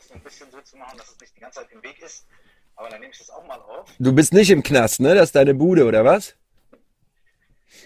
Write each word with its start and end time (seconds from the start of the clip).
das 0.00 0.08
so 0.08 0.14
ein 0.14 0.20
bisschen 0.20 0.50
so 0.50 0.58
zu 0.62 0.76
machen, 0.76 0.96
dass 0.96 1.10
es 1.10 1.20
nicht 1.20 1.36
die 1.36 1.40
ganze 1.40 1.60
Zeit 1.60 1.68
im 1.72 1.82
Weg 1.82 2.00
ist. 2.02 2.24
Aber 2.76 2.88
dann 2.88 3.00
nehme 3.00 3.12
ich 3.12 3.18
das 3.18 3.28
auch 3.30 3.46
mal 3.46 3.58
auf. 3.58 3.90
Du 3.98 4.14
bist 4.14 4.32
nicht 4.32 4.50
im 4.50 4.62
Knast, 4.62 5.00
ne? 5.00 5.14
Das 5.14 5.24
ist 5.26 5.36
deine 5.36 5.52
Bude, 5.54 5.84
oder 5.84 6.02
was? 6.04 6.34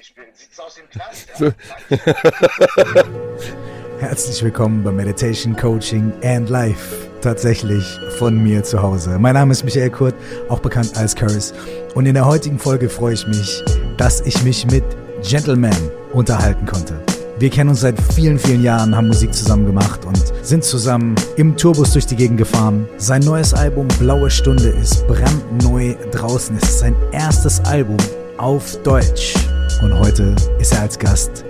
Ich 0.00 0.14
bin, 0.14 0.24
sieht's 0.32 0.60
aus 0.60 0.78
im 0.78 0.88
Knast, 0.90 1.28
ja? 1.30 1.36
So. 1.36 1.52
Herzlich 3.98 4.44
willkommen 4.44 4.84
bei 4.84 4.92
Meditation 4.92 5.56
Coaching 5.56 6.12
and 6.22 6.48
Life. 6.48 7.10
Tatsächlich 7.20 7.84
von 8.18 8.40
mir 8.40 8.62
zu 8.62 8.80
Hause. 8.80 9.18
Mein 9.18 9.34
Name 9.34 9.50
ist 9.52 9.64
Michael 9.64 9.90
Kurt, 9.90 10.14
auch 10.48 10.60
bekannt 10.60 10.96
als 10.96 11.16
Curse. 11.16 11.52
Und 11.94 12.06
in 12.06 12.14
der 12.14 12.26
heutigen 12.26 12.58
Folge 12.58 12.88
freue 12.88 13.14
ich 13.14 13.26
mich, 13.26 13.64
dass 13.96 14.20
ich 14.20 14.44
mich 14.44 14.66
mit 14.66 14.84
Gentleman 15.22 15.90
unterhalten 16.12 16.66
konnte. 16.66 17.02
Wir 17.36 17.50
kennen 17.50 17.70
uns 17.70 17.80
seit 17.80 18.00
vielen, 18.14 18.38
vielen 18.38 18.62
Jahren, 18.62 18.94
haben 18.94 19.08
Musik 19.08 19.34
zusammen 19.34 19.66
gemacht 19.66 20.04
und 20.04 20.22
sind 20.42 20.62
zusammen 20.62 21.16
im 21.36 21.56
Tourbus 21.56 21.92
durch 21.92 22.06
die 22.06 22.14
Gegend 22.14 22.38
gefahren. 22.38 22.88
Sein 22.96 23.22
neues 23.22 23.52
Album 23.52 23.88
Blaue 23.98 24.30
Stunde 24.30 24.68
ist 24.68 25.04
brandneu 25.08 25.96
draußen. 26.12 26.56
Es 26.62 26.68
ist 26.68 26.78
sein 26.78 26.94
erstes 27.10 27.58
Album 27.64 27.96
auf 28.38 28.80
Deutsch. 28.82 29.34
Und 29.82 29.98
heute 29.98 30.36
ist 30.60 30.74
er 30.74 30.82
als 30.82 30.96
Gast 30.96 31.44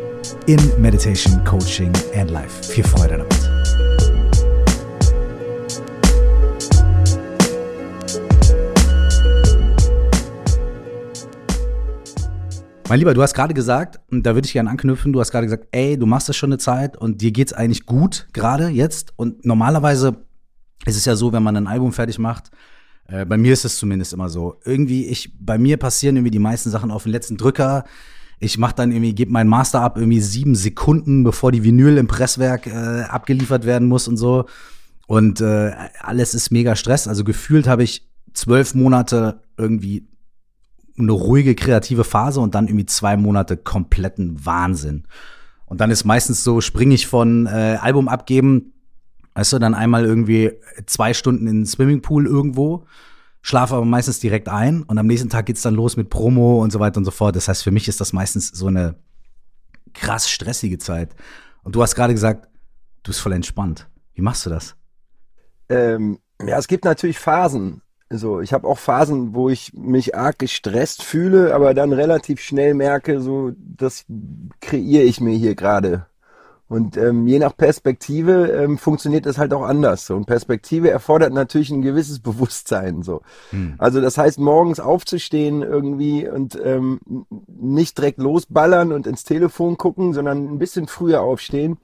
in 0.46 0.58
Meditation, 0.80 1.44
Coaching 1.44 1.92
and 2.16 2.30
Life. 2.30 2.62
Viel 2.62 2.84
Freude 2.84 3.18
damit. 3.18 3.33
Mein 12.86 12.98
Lieber, 12.98 13.14
du 13.14 13.22
hast 13.22 13.32
gerade 13.32 13.54
gesagt, 13.54 13.98
und 14.10 14.26
da 14.26 14.34
würde 14.34 14.46
ich 14.46 14.52
gerne 14.52 14.68
anknüpfen, 14.68 15.14
du 15.14 15.20
hast 15.20 15.30
gerade 15.30 15.46
gesagt, 15.46 15.68
ey, 15.72 15.98
du 15.98 16.04
machst 16.04 16.28
das 16.28 16.36
schon 16.36 16.50
eine 16.50 16.58
Zeit 16.58 16.98
und 16.98 17.22
dir 17.22 17.32
geht's 17.32 17.54
eigentlich 17.54 17.86
gut 17.86 18.28
gerade 18.34 18.68
jetzt. 18.68 19.14
Und 19.16 19.46
normalerweise 19.46 20.18
ist 20.84 20.96
es 20.96 21.06
ja 21.06 21.16
so, 21.16 21.32
wenn 21.32 21.42
man 21.42 21.56
ein 21.56 21.66
Album 21.66 21.92
fertig 21.92 22.18
macht, 22.18 22.50
äh, 23.08 23.24
bei 23.24 23.38
mir 23.38 23.54
ist 23.54 23.64
es 23.64 23.78
zumindest 23.78 24.12
immer 24.12 24.28
so. 24.28 24.60
Irgendwie, 24.64 25.06
ich, 25.06 25.32
bei 25.38 25.56
mir 25.56 25.78
passieren 25.78 26.16
irgendwie 26.16 26.30
die 26.30 26.38
meisten 26.38 26.70
Sachen 26.70 26.90
auf 26.90 27.04
den 27.04 27.12
letzten 27.12 27.38
Drücker. 27.38 27.84
Ich 28.38 28.58
mache 28.58 28.74
dann 28.74 28.92
irgendwie, 28.92 29.14
gebe 29.14 29.32
meinen 29.32 29.48
Master 29.48 29.80
ab, 29.80 29.96
irgendwie 29.96 30.20
sieben 30.20 30.54
Sekunden, 30.54 31.24
bevor 31.24 31.52
die 31.52 31.64
Vinyl 31.64 31.96
im 31.96 32.06
Presswerk 32.06 32.66
äh, 32.66 33.04
abgeliefert 33.08 33.64
werden 33.64 33.88
muss 33.88 34.08
und 34.08 34.18
so. 34.18 34.44
Und 35.06 35.40
äh, 35.40 35.72
alles 36.00 36.34
ist 36.34 36.50
mega 36.50 36.76
Stress. 36.76 37.08
Also 37.08 37.24
gefühlt 37.24 37.66
habe 37.66 37.82
ich 37.82 38.10
zwölf 38.34 38.74
Monate 38.74 39.40
irgendwie 39.56 40.08
eine 40.98 41.12
ruhige 41.12 41.54
kreative 41.54 42.04
Phase 42.04 42.40
und 42.40 42.54
dann 42.54 42.68
irgendwie 42.68 42.86
zwei 42.86 43.16
Monate 43.16 43.56
kompletten 43.56 44.44
Wahnsinn. 44.44 45.04
Und 45.66 45.80
dann 45.80 45.90
ist 45.90 46.04
meistens 46.04 46.44
so, 46.44 46.60
springe 46.60 46.94
ich 46.94 47.06
von 47.06 47.46
äh, 47.46 47.78
Album 47.80 48.08
abgeben, 48.08 48.72
weißt 49.34 49.54
du, 49.54 49.58
dann 49.58 49.74
einmal 49.74 50.04
irgendwie 50.04 50.52
zwei 50.86 51.14
Stunden 51.14 51.46
in 51.46 51.60
den 51.60 51.66
Swimmingpool 51.66 52.26
irgendwo, 52.26 52.86
schlafe 53.42 53.74
aber 53.74 53.84
meistens 53.84 54.20
direkt 54.20 54.48
ein 54.48 54.82
und 54.82 54.98
am 54.98 55.06
nächsten 55.06 55.28
Tag 55.28 55.46
geht's 55.46 55.62
dann 55.62 55.74
los 55.74 55.96
mit 55.96 56.10
Promo 56.10 56.62
und 56.62 56.70
so 56.70 56.80
weiter 56.80 56.98
und 56.98 57.04
so 57.04 57.10
fort. 57.10 57.34
Das 57.34 57.48
heißt, 57.48 57.64
für 57.64 57.72
mich 57.72 57.88
ist 57.88 58.00
das 58.00 58.12
meistens 58.12 58.48
so 58.48 58.68
eine 58.68 58.94
krass 59.92 60.30
stressige 60.30 60.78
Zeit. 60.78 61.14
Und 61.62 61.74
du 61.74 61.82
hast 61.82 61.94
gerade 61.94 62.14
gesagt, 62.14 62.48
du 63.02 63.10
bist 63.10 63.20
voll 63.20 63.32
entspannt. 63.32 63.88
Wie 64.12 64.22
machst 64.22 64.46
du 64.46 64.50
das? 64.50 64.76
Ähm, 65.68 66.18
ja, 66.40 66.58
es 66.58 66.68
gibt 66.68 66.84
natürlich 66.84 67.18
Phasen. 67.18 67.82
So, 68.18 68.40
ich 68.40 68.52
habe 68.52 68.66
auch 68.66 68.78
Phasen, 68.78 69.34
wo 69.34 69.48
ich 69.48 69.72
mich 69.74 70.16
arg 70.16 70.38
gestresst 70.38 71.02
fühle, 71.02 71.54
aber 71.54 71.74
dann 71.74 71.92
relativ 71.92 72.40
schnell 72.40 72.74
merke, 72.74 73.20
so 73.20 73.52
das 73.58 74.04
kreiere 74.60 75.04
ich 75.04 75.20
mir 75.20 75.36
hier 75.36 75.54
gerade. 75.54 76.06
Und 76.66 76.96
ähm, 76.96 77.26
je 77.26 77.38
nach 77.38 77.56
Perspektive 77.56 78.46
ähm, 78.48 78.78
funktioniert 78.78 79.26
das 79.26 79.38
halt 79.38 79.52
auch 79.52 79.62
anders. 79.62 80.06
So. 80.06 80.16
Und 80.16 80.26
Perspektive 80.26 80.90
erfordert 80.90 81.32
natürlich 81.32 81.70
ein 81.70 81.82
gewisses 81.82 82.18
Bewusstsein. 82.22 83.02
So. 83.02 83.20
Hm. 83.50 83.74
Also 83.78 84.00
das 84.00 84.16
heißt, 84.16 84.38
morgens 84.38 84.80
aufzustehen 84.80 85.62
irgendwie 85.62 86.28
und 86.28 86.58
ähm, 86.62 87.00
nicht 87.46 87.98
direkt 87.98 88.18
losballern 88.18 88.92
und 88.92 89.06
ins 89.06 89.24
Telefon 89.24 89.76
gucken, 89.76 90.14
sondern 90.14 90.48
ein 90.48 90.58
bisschen 90.58 90.88
früher 90.88 91.20
aufstehen 91.20 91.78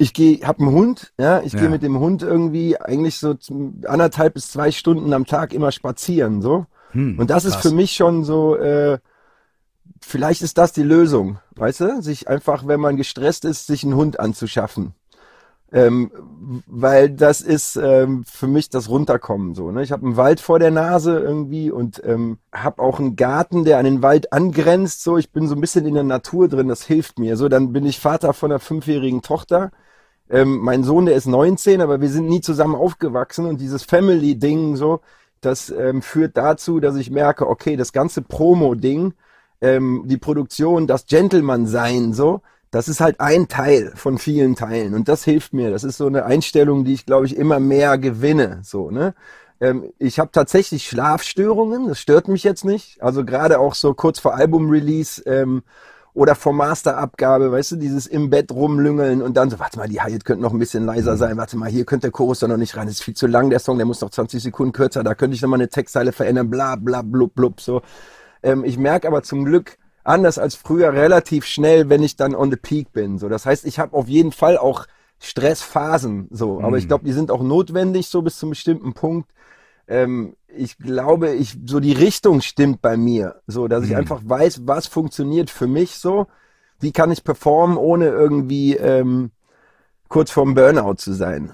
ich 0.00 0.14
gehe, 0.14 0.46
habe 0.46 0.60
einen 0.60 0.72
Hund, 0.72 1.12
ja, 1.18 1.42
ich 1.42 1.52
ja. 1.52 1.60
gehe 1.60 1.68
mit 1.68 1.82
dem 1.82 1.98
Hund 1.98 2.22
irgendwie 2.22 2.80
eigentlich 2.80 3.18
so 3.18 3.36
anderthalb 3.84 4.32
bis 4.32 4.50
zwei 4.50 4.70
Stunden 4.70 5.12
am 5.12 5.26
Tag 5.26 5.52
immer 5.52 5.72
spazieren, 5.72 6.40
so. 6.40 6.64
Hm, 6.92 7.18
und 7.18 7.28
das 7.28 7.44
krass. 7.44 7.56
ist 7.56 7.60
für 7.60 7.74
mich 7.74 7.92
schon 7.92 8.24
so, 8.24 8.56
äh, 8.56 8.98
vielleicht 10.00 10.40
ist 10.40 10.56
das 10.56 10.72
die 10.72 10.82
Lösung, 10.82 11.38
weißt 11.56 11.80
du, 11.80 12.02
sich 12.02 12.28
einfach, 12.28 12.66
wenn 12.66 12.80
man 12.80 12.96
gestresst 12.96 13.44
ist, 13.44 13.66
sich 13.66 13.84
einen 13.84 13.94
Hund 13.94 14.18
anzuschaffen. 14.18 14.94
Ähm, 15.72 16.10
weil 16.66 17.10
das 17.10 17.42
ist 17.42 17.76
ähm, 17.76 18.24
für 18.24 18.48
mich 18.48 18.70
das 18.70 18.88
Runterkommen 18.88 19.54
so. 19.54 19.70
Ne? 19.70 19.82
Ich 19.82 19.92
habe 19.92 20.04
einen 20.04 20.16
Wald 20.16 20.40
vor 20.40 20.58
der 20.58 20.72
Nase 20.72 21.20
irgendwie 21.20 21.70
und 21.70 22.02
ähm, 22.04 22.38
habe 22.52 22.82
auch 22.82 22.98
einen 22.98 23.14
Garten, 23.14 23.64
der 23.64 23.78
an 23.78 23.84
den 23.84 24.02
Wald 24.02 24.32
angrenzt. 24.32 25.04
So, 25.04 25.16
ich 25.16 25.30
bin 25.30 25.46
so 25.46 25.54
ein 25.54 25.60
bisschen 25.60 25.86
in 25.86 25.94
der 25.94 26.02
Natur 26.02 26.48
drin. 26.48 26.66
Das 26.66 26.82
hilft 26.82 27.20
mir. 27.20 27.36
So, 27.36 27.48
dann 27.48 27.72
bin 27.72 27.86
ich 27.86 28.00
Vater 28.00 28.32
von 28.32 28.50
einer 28.50 28.58
fünfjährigen 28.58 29.22
Tochter 29.22 29.70
ähm, 30.30 30.58
mein 30.58 30.84
Sohn, 30.84 31.06
der 31.06 31.16
ist 31.16 31.26
19, 31.26 31.80
aber 31.80 32.00
wir 32.00 32.08
sind 32.08 32.26
nie 32.26 32.40
zusammen 32.40 32.74
aufgewachsen 32.74 33.46
und 33.46 33.60
dieses 33.60 33.82
Family-Ding 33.82 34.76
so, 34.76 35.00
das 35.40 35.70
ähm, 35.70 36.02
führt 36.02 36.36
dazu, 36.36 36.80
dass 36.80 36.96
ich 36.96 37.10
merke, 37.10 37.48
okay, 37.48 37.76
das 37.76 37.92
ganze 37.92 38.22
Promo-Ding, 38.22 39.14
ähm, 39.60 40.04
die 40.06 40.18
Produktion, 40.18 40.86
das 40.86 41.06
Gentleman-Sein 41.06 42.12
so, 42.12 42.42
das 42.70 42.88
ist 42.88 43.00
halt 43.00 43.18
ein 43.18 43.48
Teil 43.48 43.92
von 43.96 44.18
vielen 44.18 44.54
Teilen 44.54 44.94
und 44.94 45.08
das 45.08 45.24
hilft 45.24 45.52
mir. 45.52 45.70
Das 45.70 45.82
ist 45.82 45.96
so 45.96 46.06
eine 46.06 46.24
Einstellung, 46.24 46.84
die 46.84 46.94
ich, 46.94 47.04
glaube 47.04 47.26
ich, 47.26 47.36
immer 47.36 47.58
mehr 47.58 47.98
gewinne. 47.98 48.60
So, 48.62 48.90
ne? 48.90 49.14
Ähm, 49.60 49.92
ich 49.98 50.20
habe 50.20 50.30
tatsächlich 50.32 50.86
Schlafstörungen, 50.86 51.88
das 51.88 51.98
stört 51.98 52.28
mich 52.28 52.44
jetzt 52.44 52.64
nicht. 52.64 53.02
Also 53.02 53.24
gerade 53.24 53.58
auch 53.58 53.74
so 53.74 53.92
kurz 53.94 54.20
vor 54.20 54.34
Album-Release 54.34 55.22
ähm, 55.26 55.62
oder 56.14 56.34
vor 56.34 56.52
Masterabgabe, 56.52 57.52
weißt 57.52 57.72
du, 57.72 57.76
dieses 57.76 58.06
im 58.06 58.30
Bett 58.30 58.50
rumlüngeln 58.50 59.22
und 59.22 59.36
dann 59.36 59.50
so, 59.50 59.58
warte 59.58 59.78
mal, 59.78 59.88
die 59.88 60.00
Hi-Hat 60.00 60.24
könnte 60.24 60.42
noch 60.42 60.52
ein 60.52 60.58
bisschen 60.58 60.84
leiser 60.84 61.12
mhm. 61.12 61.18
sein, 61.18 61.36
warte 61.36 61.56
mal, 61.56 61.70
hier 61.70 61.84
könnte 61.84 62.08
der 62.08 62.12
Chorus 62.12 62.40
doch 62.40 62.48
noch 62.48 62.56
nicht 62.56 62.76
rein, 62.76 62.86
das 62.86 62.96
ist 62.96 63.02
viel 63.02 63.14
zu 63.14 63.26
lang, 63.26 63.50
der 63.50 63.60
Song, 63.60 63.76
der 63.76 63.86
muss 63.86 64.00
noch 64.00 64.10
20 64.10 64.42
Sekunden 64.42 64.72
kürzer, 64.72 65.04
da 65.04 65.14
könnte 65.14 65.34
ich 65.34 65.42
noch 65.42 65.48
mal 65.48 65.56
eine 65.56 65.68
Textzeile 65.68 66.12
verändern, 66.12 66.50
bla 66.50 66.76
bla 66.76 67.02
blub 67.02 67.34
blub, 67.34 67.60
so. 67.60 67.82
Ähm, 68.42 68.64
ich 68.64 68.78
merke 68.78 69.06
aber 69.06 69.22
zum 69.22 69.44
Glück, 69.44 69.78
anders 70.02 70.38
als 70.38 70.54
früher, 70.54 70.92
relativ 70.92 71.44
schnell, 71.44 71.88
wenn 71.88 72.02
ich 72.02 72.16
dann 72.16 72.34
on 72.34 72.50
the 72.50 72.56
peak 72.56 72.92
bin, 72.92 73.18
so. 73.18 73.28
Das 73.28 73.46
heißt, 73.46 73.64
ich 73.64 73.78
habe 73.78 73.96
auf 73.96 74.08
jeden 74.08 74.32
Fall 74.32 74.58
auch 74.58 74.86
Stressphasen, 75.20 76.28
so. 76.30 76.60
Aber 76.60 76.78
ich 76.78 76.84
mhm. 76.84 76.88
glaube, 76.88 77.04
die 77.04 77.12
sind 77.12 77.30
auch 77.30 77.42
notwendig, 77.42 78.08
so 78.08 78.22
bis 78.22 78.38
zum 78.38 78.50
bestimmten 78.50 78.94
Punkt. 78.94 79.30
Ähm, 79.90 80.36
ich 80.46 80.78
glaube, 80.78 81.34
ich 81.34 81.58
so 81.66 81.80
die 81.80 81.92
Richtung 81.92 82.40
stimmt 82.40 82.80
bei 82.80 82.96
mir, 82.96 83.42
so 83.46 83.68
dass 83.68 83.84
ich 83.84 83.90
mhm. 83.90 83.96
einfach 83.96 84.20
weiß, 84.24 84.62
was 84.64 84.86
funktioniert 84.86 85.50
für 85.50 85.66
mich 85.66 85.96
so, 85.96 86.28
wie 86.78 86.92
kann 86.92 87.10
ich 87.10 87.24
performen, 87.24 87.76
ohne 87.76 88.06
irgendwie 88.06 88.76
ähm, 88.76 89.32
kurz 90.08 90.30
vorm 90.30 90.54
Burnout 90.54 90.94
zu 90.94 91.12
sein. 91.12 91.50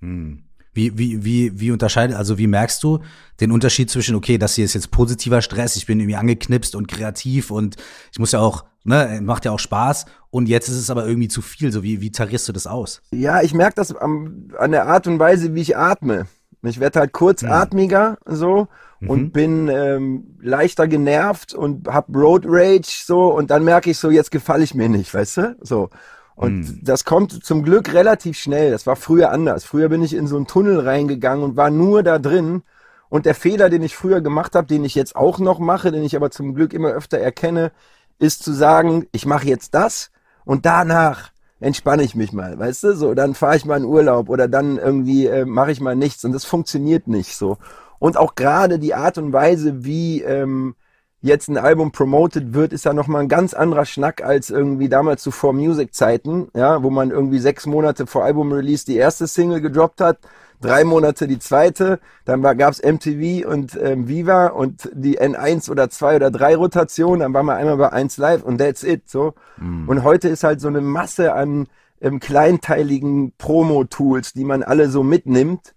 Mhm. 0.00 0.44
Wie, 0.72 0.96
wie, 0.98 1.24
wie, 1.24 1.58
wie 1.58 1.70
unterscheidet, 1.70 2.16
also 2.16 2.36
wie 2.36 2.46
merkst 2.46 2.82
du 2.82 3.00
den 3.40 3.50
Unterschied 3.50 3.90
zwischen, 3.90 4.14
okay, 4.14 4.36
das 4.36 4.56
hier 4.56 4.64
ist 4.66 4.74
jetzt 4.74 4.90
positiver 4.90 5.40
Stress, 5.40 5.74
ich 5.76 5.86
bin 5.86 5.98
irgendwie 5.98 6.16
angeknipst 6.16 6.76
und 6.76 6.86
kreativ 6.86 7.50
und 7.50 7.76
ich 8.12 8.18
muss 8.18 8.32
ja 8.32 8.40
auch, 8.40 8.66
ne, 8.84 9.20
macht 9.22 9.46
ja 9.46 9.52
auch 9.52 9.58
Spaß 9.58 10.04
und 10.28 10.50
jetzt 10.50 10.68
ist 10.68 10.76
es 10.76 10.90
aber 10.90 11.06
irgendwie 11.06 11.28
zu 11.28 11.40
viel, 11.40 11.72
so 11.72 11.82
wie, 11.82 12.02
wie 12.02 12.10
tarierst 12.10 12.46
du 12.48 12.52
das 12.52 12.66
aus? 12.66 13.00
Ja, 13.10 13.40
ich 13.40 13.54
merke 13.54 13.76
das 13.76 13.96
am, 13.96 14.50
an 14.58 14.70
der 14.70 14.86
Art 14.86 15.06
und 15.06 15.18
Weise, 15.18 15.54
wie 15.54 15.62
ich 15.62 15.78
atme. 15.78 16.26
Ich 16.66 16.80
werde 16.80 17.00
halt 17.00 17.12
kurzatmiger 17.12 18.18
mhm. 18.26 18.34
so 18.34 18.68
mhm. 19.00 19.10
und 19.10 19.32
bin 19.32 19.68
ähm, 19.68 20.36
leichter 20.40 20.88
genervt 20.88 21.54
und 21.54 21.88
hab 21.88 22.14
Road 22.14 22.44
Rage 22.46 23.04
so 23.04 23.28
und 23.28 23.50
dann 23.50 23.64
merke 23.64 23.90
ich 23.90 23.98
so, 23.98 24.10
jetzt 24.10 24.30
gefalle 24.30 24.64
ich 24.64 24.74
mir 24.74 24.88
nicht, 24.88 25.12
weißt 25.12 25.36
du? 25.38 25.56
So. 25.60 25.90
Und 26.34 26.58
mhm. 26.60 26.80
das 26.82 27.04
kommt 27.04 27.44
zum 27.44 27.62
Glück 27.62 27.94
relativ 27.94 28.36
schnell. 28.36 28.70
Das 28.70 28.86
war 28.86 28.96
früher 28.96 29.30
anders. 29.30 29.64
Früher 29.64 29.88
bin 29.88 30.02
ich 30.02 30.14
in 30.14 30.26
so 30.26 30.36
einen 30.36 30.46
Tunnel 30.46 30.80
reingegangen 30.80 31.42
und 31.42 31.56
war 31.56 31.70
nur 31.70 32.02
da 32.02 32.18
drin. 32.18 32.62
Und 33.08 33.24
der 33.24 33.34
Fehler, 33.34 33.70
den 33.70 33.82
ich 33.82 33.96
früher 33.96 34.20
gemacht 34.20 34.54
habe, 34.54 34.66
den 34.66 34.84
ich 34.84 34.94
jetzt 34.94 35.16
auch 35.16 35.38
noch 35.38 35.58
mache, 35.58 35.92
den 35.92 36.04
ich 36.04 36.14
aber 36.14 36.30
zum 36.30 36.54
Glück 36.54 36.74
immer 36.74 36.90
öfter 36.90 37.18
erkenne, 37.18 37.72
ist 38.18 38.42
zu 38.42 38.52
sagen, 38.52 39.06
ich 39.12 39.24
mache 39.24 39.46
jetzt 39.46 39.74
das 39.74 40.10
und 40.44 40.66
danach 40.66 41.30
entspanne 41.60 42.02
ich 42.02 42.14
mich 42.14 42.32
mal, 42.32 42.58
weißt 42.58 42.84
du? 42.84 42.96
So, 42.96 43.14
dann 43.14 43.34
fahre 43.34 43.56
ich 43.56 43.64
mal 43.64 43.78
in 43.78 43.84
Urlaub 43.84 44.28
oder 44.28 44.48
dann 44.48 44.78
irgendwie 44.78 45.26
äh, 45.26 45.44
mache 45.44 45.72
ich 45.72 45.80
mal 45.80 45.96
nichts 45.96 46.24
und 46.24 46.32
das 46.32 46.44
funktioniert 46.44 47.08
nicht 47.08 47.36
so. 47.36 47.58
Und 47.98 48.16
auch 48.16 48.34
gerade 48.34 48.78
die 48.78 48.94
Art 48.94 49.18
und 49.18 49.32
Weise, 49.32 49.84
wie 49.84 50.22
ähm, 50.22 50.74
jetzt 51.22 51.48
ein 51.48 51.56
Album 51.56 51.92
promoted 51.92 52.54
wird, 52.54 52.72
ist 52.72 52.84
ja 52.84 52.92
nochmal 52.92 53.22
ein 53.22 53.28
ganz 53.28 53.54
anderer 53.54 53.86
Schnack 53.86 54.22
als 54.22 54.50
irgendwie 54.50 54.88
damals 54.88 55.22
zu 55.22 55.30
For 55.30 55.52
Music 55.52 55.94
Zeiten, 55.94 56.48
ja, 56.54 56.82
wo 56.82 56.90
man 56.90 57.10
irgendwie 57.10 57.38
sechs 57.38 57.66
Monate 57.66 58.06
vor 58.06 58.24
Album 58.24 58.52
Release 58.52 58.84
die 58.84 58.96
erste 58.96 59.26
Single 59.26 59.60
gedroppt 59.60 60.00
hat 60.00 60.18
drei 60.60 60.84
Monate 60.84 61.26
die 61.26 61.38
zweite, 61.38 62.00
dann 62.24 62.42
gab 62.42 62.72
es 62.72 62.82
MTV 62.82 63.48
und 63.48 63.78
ähm, 63.80 64.08
Viva 64.08 64.48
und 64.48 64.90
die 64.92 65.20
N1 65.20 65.70
oder 65.70 65.90
2 65.90 66.16
oder 66.16 66.30
3 66.30 66.56
Rotation, 66.56 67.20
dann 67.20 67.34
waren 67.34 67.46
wir 67.46 67.54
einmal 67.54 67.76
bei 67.76 67.92
1 67.92 68.16
Live 68.18 68.42
und 68.42 68.58
that's 68.58 68.82
it. 68.82 69.08
so. 69.08 69.34
Mhm. 69.58 69.88
Und 69.88 70.04
heute 70.04 70.28
ist 70.28 70.44
halt 70.44 70.60
so 70.60 70.68
eine 70.68 70.80
Masse 70.80 71.34
an 71.34 71.66
ähm, 72.00 72.20
kleinteiligen 72.20 73.32
Promo-Tools, 73.38 74.32
die 74.32 74.44
man 74.44 74.62
alle 74.62 74.90
so 74.90 75.02
mitnimmt. 75.02 75.74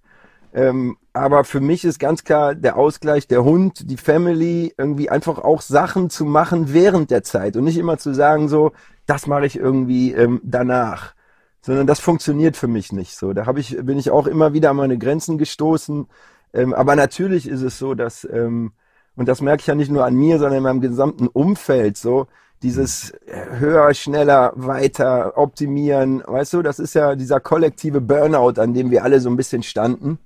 Ähm, 0.53 0.97
aber 1.13 1.43
für 1.43 1.59
mich 1.59 1.85
ist 1.85 1.99
ganz 1.99 2.23
klar 2.23 2.55
der 2.55 2.77
Ausgleich, 2.77 3.27
der 3.27 3.43
Hund, 3.43 3.89
die 3.89 3.97
Family, 3.97 4.73
irgendwie 4.77 5.09
einfach 5.09 5.37
auch 5.37 5.61
Sachen 5.61 6.09
zu 6.09 6.25
machen 6.25 6.73
während 6.73 7.11
der 7.11 7.23
Zeit 7.23 7.55
und 7.55 7.65
nicht 7.65 7.77
immer 7.77 7.97
zu 7.97 8.13
sagen 8.13 8.49
so, 8.49 8.71
das 9.05 9.27
mache 9.27 9.45
ich 9.45 9.57
irgendwie 9.57 10.13
ähm, 10.13 10.41
danach, 10.43 11.13
sondern 11.61 11.87
das 11.87 11.99
funktioniert 11.99 12.57
für 12.57 12.67
mich 12.67 12.91
nicht 12.91 13.15
so. 13.15 13.33
Da 13.33 13.45
habe 13.45 13.59
ich, 13.59 13.77
bin 13.83 13.97
ich 13.99 14.11
auch 14.11 14.27
immer 14.27 14.53
wieder 14.53 14.69
an 14.71 14.77
meine 14.77 14.97
Grenzen 14.97 15.37
gestoßen. 15.37 16.07
Ähm, 16.53 16.73
aber 16.73 16.95
natürlich 16.95 17.47
ist 17.47 17.61
es 17.61 17.77
so, 17.77 17.93
dass 17.93 18.27
ähm, 18.31 18.71
und 19.19 19.27
das 19.27 19.41
merke 19.41 19.59
ich 19.59 19.67
ja 19.67 19.75
nicht 19.75 19.91
nur 19.91 20.05
an 20.05 20.15
mir, 20.15 20.39
sondern 20.39 20.57
in 20.57 20.63
meinem 20.63 20.81
gesamten 20.81 21.27
Umfeld 21.27 21.97
so, 21.97 22.27
dieses 22.63 23.13
höher, 23.27 23.93
schneller, 23.93 24.53
weiter 24.55 25.37
optimieren, 25.37 26.23
weißt 26.25 26.53
du, 26.53 26.61
das 26.61 26.79
ist 26.79 26.93
ja 26.93 27.15
dieser 27.15 27.39
kollektive 27.41 27.99
Burnout, 28.01 28.61
an 28.61 28.73
dem 28.73 28.91
wir 28.91 29.03
alle 29.03 29.19
so 29.19 29.29
ein 29.29 29.35
bisschen 29.35 29.63
standen, 29.63 30.19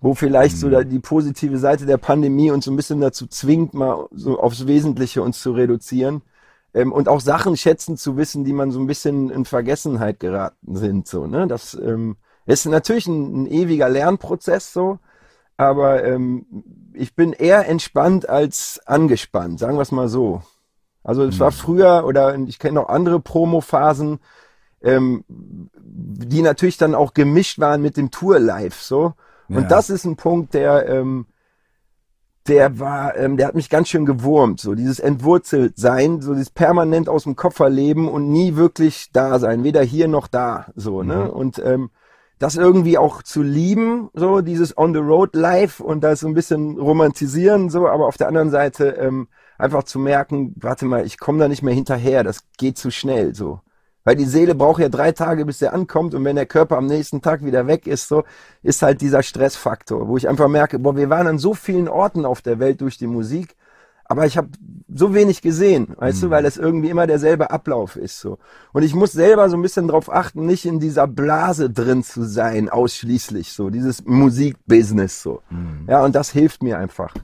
wo 0.00 0.14
vielleicht 0.14 0.58
so 0.58 0.68
Mhm. 0.68 0.88
die 0.88 0.98
positive 1.00 1.58
Seite 1.58 1.86
der 1.86 1.96
Pandemie 1.96 2.50
uns 2.52 2.64
so 2.64 2.70
ein 2.70 2.76
bisschen 2.76 3.00
dazu 3.00 3.26
zwingt, 3.26 3.74
mal 3.74 4.06
so 4.12 4.40
aufs 4.40 4.66
Wesentliche 4.68 5.22
uns 5.22 5.40
zu 5.40 5.52
reduzieren 5.52 6.22
ähm, 6.74 6.92
und 6.92 7.08
auch 7.08 7.20
Sachen 7.20 7.56
schätzen 7.56 7.96
zu 7.96 8.16
wissen, 8.16 8.44
die 8.44 8.52
man 8.52 8.70
so 8.70 8.80
ein 8.80 8.86
bisschen 8.86 9.30
in 9.30 9.44
Vergessenheit 9.44 10.20
geraten 10.20 10.76
sind, 10.76 11.08
so, 11.08 11.26
ne, 11.26 11.46
das 11.46 11.74
ähm, 11.74 12.16
ist 12.46 12.66
natürlich 12.66 13.06
ein, 13.06 13.42
ein 13.42 13.46
ewiger 13.46 13.88
Lernprozess, 13.88 14.72
so, 14.72 14.98
aber 15.56 16.04
ähm, 16.04 16.46
ich 16.94 17.14
bin 17.14 17.32
eher 17.32 17.68
entspannt 17.68 18.28
als 18.28 18.80
angespannt, 18.86 19.58
sagen 19.58 19.76
wir 19.76 19.82
es 19.82 19.92
mal 19.92 20.08
so. 20.08 20.42
Also 21.02 21.24
es 21.24 21.40
war 21.40 21.50
früher 21.50 22.04
oder 22.06 22.34
ich 22.34 22.58
kenne 22.58 22.80
auch 22.80 22.88
andere 22.88 23.20
Promo-Phasen, 23.20 24.20
ähm, 24.82 25.24
die 25.28 26.42
natürlich 26.42 26.76
dann 26.76 26.94
auch 26.94 27.14
gemischt 27.14 27.58
waren 27.58 27.80
mit 27.82 27.96
dem 27.96 28.10
Tour-Live 28.10 28.80
so. 28.80 29.14
Und 29.48 29.62
Ja. 29.62 29.68
das 29.68 29.90
ist 29.90 30.04
ein 30.04 30.16
Punkt, 30.16 30.54
der 30.54 30.88
ähm, 30.88 31.26
der 32.48 32.78
war, 32.78 33.16
ähm, 33.16 33.36
der 33.36 33.48
hat 33.48 33.54
mich 33.54 33.68
ganz 33.68 33.88
schön 33.88 34.06
gewurmt, 34.06 34.60
so 34.60 34.74
dieses 34.74 34.98
entwurzelt 34.98 35.78
sein, 35.78 36.20
so 36.20 36.32
dieses 36.32 36.50
permanent 36.50 37.08
aus 37.08 37.24
dem 37.24 37.36
Koffer 37.36 37.68
leben 37.68 38.08
und 38.08 38.30
nie 38.30 38.56
wirklich 38.56 39.10
da 39.12 39.38
sein, 39.38 39.62
weder 39.62 39.82
hier 39.82 40.08
noch 40.08 40.26
da, 40.26 40.66
so, 40.74 41.02
ne? 41.02 41.30
Und 41.30 41.58
ähm, 41.64 41.90
das 42.38 42.56
irgendwie 42.56 42.96
auch 42.96 43.22
zu 43.22 43.42
lieben, 43.42 44.08
so 44.14 44.40
dieses 44.40 44.76
on 44.76 44.94
the 44.94 45.00
road 45.00 45.34
life 45.36 45.84
und 45.84 46.02
das 46.02 46.20
so 46.20 46.28
ein 46.28 46.34
bisschen 46.34 46.78
romantisieren, 46.78 47.68
so, 47.68 47.86
aber 47.86 48.06
auf 48.06 48.16
der 48.16 48.28
anderen 48.28 48.50
Seite 48.50 48.88
ähm, 48.98 49.28
einfach 49.58 49.84
zu 49.84 49.98
merken, 49.98 50.54
warte 50.56 50.86
mal, 50.86 51.04
ich 51.04 51.18
komme 51.18 51.38
da 51.38 51.48
nicht 51.48 51.62
mehr 51.62 51.74
hinterher, 51.74 52.24
das 52.24 52.44
geht 52.56 52.78
zu 52.78 52.90
schnell, 52.90 53.34
so. 53.34 53.60
Weil 54.04 54.16
die 54.16 54.24
Seele 54.24 54.54
braucht 54.54 54.80
ja 54.80 54.88
drei 54.88 55.12
Tage, 55.12 55.44
bis 55.44 55.58
der 55.58 55.74
ankommt 55.74 56.14
und 56.14 56.24
wenn 56.24 56.36
der 56.36 56.46
Körper 56.46 56.78
am 56.78 56.86
nächsten 56.86 57.20
Tag 57.20 57.44
wieder 57.44 57.66
weg 57.66 57.86
ist, 57.86 58.08
so, 58.08 58.24
ist 58.62 58.82
halt 58.82 59.00
dieser 59.00 59.22
Stressfaktor, 59.22 60.08
wo 60.08 60.16
ich 60.16 60.28
einfach 60.28 60.48
merke, 60.48 60.78
boah, 60.78 60.96
wir 60.96 61.10
waren 61.10 61.26
an 61.26 61.38
so 61.38 61.54
vielen 61.54 61.88
Orten 61.88 62.24
auf 62.24 62.40
der 62.40 62.58
Welt 62.58 62.80
durch 62.80 62.96
die 62.96 63.06
Musik, 63.06 63.56
aber 64.04 64.26
ich 64.26 64.36
habe 64.36 64.48
so 64.92 65.14
wenig 65.14 65.40
gesehen, 65.40 65.94
weißt 65.96 66.24
du, 66.24 66.30
weil 66.30 66.44
es 66.44 66.56
irgendwie 66.56 66.88
immer 66.90 67.06
derselbe 67.06 67.52
Ablauf 67.52 67.94
ist 67.94 68.18
so. 68.18 68.38
Und 68.72 68.82
ich 68.82 68.92
muss 68.92 69.12
selber 69.12 69.48
so 69.48 69.56
ein 69.56 69.62
bisschen 69.62 69.86
drauf 69.86 70.12
achten, 70.12 70.46
nicht 70.46 70.64
in 70.64 70.80
dieser 70.80 71.06
Blase 71.06 71.70
drin 71.70 72.02
zu 72.02 72.24
sein, 72.24 72.68
ausschließlich 72.68 73.52
so, 73.52 73.70
dieses 73.70 74.04
Musikbusiness 74.04 75.22
so. 75.22 75.42
Ja, 75.86 76.04
und 76.04 76.16
das 76.16 76.30
hilft 76.30 76.64
mir 76.64 76.76
einfach. 76.76 77.14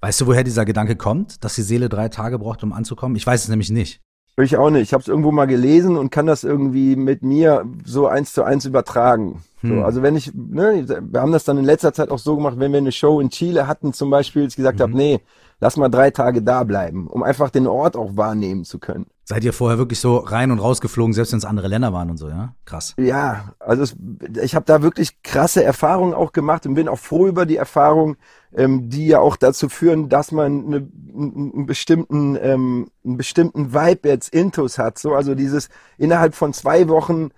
Weißt 0.00 0.20
du, 0.20 0.26
woher 0.28 0.44
dieser 0.44 0.64
Gedanke 0.64 0.94
kommt, 0.94 1.42
dass 1.42 1.56
die 1.56 1.62
Seele 1.62 1.88
drei 1.88 2.08
Tage 2.10 2.38
braucht, 2.38 2.62
um 2.62 2.72
anzukommen? 2.72 3.16
Ich 3.16 3.26
weiß 3.26 3.42
es 3.42 3.48
nämlich 3.48 3.70
nicht. 3.70 4.00
Ich 4.38 4.56
auch 4.58 4.68
nicht. 4.68 4.82
Ich 4.82 4.92
habe 4.92 5.00
es 5.00 5.08
irgendwo 5.08 5.32
mal 5.32 5.46
gelesen 5.46 5.96
und 5.96 6.10
kann 6.10 6.26
das 6.26 6.44
irgendwie 6.44 6.94
mit 6.94 7.22
mir 7.22 7.64
so 7.84 8.06
eins 8.06 8.34
zu 8.34 8.42
eins 8.42 8.66
übertragen. 8.66 9.42
So, 9.68 9.74
Hm. 9.74 9.84
also 9.84 10.02
wenn 10.02 10.16
ich, 10.16 10.32
ne, 10.34 10.86
wir 11.10 11.20
haben 11.20 11.32
das 11.32 11.44
dann 11.44 11.58
in 11.58 11.64
letzter 11.64 11.92
Zeit 11.92 12.10
auch 12.10 12.18
so 12.18 12.36
gemacht, 12.36 12.58
wenn 12.58 12.72
wir 12.72 12.78
eine 12.78 12.92
Show 12.92 13.20
in 13.20 13.30
Chile 13.30 13.66
hatten 13.66 13.92
zum 13.92 14.10
Beispiel, 14.10 14.46
ich 14.46 14.56
gesagt 14.56 14.80
habe, 14.80 14.96
nee, 14.96 15.20
lass 15.60 15.76
mal 15.76 15.88
drei 15.88 16.10
Tage 16.10 16.42
da 16.42 16.64
bleiben, 16.64 17.06
um 17.06 17.22
einfach 17.22 17.50
den 17.50 17.66
Ort 17.66 17.96
auch 17.96 18.16
wahrnehmen 18.16 18.64
zu 18.64 18.78
können. 18.78 19.06
Seid 19.24 19.42
ihr 19.42 19.52
vorher 19.52 19.78
wirklich 19.78 19.98
so 19.98 20.18
rein 20.18 20.52
und 20.52 20.60
rausgeflogen, 20.60 21.12
selbst 21.12 21.32
wenn 21.32 21.38
es 21.38 21.44
andere 21.44 21.66
Länder 21.66 21.92
waren 21.92 22.10
und 22.10 22.16
so, 22.16 22.28
ja? 22.28 22.54
Krass. 22.64 22.94
Ja, 22.96 23.54
also 23.58 23.82
es, 23.82 23.96
ich 24.40 24.54
habe 24.54 24.66
da 24.66 24.82
wirklich 24.82 25.20
krasse 25.22 25.64
Erfahrungen 25.64 26.14
auch 26.14 26.32
gemacht 26.32 26.64
und 26.64 26.74
bin 26.74 26.86
auch 26.88 26.98
froh 26.98 27.26
über 27.26 27.44
die 27.44 27.56
Erfahrung, 27.56 28.16
ähm, 28.54 28.88
die 28.88 29.08
ja 29.08 29.18
auch 29.18 29.36
dazu 29.36 29.68
führen, 29.68 30.08
dass 30.08 30.30
man 30.30 30.66
eine, 30.66 30.88
einen 31.16 31.66
bestimmten 31.66 32.38
ähm, 32.40 32.88
einen 33.04 33.16
bestimmten 33.16 33.74
Vibe 33.74 34.08
jetzt 34.08 34.28
intus 34.32 34.78
hat. 34.78 34.98
So, 34.98 35.14
also 35.14 35.34
dieses 35.34 35.70
innerhalb 35.98 36.36
von 36.36 36.52
zwei 36.52 36.88
Wochen 36.88 37.30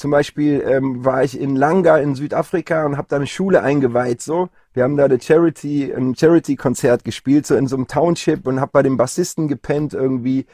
zum 0.00 0.10
Beispiel 0.10 0.62
ähm, 0.66 1.04
war 1.04 1.22
ich 1.24 1.38
in 1.38 1.56
Langa 1.56 1.98
in 1.98 2.14
Südafrika 2.14 2.86
und 2.86 2.96
habe 2.96 3.08
da 3.10 3.16
eine 3.16 3.26
Schule 3.26 3.62
eingeweiht. 3.62 4.22
So, 4.22 4.48
wir 4.72 4.82
haben 4.84 4.96
da 4.96 5.04
eine 5.04 5.20
Charity 5.20 5.92
ein 5.94 6.14
Charity 6.16 6.56
Konzert 6.56 7.04
gespielt 7.04 7.46
so 7.46 7.54
in 7.54 7.66
so 7.66 7.76
einem 7.76 7.86
Township 7.86 8.46
und 8.46 8.60
habe 8.60 8.70
bei 8.72 8.82
dem 8.82 8.96
Bassisten 8.96 9.46
gepennt 9.48 9.92
irgendwie 9.94 10.46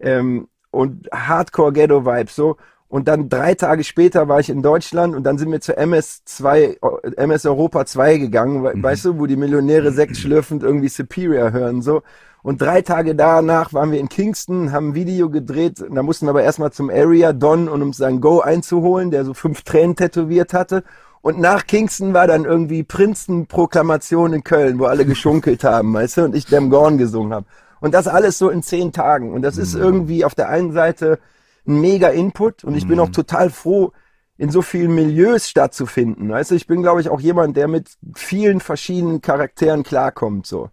ähm, 0.00 0.48
und 0.70 1.08
Hardcore 1.12 1.72
Ghetto 1.72 2.04
Vibes 2.06 2.34
so. 2.34 2.56
Und 2.88 3.08
dann 3.08 3.28
drei 3.28 3.54
Tage 3.54 3.82
später 3.84 4.28
war 4.28 4.40
ich 4.40 4.48
in 4.50 4.62
Deutschland 4.62 5.14
und 5.16 5.24
dann 5.24 5.36
sind 5.36 5.50
wir 5.50 5.60
zur 5.60 5.78
MS2, 5.78 6.78
äh, 6.80 7.16
MS 7.16 7.44
Europa 7.46 7.84
2 7.86 8.18
gegangen, 8.18 8.62
we- 8.64 8.74
weißt 8.76 9.04
du, 9.06 9.18
wo 9.18 9.26
die 9.26 9.36
Millionäre 9.36 9.92
Sekt 9.92 10.16
schlürfend 10.16 10.62
irgendwie 10.62 10.88
Superior 10.88 11.52
hören, 11.52 11.82
so. 11.82 12.02
Und 12.44 12.60
drei 12.60 12.82
Tage 12.82 13.14
danach 13.14 13.72
waren 13.72 13.90
wir 13.90 13.98
in 13.98 14.10
Kingston, 14.10 14.70
haben 14.70 14.90
ein 14.90 14.94
Video 14.94 15.30
gedreht, 15.30 15.82
da 15.90 16.02
mussten 16.02 16.26
wir 16.26 16.30
aber 16.30 16.42
erstmal 16.42 16.72
zum 16.72 16.90
Area 16.90 17.32
Don, 17.32 17.70
und 17.70 17.80
um 17.80 17.94
sein 17.94 18.20
Go 18.20 18.40
einzuholen, 18.40 19.10
der 19.10 19.24
so 19.24 19.32
fünf 19.32 19.62
Tränen 19.62 19.96
tätowiert 19.96 20.52
hatte. 20.52 20.84
Und 21.22 21.40
nach 21.40 21.66
Kingston 21.66 22.12
war 22.12 22.26
dann 22.26 22.44
irgendwie 22.44 22.82
Prinzen-Proklamation 22.82 24.34
in 24.34 24.44
Köln, 24.44 24.78
wo 24.78 24.84
alle 24.84 25.06
geschunkelt 25.06 25.64
haben, 25.64 25.94
weißt 25.94 26.18
du, 26.18 26.24
und 26.24 26.36
ich 26.36 26.44
Dem 26.44 26.68
Gorn 26.68 26.98
gesungen 26.98 27.32
habe. 27.32 27.46
Und 27.80 27.94
das 27.94 28.06
alles 28.08 28.36
so 28.36 28.50
in 28.50 28.62
zehn 28.62 28.92
Tagen. 28.92 29.32
Und 29.32 29.40
das 29.40 29.56
ist 29.56 29.74
irgendwie 29.74 30.26
auf 30.26 30.34
der 30.34 30.50
einen 30.50 30.72
Seite 30.72 31.20
ein 31.66 31.80
mega 31.80 32.08
Input 32.08 32.62
und 32.62 32.76
ich 32.76 32.86
bin 32.86 33.00
auch 33.00 33.08
total 33.08 33.48
froh, 33.48 33.92
in 34.36 34.50
so 34.50 34.60
vielen 34.60 34.94
Milieus 34.94 35.48
stattzufinden. 35.48 36.28
Weißt 36.28 36.50
du, 36.50 36.56
ich 36.56 36.66
bin, 36.66 36.82
glaube 36.82 37.00
ich, 37.00 37.08
auch 37.08 37.20
jemand, 37.20 37.56
der 37.56 37.68
mit 37.68 37.96
vielen 38.14 38.60
verschiedenen 38.60 39.22
Charakteren 39.22 39.82
klarkommt, 39.82 40.46
so. 40.46 40.68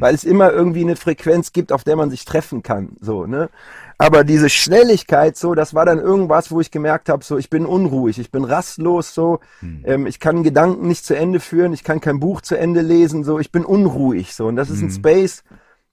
Weil 0.00 0.14
es 0.14 0.24
immer 0.24 0.52
irgendwie 0.52 0.82
eine 0.82 0.96
Frequenz 0.96 1.52
gibt, 1.52 1.72
auf 1.72 1.84
der 1.84 1.96
man 1.96 2.10
sich 2.10 2.24
treffen 2.24 2.62
kann, 2.62 2.96
so, 3.00 3.26
ne? 3.26 3.48
Aber 3.96 4.22
diese 4.22 4.48
Schnelligkeit, 4.48 5.36
so, 5.36 5.54
das 5.54 5.74
war 5.74 5.84
dann 5.84 5.98
irgendwas, 5.98 6.52
wo 6.52 6.60
ich 6.60 6.70
gemerkt 6.70 7.08
habe, 7.08 7.24
so, 7.24 7.36
ich 7.36 7.50
bin 7.50 7.66
unruhig, 7.66 8.18
ich 8.18 8.30
bin 8.30 8.44
rastlos, 8.44 9.12
so, 9.14 9.40
ähm, 9.84 10.06
ich 10.06 10.20
kann 10.20 10.44
Gedanken 10.44 10.86
nicht 10.86 11.04
zu 11.04 11.16
Ende 11.16 11.40
führen, 11.40 11.72
ich 11.72 11.82
kann 11.82 12.00
kein 12.00 12.20
Buch 12.20 12.40
zu 12.40 12.56
Ende 12.56 12.80
lesen, 12.80 13.24
so, 13.24 13.38
ich 13.38 13.50
bin 13.50 13.64
unruhig, 13.64 14.34
so. 14.34 14.46
Und 14.46 14.56
das 14.56 14.70
ist 14.70 14.82
ein 14.82 14.90
Space, 14.90 15.42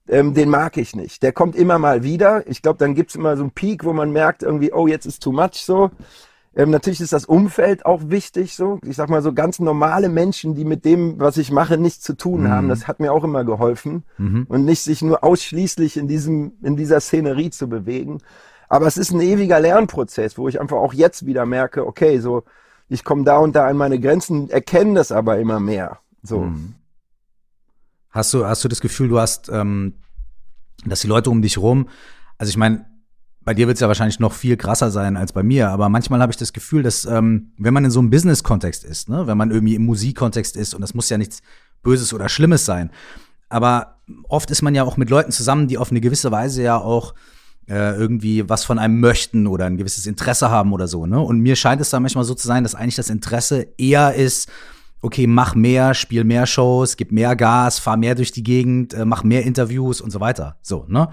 ähm, 0.08 0.34
den 0.34 0.48
mag 0.48 0.76
ich 0.76 0.94
nicht. 0.94 1.22
Der 1.22 1.32
kommt 1.32 1.56
immer 1.56 1.78
mal 1.78 2.02
wieder. 2.02 2.46
Ich 2.46 2.62
glaube, 2.62 2.78
dann 2.78 2.94
gibt's 2.94 3.16
immer 3.16 3.36
so 3.36 3.42
einen 3.42 3.50
Peak, 3.50 3.84
wo 3.84 3.92
man 3.92 4.12
merkt 4.12 4.42
irgendwie, 4.42 4.72
oh, 4.72 4.86
jetzt 4.86 5.06
ist 5.06 5.22
too 5.22 5.32
much 5.32 5.64
so. 5.64 5.90
Ähm, 6.56 6.70
natürlich 6.70 7.02
ist 7.02 7.12
das 7.12 7.26
Umfeld 7.26 7.84
auch 7.84 8.08
wichtig, 8.08 8.56
so. 8.56 8.80
Ich 8.84 8.96
sag 8.96 9.10
mal 9.10 9.22
so 9.22 9.34
ganz 9.34 9.58
normale 9.58 10.08
Menschen, 10.08 10.54
die 10.54 10.64
mit 10.64 10.86
dem, 10.86 11.20
was 11.20 11.36
ich 11.36 11.52
mache, 11.52 11.76
nichts 11.76 12.02
zu 12.02 12.16
tun 12.16 12.48
haben. 12.48 12.68
Das 12.70 12.88
hat 12.88 12.98
mir 12.98 13.12
auch 13.12 13.24
immer 13.24 13.44
geholfen. 13.44 14.04
Und 14.48 14.64
nicht 14.64 14.80
sich 14.80 15.02
nur 15.02 15.22
ausschließlich 15.22 15.98
in 15.98 16.08
diesem, 16.08 16.52
in 16.62 16.76
dieser 16.76 17.00
Szenerie 17.00 17.50
zu 17.50 17.68
bewegen. 17.68 18.18
Aber 18.68 18.86
es 18.86 18.96
ist 18.96 19.12
ein 19.12 19.20
ewiger 19.20 19.60
Lernprozess, 19.60 20.38
wo 20.38 20.48
ich 20.48 20.58
einfach 20.58 20.78
auch 20.78 20.94
jetzt 20.94 21.26
wieder 21.26 21.44
merke, 21.44 21.86
okay, 21.86 22.18
so, 22.20 22.42
ich 22.88 23.04
komme 23.04 23.24
da 23.24 23.36
und 23.36 23.54
da 23.54 23.66
an 23.66 23.76
meine 23.76 24.00
Grenzen, 24.00 24.48
erkenne 24.48 24.94
das 24.94 25.12
aber 25.12 25.38
immer 25.38 25.60
mehr. 25.60 25.98
So. 26.22 26.50
Hast 28.10 28.32
du, 28.32 28.46
hast 28.46 28.64
du 28.64 28.68
das 28.68 28.80
Gefühl, 28.80 29.08
du 29.08 29.20
hast, 29.20 29.50
ähm, 29.50 29.94
dass 30.86 31.00
die 31.00 31.06
Leute 31.06 31.28
um 31.28 31.42
dich 31.42 31.58
rum, 31.58 31.88
also 32.38 32.48
ich 32.48 32.56
meine, 32.56 32.86
bei 33.46 33.54
dir 33.54 33.68
wird 33.68 33.76
es 33.76 33.80
ja 33.80 33.86
wahrscheinlich 33.86 34.18
noch 34.18 34.32
viel 34.32 34.56
krasser 34.56 34.90
sein 34.90 35.16
als 35.16 35.32
bei 35.32 35.44
mir, 35.44 35.70
aber 35.70 35.88
manchmal 35.88 36.20
habe 36.20 36.32
ich 36.32 36.36
das 36.36 36.52
Gefühl, 36.52 36.82
dass 36.82 37.04
ähm, 37.04 37.52
wenn 37.56 37.72
man 37.72 37.84
in 37.84 37.92
so 37.92 38.00
einem 38.00 38.10
Business-Kontext 38.10 38.84
ist, 38.84 39.08
ne, 39.08 39.28
wenn 39.28 39.38
man 39.38 39.52
irgendwie 39.52 39.76
im 39.76 39.86
Musikkontext 39.86 40.56
ist, 40.56 40.74
und 40.74 40.80
das 40.80 40.94
muss 40.94 41.08
ja 41.08 41.16
nichts 41.16 41.42
Böses 41.84 42.12
oder 42.12 42.28
Schlimmes 42.28 42.66
sein, 42.66 42.90
aber 43.48 43.98
oft 44.24 44.50
ist 44.50 44.62
man 44.62 44.74
ja 44.74 44.82
auch 44.82 44.96
mit 44.96 45.10
Leuten 45.10 45.30
zusammen, 45.30 45.68
die 45.68 45.78
auf 45.78 45.92
eine 45.92 46.00
gewisse 46.00 46.32
Weise 46.32 46.64
ja 46.64 46.76
auch 46.76 47.14
äh, 47.68 47.96
irgendwie 47.96 48.48
was 48.48 48.64
von 48.64 48.80
einem 48.80 48.98
möchten 48.98 49.46
oder 49.46 49.66
ein 49.66 49.76
gewisses 49.76 50.06
Interesse 50.06 50.50
haben 50.50 50.72
oder 50.72 50.88
so, 50.88 51.06
ne? 51.06 51.20
Und 51.20 51.38
mir 51.38 51.54
scheint 51.54 51.80
es 51.80 51.90
da 51.90 52.00
manchmal 52.00 52.24
so 52.24 52.34
zu 52.34 52.48
sein, 52.48 52.64
dass 52.64 52.74
eigentlich 52.74 52.96
das 52.96 53.10
Interesse 53.10 53.68
eher 53.78 54.14
ist, 54.14 54.50
okay, 55.02 55.28
mach 55.28 55.54
mehr, 55.54 55.94
spiel 55.94 56.24
mehr 56.24 56.46
Shows, 56.46 56.96
gib 56.96 57.12
mehr 57.12 57.36
Gas, 57.36 57.78
fahr 57.78 57.96
mehr 57.96 58.16
durch 58.16 58.32
die 58.32 58.42
Gegend, 58.42 58.92
äh, 58.92 59.04
mach 59.04 59.22
mehr 59.22 59.44
Interviews 59.44 60.00
und 60.00 60.10
so 60.10 60.18
weiter. 60.18 60.56
So, 60.62 60.84
ne? 60.88 61.10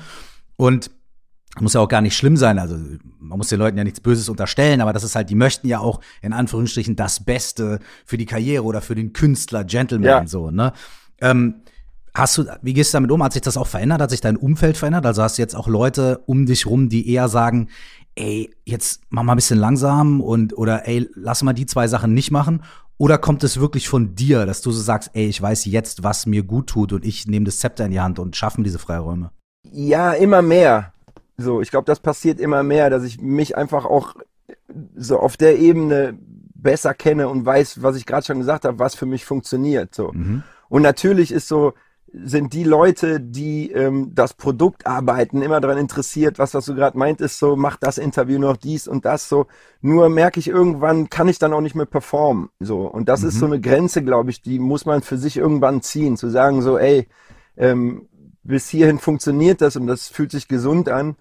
Und 0.55 0.89
muss 1.61 1.73
ja 1.73 1.81
auch 1.81 1.87
gar 1.87 2.01
nicht 2.01 2.15
schlimm 2.17 2.35
sein, 2.37 2.57
also 2.59 2.77
man 3.19 3.37
muss 3.37 3.49
den 3.49 3.59
Leuten 3.59 3.77
ja 3.77 3.83
nichts 3.83 3.99
Böses 3.99 4.27
unterstellen, 4.29 4.81
aber 4.81 4.91
das 4.93 5.03
ist 5.03 5.15
halt, 5.15 5.29
die 5.29 5.35
möchten 5.35 5.67
ja 5.67 5.79
auch 5.79 6.01
in 6.21 6.33
Anführungsstrichen 6.33 6.95
das 6.95 7.23
Beste 7.23 7.79
für 8.05 8.17
die 8.17 8.25
Karriere 8.25 8.63
oder 8.63 8.81
für 8.81 8.95
den 8.95 9.13
Künstler, 9.13 9.63
Gentleman, 9.63 10.07
Ja. 10.07 10.27
so, 10.27 10.49
ne? 10.51 10.73
Ähm, 11.21 11.55
Hast 12.15 12.37
du, 12.37 12.45
wie 12.61 12.73
gehst 12.73 12.93
du 12.93 12.97
damit 12.97 13.09
um? 13.09 13.23
Hat 13.23 13.33
sich 13.33 13.41
das 13.41 13.57
auch 13.57 13.65
verändert? 13.65 13.99
Hat 13.99 14.11
sich 14.11 14.21
dein 14.21 14.37
Umfeld 14.37 14.77
verändert? 14.77 15.03
Also 15.07 15.23
hast 15.23 15.39
du 15.39 15.41
jetzt 15.41 15.55
auch 15.55 15.67
Leute 15.67 16.21
um 16.27 16.45
dich 16.45 16.67
rum, 16.67 16.87
die 16.87 17.09
eher 17.11 17.27
sagen, 17.27 17.69
ey, 18.13 18.51
jetzt 18.65 19.01
mach 19.09 19.23
mal 19.23 19.33
ein 19.33 19.37
bisschen 19.37 19.57
langsam 19.57 20.21
und 20.21 20.55
oder 20.55 20.87
ey, 20.87 21.09
lass 21.15 21.41
mal 21.41 21.53
die 21.53 21.65
zwei 21.65 21.87
Sachen 21.87 22.13
nicht 22.13 22.29
machen? 22.29 22.61
Oder 22.99 23.17
kommt 23.17 23.43
es 23.43 23.59
wirklich 23.59 23.89
von 23.89 24.13
dir, 24.13 24.45
dass 24.45 24.61
du 24.61 24.71
so 24.71 24.79
sagst, 24.79 25.09
ey, 25.13 25.25
ich 25.25 25.41
weiß 25.41 25.65
jetzt, 25.65 26.03
was 26.03 26.27
mir 26.27 26.43
gut 26.43 26.67
tut 26.67 26.93
und 26.93 27.03
ich 27.03 27.25
nehme 27.25 27.45
das 27.45 27.57
Zepter 27.57 27.85
in 27.85 27.91
die 27.91 27.99
Hand 27.99 28.19
und 28.19 28.35
schaffen 28.35 28.63
diese 28.63 28.77
Freiräume? 28.77 29.31
Ja, 29.71 30.11
immer 30.11 30.43
mehr. 30.43 30.92
So, 31.37 31.61
ich 31.61 31.71
glaube, 31.71 31.85
das 31.85 31.99
passiert 31.99 32.39
immer 32.39 32.63
mehr, 32.63 32.89
dass 32.89 33.03
ich 33.03 33.19
mich 33.19 33.57
einfach 33.57 33.85
auch 33.85 34.15
so 34.95 35.19
auf 35.19 35.37
der 35.37 35.59
Ebene 35.59 36.17
besser 36.55 36.93
kenne 36.93 37.27
und 37.27 37.45
weiß, 37.45 37.81
was 37.81 37.95
ich 37.95 38.05
gerade 38.05 38.25
schon 38.25 38.39
gesagt 38.39 38.65
habe, 38.65 38.79
was 38.79 38.95
für 38.95 39.05
mich 39.05 39.25
funktioniert. 39.25 39.93
So. 39.93 40.11
Mhm. 40.13 40.43
Und 40.69 40.81
natürlich 40.81 41.31
ist 41.31 41.47
so, 41.47 41.73
sind 42.13 42.53
die 42.53 42.63
Leute, 42.63 43.19
die 43.19 43.71
ähm, 43.71 44.11
das 44.13 44.35
Produkt 44.35 44.85
arbeiten, 44.85 45.41
immer 45.41 45.59
daran 45.59 45.79
interessiert, 45.79 46.37
was, 46.37 46.53
was 46.53 46.65
du 46.65 46.75
gerade 46.75 46.97
meintest, 46.97 47.39
so 47.39 47.55
mach 47.55 47.75
das 47.77 47.97
Interview 47.97 48.37
noch 48.39 48.55
dies 48.55 48.87
und 48.87 49.03
das 49.05 49.27
so. 49.27 49.47
Nur 49.81 50.09
merke 50.09 50.39
ich 50.39 50.47
irgendwann, 50.47 51.09
kann 51.09 51.27
ich 51.27 51.39
dann 51.39 51.53
auch 51.53 51.61
nicht 51.61 51.75
mehr 51.75 51.87
performen. 51.87 52.49
So. 52.59 52.81
Und 52.81 53.09
das 53.09 53.23
ist 53.23 53.39
so 53.39 53.47
eine 53.47 53.59
Grenze, 53.59 54.03
glaube 54.03 54.29
ich, 54.29 54.43
die 54.43 54.59
muss 54.59 54.85
man 54.85 55.01
für 55.01 55.17
sich 55.17 55.37
irgendwann 55.37 55.81
ziehen, 55.81 56.15
zu 56.15 56.29
sagen, 56.29 56.61
so, 56.61 56.77
ey, 56.77 57.07
ähm, 57.57 58.07
bis 58.43 58.69
hierhin 58.69 58.99
funktioniert 58.99 59.61
das 59.61 59.75
und 59.75 59.87
das 59.87 60.07
fühlt 60.07 60.31
sich 60.31 60.47
gesund 60.47 60.89
an. 60.89 61.15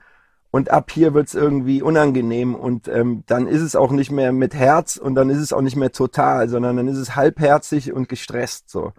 Und 0.50 0.70
ab 0.70 0.90
hier 0.90 1.14
wird's 1.14 1.32
irgendwie 1.32 1.80
unangenehm 1.80 2.54
und 2.54 2.86
ähm, 2.86 3.24
dann 3.26 3.46
ist 3.46 3.62
es 3.62 3.74
auch 3.74 3.90
nicht 3.90 4.10
mehr 4.10 4.32
mit 4.32 4.54
Herz 4.54 4.98
und 4.98 5.14
dann 5.14 5.30
ist 5.30 5.38
es 5.38 5.54
auch 5.54 5.62
nicht 5.62 5.76
mehr 5.76 5.92
total, 5.92 6.50
sondern 6.50 6.76
dann 6.76 6.88
ist 6.88 6.98
es 6.98 7.16
halbherzig 7.16 7.94
und 7.94 8.06
gestresst 8.06 8.68
so. 8.68 8.92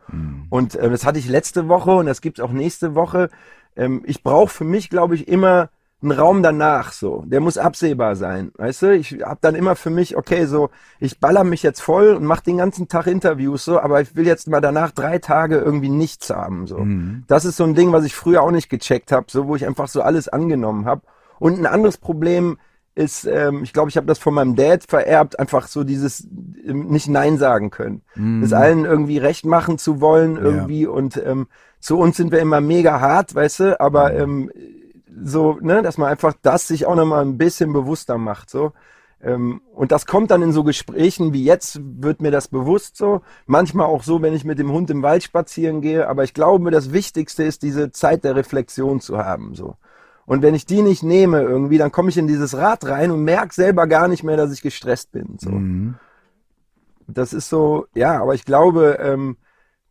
Und 0.50 0.76
äh, 0.76 0.90
das 0.90 1.06
hatte 1.06 1.20
ich 1.20 1.30
letzte 1.30 1.68
Woche 1.68 1.92
und 1.92 2.08
das 2.08 2.22
gibt's 2.22 2.40
auch 2.40 2.52
nächste 2.52 2.96
Woche. 2.96 3.30
Ähm, 3.76 4.02
ich 4.08 4.24
brauche 4.24 4.50
für 4.50 4.64
mich, 4.64 4.90
glaube 4.90 5.14
ich, 5.14 5.28
immer 5.28 5.70
einen 6.04 6.12
Raum 6.12 6.44
danach 6.44 6.92
so. 6.92 7.24
Der 7.26 7.40
muss 7.40 7.58
absehbar 7.58 8.16
sein, 8.16 8.52
weißt 8.58 8.82
du? 8.84 8.96
Ich 8.96 9.18
hab 9.24 9.42
dann 9.42 9.56
immer 9.56 9.76
für 9.76 9.90
mich, 9.90 10.18
okay, 10.18 10.46
so 10.46 10.70
ich 11.00 11.20
baller 11.20 11.44
mich 11.44 11.64
jetzt 11.64 11.82
voll 11.82 12.10
und 12.14 12.26
mach 12.26 12.42
den 12.42 12.58
ganzen 12.58 12.88
Tag 12.88 13.08
Interviews 13.08 13.66
so, 13.66 13.80
aber 13.80 14.02
ich 14.02 14.16
will 14.16 14.28
jetzt 14.28 14.48
mal 14.48 14.62
danach 14.62 14.92
drei 14.92 15.20
Tage 15.20 15.58
irgendwie 15.58 15.90
nichts 15.90 16.30
haben 16.30 16.68
so. 16.68 16.78
Das 17.28 17.46
ist 17.46 17.58
so 17.58 17.64
ein 17.64 17.76
Ding, 17.76 17.92
was 17.92 18.06
ich 18.06 18.16
früher 18.16 18.42
auch 18.42 18.52
nicht 18.52 18.70
gecheckt 18.70 19.12
habe, 19.12 19.28
so 19.30 19.48
wo 19.48 19.56
ich 19.56 19.66
einfach 19.66 19.88
so 19.88 20.02
alles 20.02 20.28
angenommen 20.28 20.86
habe. 20.86 21.02
Und 21.40 21.60
ein 21.60 21.66
anderes 21.66 21.98
Problem 21.98 22.58
ist, 22.96 23.26
ähm, 23.26 23.64
ich 23.64 23.74
glaube, 23.74 23.90
ich 23.90 23.98
habe 23.98 24.06
das 24.08 24.20
von 24.20 24.34
meinem 24.34 24.56
Dad 24.56 24.84
vererbt, 24.88 25.40
einfach 25.40 25.68
so 25.68 25.84
dieses 25.84 26.28
ähm, 26.66 26.88
nicht 26.88 27.08
Nein 27.08 27.38
sagen 27.38 27.72
können. 27.72 28.04
Es 28.44 28.54
allen 28.54 28.86
irgendwie 28.86 29.18
recht 29.18 29.46
machen 29.46 29.78
zu 29.78 30.00
wollen 30.00 30.38
irgendwie 30.38 30.86
und 30.86 31.18
ähm, 31.18 31.48
zu 31.80 31.98
uns 31.98 32.18
sind 32.18 32.32
wir 32.32 32.40
immer 32.40 32.62
mega 32.62 33.02
hart, 33.02 33.36
weißt 33.36 33.60
du, 33.62 33.82
aber 33.82 34.14
ähm, 34.14 34.52
so, 35.22 35.58
ne, 35.62 35.82
dass 35.82 35.98
man 35.98 36.10
einfach 36.10 36.34
das 36.42 36.68
sich 36.68 36.86
auch 36.86 36.96
nochmal 36.96 37.24
ein 37.24 37.38
bisschen 37.38 37.74
bewusster 37.74 38.18
macht, 38.18 38.50
so. 38.50 38.74
Ähm, 39.22 39.62
und 39.74 39.92
das 39.92 40.06
kommt 40.06 40.32
dann 40.32 40.42
in 40.42 40.52
so 40.52 40.64
Gesprächen 40.64 41.32
wie 41.34 41.46
jetzt, 41.46 41.80
wird 41.82 42.22
mir 42.22 42.32
das 42.32 42.50
bewusst 42.50 42.98
so. 42.98 43.22
Manchmal 43.46 43.86
auch 43.86 44.04
so, 44.04 44.22
wenn 44.22 44.34
ich 44.34 44.44
mit 44.44 44.60
dem 44.60 44.72
Hund 44.72 44.90
im 44.90 45.02
Wald 45.02 45.24
spazieren 45.24 45.82
gehe. 45.82 46.10
Aber 46.10 46.26
ich 46.26 46.34
glaube, 46.34 46.72
das 46.72 46.92
Wichtigste 46.92 47.44
ist, 47.44 47.64
diese 47.64 47.92
Zeit 47.92 48.26
der 48.26 48.36
Reflexion 48.36 49.00
zu 49.00 49.18
haben, 49.18 49.56
so. 49.56 49.78
Und 50.26 50.42
wenn 50.42 50.56
ich 50.56 50.66
die 50.66 50.82
nicht 50.82 51.04
nehme 51.04 51.42
irgendwie, 51.42 51.78
dann 51.78 51.92
komme 51.92 52.10
ich 52.10 52.18
in 52.18 52.28
dieses 52.28 52.56
Rad 52.56 52.86
rein 52.86 53.12
und 53.12 53.24
merke 53.24 53.54
selber 53.54 53.88
gar 53.88 54.08
nicht 54.08 54.24
mehr, 54.24 54.38
dass 54.38 54.54
ich 54.54 54.62
gestresst 54.62 55.12
bin. 55.12 55.38
So. 55.38 55.50
Mhm. 55.50 55.96
Das 57.08 57.34
ist 57.34 57.50
so, 57.50 57.88
ja, 57.94 58.22
aber 58.22 58.34
ich 58.34 58.46
glaube, 58.46 59.00
ähm, 59.02 59.36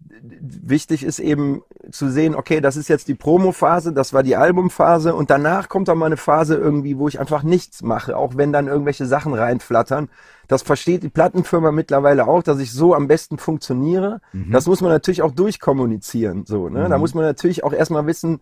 wichtig 0.08 1.04
ist 1.04 1.18
eben 1.18 1.62
zu 1.90 2.10
sehen, 2.10 2.34
okay, 2.34 2.60
das 2.60 2.76
ist 2.76 2.88
jetzt 2.88 3.08
die 3.08 3.14
Promo-Phase, 3.14 3.92
das 3.92 4.12
war 4.12 4.22
die 4.22 4.36
Albumphase 4.36 5.14
und 5.14 5.30
danach 5.30 5.68
kommt 5.68 5.88
dann 5.88 5.98
mal 5.98 6.06
eine 6.06 6.16
Phase 6.16 6.56
irgendwie, 6.56 6.98
wo 6.98 7.08
ich 7.08 7.18
einfach 7.18 7.42
nichts 7.42 7.82
mache, 7.82 8.16
auch 8.16 8.36
wenn 8.36 8.52
dann 8.52 8.68
irgendwelche 8.68 9.06
Sachen 9.06 9.34
reinflattern. 9.34 10.08
Das 10.48 10.62
versteht 10.62 11.02
die 11.02 11.08
Plattenfirma 11.08 11.72
mittlerweile 11.72 12.26
auch, 12.26 12.42
dass 12.42 12.58
ich 12.58 12.72
so 12.72 12.94
am 12.94 13.08
besten 13.08 13.38
funktioniere. 13.38 14.20
Das 14.50 14.66
muss 14.66 14.80
man 14.80 14.90
natürlich 14.90 15.22
auch 15.22 15.32
durchkommunizieren, 15.32 16.44
so, 16.46 16.68
ne? 16.68 16.88
Da 16.88 16.98
muss 16.98 17.14
man 17.14 17.24
natürlich 17.24 17.64
auch 17.64 17.72
erstmal 17.72 18.06
wissen, 18.06 18.40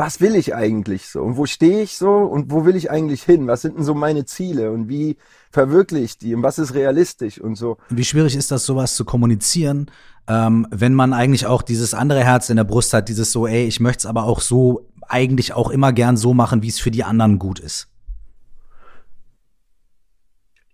was 0.00 0.22
will 0.22 0.34
ich 0.34 0.54
eigentlich 0.54 1.08
so 1.08 1.20
und 1.20 1.36
wo 1.36 1.44
stehe 1.44 1.82
ich 1.82 1.98
so 1.98 2.10
und 2.10 2.50
wo 2.50 2.64
will 2.64 2.74
ich 2.74 2.90
eigentlich 2.90 3.22
hin? 3.22 3.46
Was 3.46 3.60
sind 3.60 3.76
denn 3.76 3.84
so 3.84 3.94
meine 3.94 4.24
Ziele 4.24 4.72
und 4.72 4.88
wie 4.88 5.18
verwirkliche 5.50 6.04
ich 6.04 6.16
die 6.16 6.34
und 6.34 6.42
was 6.42 6.58
ist 6.58 6.72
realistisch 6.72 7.38
und 7.38 7.56
so? 7.56 7.76
Wie 7.90 8.04
schwierig 8.04 8.34
ist 8.34 8.50
das, 8.50 8.64
sowas 8.64 8.96
zu 8.96 9.04
kommunizieren, 9.04 9.90
ähm, 10.26 10.66
wenn 10.70 10.94
man 10.94 11.12
eigentlich 11.12 11.44
auch 11.44 11.60
dieses 11.60 11.92
andere 11.92 12.24
Herz 12.24 12.48
in 12.48 12.56
der 12.56 12.64
Brust 12.64 12.94
hat, 12.94 13.10
dieses 13.10 13.30
so, 13.30 13.46
ey, 13.46 13.66
ich 13.66 13.78
möchte 13.78 13.98
es 13.98 14.06
aber 14.06 14.24
auch 14.24 14.40
so, 14.40 14.88
eigentlich 15.06 15.52
auch 15.52 15.68
immer 15.68 15.92
gern 15.92 16.16
so 16.16 16.32
machen, 16.32 16.62
wie 16.62 16.68
es 16.68 16.80
für 16.80 16.90
die 16.90 17.04
anderen 17.04 17.38
gut 17.38 17.58
ist. 17.58 17.88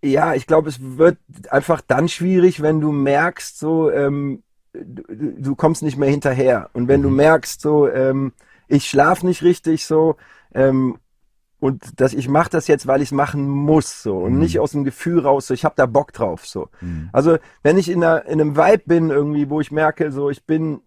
Ja, 0.05 0.35
ich 0.35 0.47
glaube, 0.47 0.69
es 0.69 0.79
wird 0.81 1.19
einfach 1.51 1.81
dann 1.81 2.09
schwierig, 2.09 2.63
wenn 2.63 2.81
du 2.81 2.93
merkst, 2.93 3.59
so, 3.59 3.91
ähm, 3.91 4.45
du, 4.73 5.03
du 5.37 5.57
kommst 5.57 5.83
nicht 5.83 5.97
mehr 5.97 6.11
hinterher. 6.11 6.71
Und 6.75 6.87
wenn 6.87 7.03
du 7.03 7.11
merkst, 7.11 7.61
so, 7.61 7.89
ähm, 7.89 8.33
ich 8.69 8.89
schlaf 8.89 9.23
nicht 9.23 9.43
richtig, 9.43 9.87
so, 9.87 10.17
ähm, 10.55 10.99
und 11.59 12.01
dass 12.01 12.13
ich 12.13 12.29
mache 12.29 12.51
das 12.51 12.69
jetzt, 12.69 12.87
weil 12.87 13.01
ich 13.01 13.09
es 13.09 13.13
machen 13.13 13.49
muss, 13.49 14.03
so 14.03 14.19
und 14.19 14.33
nicht 14.39 14.61
aus 14.61 14.73
dem 14.73 14.85
Gefühl 14.85 15.21
raus, 15.21 15.47
so 15.47 15.55
ich 15.55 15.65
habe 15.65 15.75
da 15.77 15.87
Bock 15.87 16.13
drauf, 16.13 16.47
so. 16.47 16.69
Also 17.13 17.39
wenn 17.63 17.79
ich 17.79 17.89
in, 17.91 18.05
einer, 18.05 18.27
in 18.27 18.41
einem 18.41 18.57
Vibe 18.57 18.83
bin 18.87 19.11
irgendwie, 19.11 19.49
wo 19.49 19.61
ich 19.61 19.73
merke, 19.73 20.13
so 20.13 20.29
ich 20.29 20.45
bin, 20.45 20.81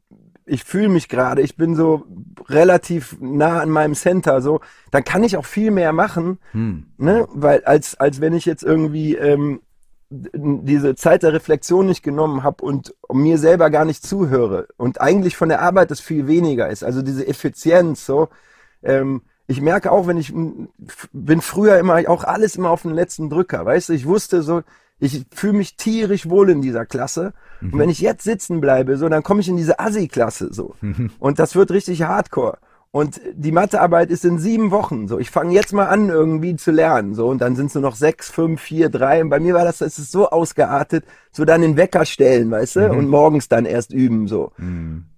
ich 0.46 0.64
fühle 0.64 0.90
mich 0.90 1.10
gerade, 1.10 1.42
ich 1.42 1.58
bin 1.58 1.76
so 1.76 2.06
relativ 2.48 3.18
nah 3.20 3.60
an 3.62 3.70
meinem 3.72 3.96
Center, 3.96 4.42
so, 4.42 4.62
dann 4.92 5.04
kann 5.04 5.24
ich 5.24 5.38
auch 5.38 5.46
viel 5.46 5.72
mehr 5.72 5.92
machen, 5.92 6.38
ne, 6.98 7.28
weil 7.32 7.64
als 7.66 7.96
als 8.00 8.22
wenn 8.22 8.34
ich 8.34 8.46
jetzt 8.46 8.64
irgendwie 8.64 9.16
ähm, 9.16 9.62
diese 10.12 10.96
Zeit 10.96 11.22
der 11.24 11.34
Reflexion 11.34 11.86
nicht 11.86 12.04
genommen 12.04 12.44
habe 12.44 12.64
und 12.64 12.96
mir 13.12 13.38
selber 13.38 13.70
gar 13.70 13.86
nicht 13.86 14.04
zuhöre 14.04 14.68
und 14.78 15.00
eigentlich 15.02 15.38
von 15.38 15.50
der 15.50 15.62
Arbeit 15.62 15.92
das 15.92 16.00
viel 16.00 16.28
weniger 16.28 16.68
ist. 16.70 16.84
Also 16.84 17.02
diese 17.02 17.28
Effizienz 17.28 18.06
so. 18.06 18.30
Ähm, 18.82 19.22
ich 19.46 19.62
merke 19.62 19.92
auch, 19.92 20.08
wenn 20.08 20.18
ich 20.18 20.34
bin 21.12 21.42
früher 21.42 21.78
immer 21.80 22.08
auch 22.08 22.24
alles 22.24 22.56
immer 22.56 22.70
auf 22.70 22.84
den 22.84 22.94
letzten 22.94 23.30
Drücker, 23.30 23.66
weißt 23.66 23.90
du, 23.90 23.94
ich 23.94 24.06
wusste 24.06 24.42
so, 24.42 24.64
ich 25.00 25.26
fühle 25.32 25.54
mich 25.54 25.76
tierisch 25.76 26.30
wohl 26.30 26.50
in 26.50 26.62
dieser 26.62 26.86
Klasse 26.86 27.34
und 27.62 27.78
wenn 27.78 27.90
ich 27.90 28.00
jetzt 28.00 28.24
sitzen 28.24 28.62
bleibe, 28.62 28.98
so, 28.98 29.10
dann 29.10 29.24
komme 29.24 29.42
ich 29.42 29.48
in 29.48 29.58
diese 29.58 29.80
Assi-Klasse 29.80 30.54
so 30.54 30.76
und 31.20 31.40
das 31.40 31.56
wird 31.56 31.72
richtig 31.72 32.04
Hardcore. 32.04 32.58
Und 32.92 33.22
die 33.34 33.52
Mathearbeit 33.52 34.10
ist 34.10 34.26
in 34.26 34.40
sieben 34.40 34.72
Wochen. 34.72 35.08
So, 35.08 35.20
ich 35.20 35.30
fange 35.30 35.54
jetzt 35.54 35.74
mal 35.74 35.86
an, 35.86 36.10
irgendwie 36.10 36.56
zu 36.56 36.72
lernen. 36.72 37.14
So, 37.14 37.28
und 37.28 37.40
dann 37.40 37.56
sind 37.56 37.68
es 37.68 37.76
nur 37.76 37.84
noch 37.84 37.96
sechs, 37.96 38.32
fünf, 38.32 38.60
vier, 38.60 38.90
drei. 38.90 39.22
Und 39.22 39.30
bei 39.30 39.40
mir 39.40 39.54
war 39.54 39.64
das, 39.64 39.78
das 39.78 40.00
ist 40.00 40.12
so 40.12 40.30
ausgeartet, 40.30 41.06
so 41.32 41.46
dann 41.46 41.62
den 41.62 41.78
Wecker 41.78 42.06
stellen, 42.06 42.50
weißt 42.50 42.78
du, 42.78 42.92
und 42.92 43.08
morgens 43.08 43.48
dann 43.48 43.66
erst 43.66 43.94
üben. 43.94 44.28
So. 44.28 44.52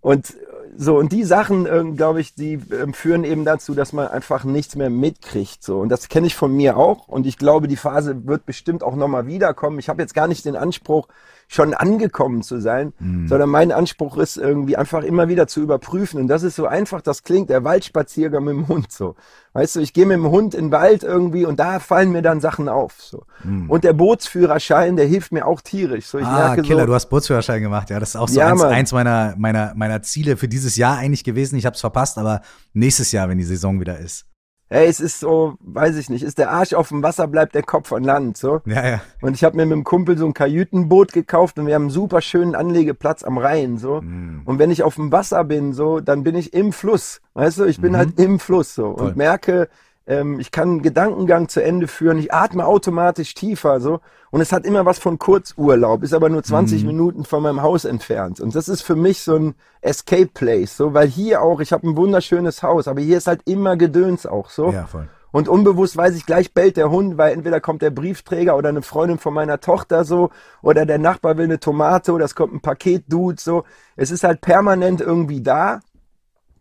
Und 0.01 0.33
so, 0.77 0.97
und 0.97 1.11
die 1.11 1.23
Sachen, 1.23 1.65
ähm, 1.65 1.95
glaube 1.95 2.21
ich, 2.21 2.33
die 2.33 2.53
ähm, 2.53 2.93
führen 2.93 3.23
eben 3.23 3.45
dazu, 3.45 3.73
dass 3.73 3.93
man 3.93 4.07
einfach 4.07 4.43
nichts 4.43 4.75
mehr 4.75 4.89
mitkriegt. 4.89 5.63
So. 5.63 5.79
Und 5.79 5.89
das 5.89 6.09
kenne 6.09 6.27
ich 6.27 6.35
von 6.35 6.55
mir 6.55 6.77
auch. 6.77 7.07
Und 7.07 7.25
ich 7.27 7.37
glaube, 7.37 7.67
die 7.67 7.75
Phase 7.75 8.25
wird 8.25 8.45
bestimmt 8.45 8.83
auch 8.83 8.95
nochmal 8.95 9.27
wiederkommen. 9.27 9.79
Ich 9.79 9.89
habe 9.89 10.01
jetzt 10.01 10.13
gar 10.13 10.27
nicht 10.27 10.45
den 10.45 10.55
Anspruch, 10.55 11.07
schon 11.51 11.74
angekommen 11.74 12.43
zu 12.43 12.62
sein, 12.62 12.93
sondern 13.27 13.50
mein 13.50 13.74
Anspruch 13.74 14.15
ist 14.17 14.38
irgendwie 14.38 14.77
einfach 14.77 15.03
immer 15.03 15.27
wieder 15.27 15.48
zu 15.48 15.62
überprüfen. 15.62 16.22
Und 16.22 16.27
das 16.27 16.43
ist 16.43 16.55
so 16.55 16.65
einfach, 16.65 17.01
das 17.01 17.24
klingt, 17.24 17.50
der 17.50 17.65
Waldspaziergang 17.65 18.46
mit 18.46 18.55
dem 18.55 18.67
Hund 18.70 18.89
so. 18.89 19.15
Weißt 19.51 19.75
du, 19.75 19.81
ich 19.81 19.91
gehe 19.91 20.05
mit 20.05 20.15
dem 20.15 20.29
Hund 20.31 20.55
in 20.55 20.67
den 20.67 20.72
Wald 20.72 21.03
irgendwie 21.03 21.46
und 21.46 21.60
da 21.60 21.79
fallen 21.79 22.13
mir 22.13 22.22
dann 22.22 22.39
Sachen 22.39 22.70
auf. 22.70 23.01
So. 23.01 23.25
Und 23.67 23.84
der 23.84 23.91
Bootsführerschein, 23.91 24.96
der 24.96 25.08
hilft 25.08 25.34
mir 25.34 25.46
auch 25.46 25.60
tierisch. 25.60 26.05
So, 26.05 26.20
ich 26.20 26.25
ah, 26.25 26.53
merke 26.55 26.62
Killer, 26.62 26.81
so, 26.81 26.88
du 26.88 26.93
hast 26.93 27.10
Bootsführerschein 27.10 27.62
gemacht, 27.62 27.89
ja. 27.89 28.00
Das 28.00 28.12
ist 28.12 28.15
auch 28.15 28.29
so 28.29 28.39
Ja, 28.39 28.48
eins, 28.48 28.63
eins 28.63 28.93
meiner, 28.93 29.36
meiner, 29.38 29.74
meiner 29.75 30.01
Ziele 30.03 30.38
für 30.38 30.48
dieses 30.48 30.77
Jahr 30.77 31.00
eigentlich 31.00 31.25
gewesen. 31.25 31.58
Ich 31.58 31.65
habe 31.65 31.74
es 31.74 31.81
verpasst, 31.81 32.17
aber 32.17 32.41
nächstes 32.72 33.12
Jahr, 33.12 33.27
wenn 33.27 33.38
die 33.38 33.43
Saison 33.43 33.81
wieder 33.81 34.00
ist. 34.00 34.25
Ey, 34.71 34.87
es 34.87 35.01
ist 35.01 35.19
so, 35.19 35.55
weiß 35.59 35.97
ich 35.97 36.09
nicht, 36.09 36.23
ist 36.23 36.37
der 36.37 36.49
Arsch 36.49 36.73
auf 36.73 36.87
dem 36.87 37.03
Wasser, 37.03 37.27
bleibt 37.27 37.55
der 37.55 37.61
Kopf 37.61 37.91
an 37.91 38.05
Land, 38.05 38.37
so. 38.37 38.61
Ja, 38.65 38.87
ja. 38.87 39.01
Und 39.19 39.33
ich 39.33 39.43
habe 39.43 39.57
mir 39.57 39.65
mit 39.65 39.73
dem 39.73 39.83
Kumpel 39.83 40.17
so 40.17 40.25
ein 40.25 40.33
Kajütenboot 40.33 41.11
gekauft 41.11 41.59
und 41.59 41.67
wir 41.67 41.75
haben 41.75 41.83
einen 41.83 41.89
super 41.89 42.21
schönen 42.21 42.55
Anlegeplatz 42.55 43.25
am 43.25 43.37
Rhein, 43.37 43.77
so. 43.77 43.99
Mhm. 43.99 44.43
Und 44.45 44.59
wenn 44.59 44.71
ich 44.71 44.83
auf 44.83 44.95
dem 44.95 45.11
Wasser 45.11 45.43
bin, 45.43 45.73
so, 45.73 45.99
dann 45.99 46.23
bin 46.23 46.35
ich 46.35 46.53
im 46.53 46.71
Fluss, 46.71 47.19
weißt 47.33 47.57
du, 47.57 47.65
ich 47.65 47.81
bin 47.81 47.97
halt 47.97 48.17
im 48.17 48.39
Fluss, 48.39 48.73
so. 48.73 48.91
Mhm. 48.91 48.97
Voll. 48.97 49.07
Und 49.09 49.17
merke, 49.17 49.67
ähm, 50.11 50.39
ich 50.41 50.51
kann 50.51 50.69
einen 50.69 50.81
Gedankengang 50.81 51.47
zu 51.47 51.63
Ende 51.63 51.87
führen, 51.87 52.17
ich 52.17 52.33
atme 52.33 52.65
automatisch 52.65 53.33
tiefer, 53.33 53.79
so. 53.79 54.01
Und 54.29 54.41
es 54.41 54.51
hat 54.51 54.65
immer 54.65 54.85
was 54.85 54.99
von 54.99 55.17
Kurzurlaub, 55.19 56.03
ist 56.03 56.13
aber 56.13 56.27
nur 56.29 56.41
Mhm. 56.41 56.45
20 56.45 56.83
Minuten 56.85 57.23
von 57.23 57.41
meinem 57.41 57.61
Haus 57.61 57.85
entfernt. 57.85 58.39
Und 58.41 58.53
das 58.53 58.67
ist 58.67 58.81
für 58.81 58.95
mich 58.95 59.21
so 59.21 59.35
ein 59.35 59.55
Escape 59.81 60.29
Place, 60.33 60.75
so, 60.75 60.93
weil 60.93 61.07
hier 61.07 61.41
auch, 61.41 61.61
ich 61.61 61.71
habe 61.71 61.87
ein 61.87 61.95
wunderschönes 61.95 62.61
Haus, 62.61 62.87
aber 62.87 62.99
hier 63.01 63.17
ist 63.17 63.27
halt 63.27 63.41
immer 63.45 63.77
Gedöns 63.77 64.25
auch, 64.25 64.49
so. 64.49 64.71
Ja, 64.71 64.85
voll. 64.85 65.07
Und 65.31 65.47
unbewusst 65.47 65.95
weiß 65.95 66.13
ich, 66.17 66.25
gleich 66.25 66.53
bellt 66.53 66.75
der 66.75 66.89
Hund, 66.91 67.17
weil 67.17 67.31
entweder 67.31 67.61
kommt 67.61 67.81
der 67.81 67.89
Briefträger 67.89 68.57
oder 68.57 68.67
eine 68.67 68.81
Freundin 68.81 69.17
von 69.17 69.33
meiner 69.33 69.61
Tochter 69.61 70.03
so, 70.03 70.29
oder 70.61 70.85
der 70.85 70.99
Nachbar 70.99 71.37
will 71.37 71.45
eine 71.45 71.59
Tomate 71.59 72.11
oder 72.11 72.25
es 72.25 72.35
kommt 72.35 72.53
ein 72.53 72.59
Paketdude 72.59 73.39
so. 73.39 73.63
Es 73.95 74.11
ist 74.11 74.25
halt 74.25 74.41
permanent 74.41 74.99
irgendwie 74.99 75.41
da, 75.41 75.79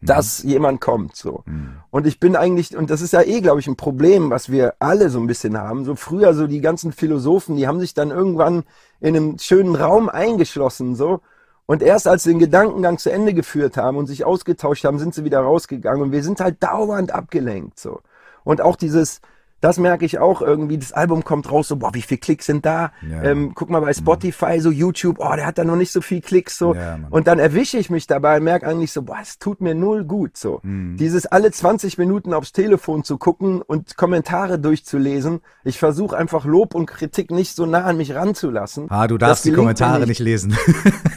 dass 0.03 0.43
jemand 0.43 0.81
kommt 0.81 1.15
so. 1.15 1.45
Und 1.91 2.07
ich 2.07 2.21
bin 2.21 2.37
eigentlich, 2.37 2.77
und 2.77 2.91
das 2.91 3.03
ist 3.03 3.13
ja 3.13 3.23
eh, 3.23 3.41
glaube 3.41 3.61
ich, 3.61 3.67
ein 3.67 3.77
Problem, 3.77 4.31
was 4.31 4.51
wir 4.51 4.75
alle 4.79 5.11
so 5.11 5.21
ein 5.21 5.27
bisschen 5.27 5.59
haben. 5.59 5.85
So 5.85 5.95
früher 5.95 6.35
so 6.35 6.47
die 6.47 6.61
ganzen 6.61 6.93
Philosophen, 6.93 7.57
die 7.57 7.67
haben 7.67 7.81
sich 7.81 7.95
dann 7.95 8.11
irgendwann 8.11 8.65
in 9.01 9.17
einem 9.17 9.39
schönen 9.39 9.75
Raum 9.75 10.09
eingeschlossen, 10.09 10.95
so. 10.95 11.21
Und 11.67 11.83
erst 11.83 12.09
als 12.09 12.25
sie 12.25 12.31
den 12.31 12.41
Gedankengang 12.41 12.99
zu 12.99 13.13
Ende 13.13 13.33
geführt 13.33 13.77
haben 13.77 13.97
und 13.97 14.07
sich 14.07 14.25
ausgetauscht 14.25 14.85
haben, 14.85 14.99
sind 14.99 15.15
sie 15.15 15.25
wieder 15.25 15.41
rausgegangen. 15.41 16.03
Und 16.03 16.13
wir 16.13 16.25
sind 16.25 16.41
halt 16.41 16.63
dauernd 16.63 17.13
abgelenkt, 17.13 17.79
so. 17.79 18.01
Und 18.43 18.61
auch 18.61 18.77
dieses, 18.77 19.21
das 19.61 19.79
merke 19.79 20.05
ich 20.05 20.19
auch 20.19 20.43
irgendwie. 20.43 20.79
Das 20.79 20.93
Album 20.93 21.25
kommt 21.25 21.51
raus, 21.51 21.69
so, 21.69 21.77
boah, 21.77 21.95
wie 21.95 22.03
viele 22.03 22.19
Klicks 22.19 22.47
sind 22.47 22.65
da? 22.65 22.93
Ja. 23.09 23.23
Ähm, 23.23 23.53
guck 23.55 23.71
mal 23.71 23.81
bei 23.81 23.93
Spotify, 23.93 24.61
so 24.61 24.71
YouTube, 24.71 25.17
oh, 25.19 25.35
der 25.35 25.47
hat 25.47 25.59
da 25.59 25.65
noch 25.65 25.77
nicht 25.77 25.93
so 25.93 26.01
viel 26.01 26.21
Klicks, 26.21 26.59
so. 26.59 26.75
Ja, 26.75 26.99
und 27.11 27.27
dann 27.27 27.39
erwische 27.39 27.79
ich 27.79 27.91
mich 27.91 28.07
dabei 28.07 28.39
und 28.39 28.45
merke 28.45 28.67
eigentlich 28.67 28.93
so, 28.93 29.03
boah, 29.03 29.19
es 29.23 29.39
tut 29.39 29.61
mir 29.61 29.75
null 29.75 30.05
gut, 30.05 30.37
so. 30.37 30.61
Mhm. 30.63 30.97
Dieses 30.97 31.27
alle 31.27 31.51
20 31.51 31.99
Minuten 31.99 32.33
aufs 32.33 32.53
Telefon 32.53 33.05
zu 33.05 33.19
gucken 33.19 33.63
und 33.63 33.97
Kommentare 33.97 34.59
durchzulesen. 34.59 35.41
Ich 35.65 35.79
versuche 35.79 36.17
einfach 36.17 36.45
Lob 36.45 36.75
und 36.75 36.87
Kritik 36.87 37.31
nicht 37.31 37.55
so 37.55 37.67
nah 37.67 37.85
an 37.85 37.97
mich 37.97 38.15
ranzulassen. 38.15 38.87
Ah, 38.91 39.07
du 39.07 39.19
darfst 39.19 39.45
die 39.45 39.53
Kommentare 39.53 40.01
nicht. 40.01 40.09
nicht 40.09 40.21
lesen. 40.21 40.57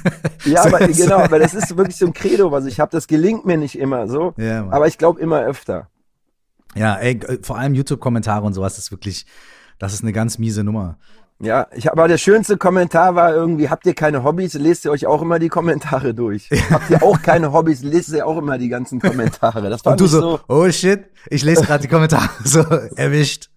Ja, 0.46 0.66
aber 0.66 0.80
genau, 0.88 1.20
aber 1.20 1.40
das 1.40 1.54
ist 1.54 1.78
wirklich 1.78 1.96
so 1.96 2.06
ein 2.06 2.14
Credo, 2.14 2.52
was 2.52 2.66
ich 2.66 2.80
habe. 2.80 2.92
Das 2.92 3.08
gelingt 3.08 3.46
mir 3.46 3.58
nicht 3.58 3.78
immer 3.78 4.08
so. 4.08 4.34
Ja, 4.38 4.68
aber 4.70 4.88
ich 4.88 4.98
glaube 4.98 5.20
immer 5.22 5.42
öfter. 5.42 5.88
Ja, 6.76 6.96
ey, 6.96 7.20
äh, 7.20 7.40
vor 7.42 7.58
allem 7.58 7.74
YouTube-Kommentare 7.74 8.46
und 8.46 8.54
sowas 8.54 8.78
ist 8.78 8.92
wirklich, 8.92 9.26
das 9.80 9.94
ist 9.94 10.04
eine 10.04 10.14
ganz 10.14 10.38
miese 10.38 10.64
Nummer. 10.64 10.98
Ja, 11.40 11.68
ich 11.76 11.92
aber 11.92 12.08
der 12.08 12.18
schönste 12.18 12.58
Kommentar 12.58 13.16
war 13.16 13.34
irgendwie, 13.34 13.70
habt 13.70 13.86
ihr 13.86 13.94
keine 13.94 14.24
Hobbys? 14.24 14.54
Lest 14.54 14.86
ihr 14.86 14.92
euch 14.92 15.08
auch 15.08 15.22
immer 15.22 15.40
die 15.40 15.50
Kommentare 15.50 16.14
durch. 16.14 16.50
Habt 16.72 16.90
ihr 16.90 17.04
auch 17.04 17.22
keine 17.22 17.52
Hobbys? 17.52 17.84
Lest 17.84 18.10
ihr 18.10 18.26
auch 18.26 18.38
immer 18.38 18.58
die 18.58 18.70
ganzen 18.70 19.02
Kommentare. 19.02 19.70
Das 19.70 19.82
Und 19.82 20.00
du 20.00 20.08
so, 20.08 20.22
so, 20.22 20.40
oh 20.48 20.70
shit, 20.72 21.06
ich 21.30 21.44
lese 21.44 21.64
gerade 21.64 21.82
die 21.82 21.90
Kommentare, 21.90 22.30
so 22.46 22.60
erwischt. 22.96 23.50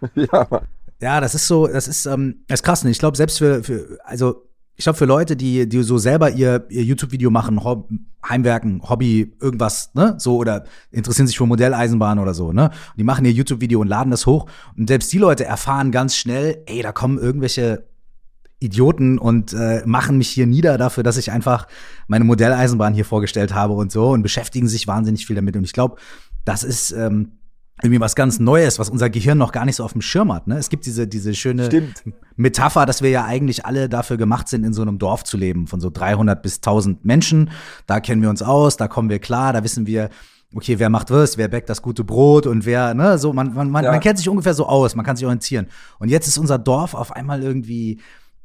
ja, 0.14 0.46
Mann. 0.48 0.66
Ja, 1.00 1.20
das 1.20 1.34
ist 1.34 1.46
so, 1.46 1.66
das 1.66 1.88
ist, 1.88 2.06
ähm, 2.06 2.44
das 2.46 2.60
ist 2.60 2.64
krass. 2.64 2.84
Ne? 2.84 2.90
Ich 2.90 2.98
glaube, 2.98 3.16
selbst 3.16 3.38
für, 3.38 3.62
für, 3.64 3.98
also 4.04 4.49
ich 4.80 4.84
glaube, 4.84 4.96
für 4.96 5.04
Leute, 5.04 5.36
die, 5.36 5.68
die 5.68 5.82
so 5.82 5.98
selber 5.98 6.30
ihr, 6.30 6.64
ihr 6.70 6.82
YouTube-Video 6.82 7.30
machen, 7.30 7.62
Hob 7.64 7.90
Heimwerken, 8.26 8.80
Hobby, 8.88 9.30
irgendwas, 9.38 9.90
ne, 9.92 10.14
so 10.16 10.38
oder 10.38 10.64
interessieren 10.90 11.26
sich 11.26 11.36
für 11.36 11.44
Modelleisenbahn 11.44 12.18
oder 12.18 12.32
so, 12.32 12.50
ne, 12.50 12.70
und 12.70 12.96
die 12.96 13.04
machen 13.04 13.26
ihr 13.26 13.32
YouTube-Video 13.32 13.78
und 13.78 13.88
laden 13.88 14.10
das 14.10 14.24
hoch 14.24 14.46
und 14.78 14.88
selbst 14.88 15.12
die 15.12 15.18
Leute 15.18 15.44
erfahren 15.44 15.90
ganz 15.90 16.16
schnell, 16.16 16.62
ey, 16.64 16.80
da 16.80 16.92
kommen 16.92 17.18
irgendwelche 17.18 17.84
Idioten 18.58 19.18
und 19.18 19.52
äh, 19.52 19.82
machen 19.84 20.16
mich 20.16 20.30
hier 20.30 20.46
nieder 20.46 20.78
dafür, 20.78 21.02
dass 21.02 21.18
ich 21.18 21.30
einfach 21.30 21.66
meine 22.08 22.24
Modelleisenbahn 22.24 22.94
hier 22.94 23.04
vorgestellt 23.04 23.52
habe 23.52 23.74
und 23.74 23.92
so 23.92 24.08
und 24.08 24.22
beschäftigen 24.22 24.66
sich 24.66 24.86
wahnsinnig 24.86 25.26
viel 25.26 25.36
damit. 25.36 25.56
Und 25.56 25.64
ich 25.64 25.74
glaube, 25.74 25.96
das 26.46 26.64
ist 26.64 26.92
ähm, 26.92 27.32
irgendwie 27.82 28.00
was 28.00 28.14
ganz 28.14 28.38
Neues, 28.38 28.78
was 28.78 28.90
unser 28.90 29.08
Gehirn 29.10 29.38
noch 29.38 29.52
gar 29.52 29.64
nicht 29.64 29.76
so 29.76 29.84
auf 29.84 29.92
dem 29.92 30.02
Schirm 30.02 30.32
hat. 30.32 30.46
Ne? 30.46 30.56
Es 30.58 30.68
gibt 30.68 30.86
diese, 30.86 31.06
diese 31.06 31.34
schöne 31.34 31.66
Stimmt. 31.66 32.02
Metapher, 32.36 32.86
dass 32.86 33.02
wir 33.02 33.10
ja 33.10 33.24
eigentlich 33.24 33.64
alle 33.66 33.88
dafür 33.88 34.16
gemacht 34.16 34.48
sind, 34.48 34.64
in 34.64 34.72
so 34.72 34.82
einem 34.82 34.98
Dorf 34.98 35.24
zu 35.24 35.36
leben, 35.36 35.66
von 35.66 35.80
so 35.80 35.90
300 35.90 36.42
bis 36.42 36.56
1000 36.56 37.04
Menschen. 37.04 37.50
Da 37.86 38.00
kennen 38.00 38.22
wir 38.22 38.30
uns 38.30 38.42
aus, 38.42 38.76
da 38.76 38.88
kommen 38.88 39.08
wir 39.08 39.18
klar, 39.18 39.52
da 39.52 39.64
wissen 39.64 39.86
wir, 39.86 40.10
okay, 40.54 40.78
wer 40.78 40.90
macht 40.90 41.10
was, 41.10 41.38
wer 41.38 41.48
bäckt 41.48 41.70
das 41.70 41.80
gute 41.80 42.02
Brot 42.04 42.46
und 42.46 42.66
wer, 42.66 42.92
ne, 42.94 43.18
so, 43.18 43.32
man, 43.32 43.54
man, 43.54 43.70
man, 43.70 43.84
Ja. 43.84 43.92
man 43.92 44.00
kennt 44.00 44.18
sich 44.18 44.28
ungefähr 44.28 44.54
so 44.54 44.66
aus, 44.66 44.94
man 44.96 45.04
kann 45.06 45.16
sich 45.16 45.24
orientieren. 45.24 45.66
Und 45.98 46.08
jetzt 46.08 46.26
ist 46.26 46.38
unser 46.38 46.58
Dorf 46.58 46.94
auf 46.94 47.12
einmal 47.14 47.42
irgendwie 47.42 48.00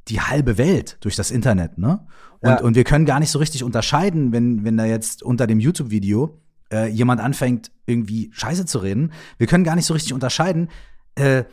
die 0.08 0.22
halbe 0.22 0.58
Welt 0.60 0.98
durch 1.01 1.15
das 1.15 1.32
Internet, 1.32 1.77
ne? 1.80 2.06
Und, 2.42 2.50
Ja. 2.50 2.62
und 2.62 2.75
wir 2.75 2.84
können 2.84 3.06
gar 3.06 3.20
nicht 3.20 3.32
so 3.32 3.39
richtig 3.39 3.63
unterscheiden, 3.63 4.32
wenn, 4.32 4.63
wenn 4.63 4.77
da 4.77 4.86
jetzt 4.86 5.24
unter 5.24 5.48
dem 5.48 5.60
YouTube-Video 5.60 6.38
äh, 6.72 6.88
jemand 6.88 7.22
anfängt, 7.22 7.72
irgendwie 7.86 8.31
Scheiße 8.34 8.65
zu 8.65 8.79
reden. 8.79 9.12
Wir 9.38 9.48
können 9.48 9.63
gar 9.63 9.75
nicht 9.75 9.86
so 9.86 9.93
richtig 9.93 10.13
unterscheiden, 10.13 10.69
äh, 11.15 11.43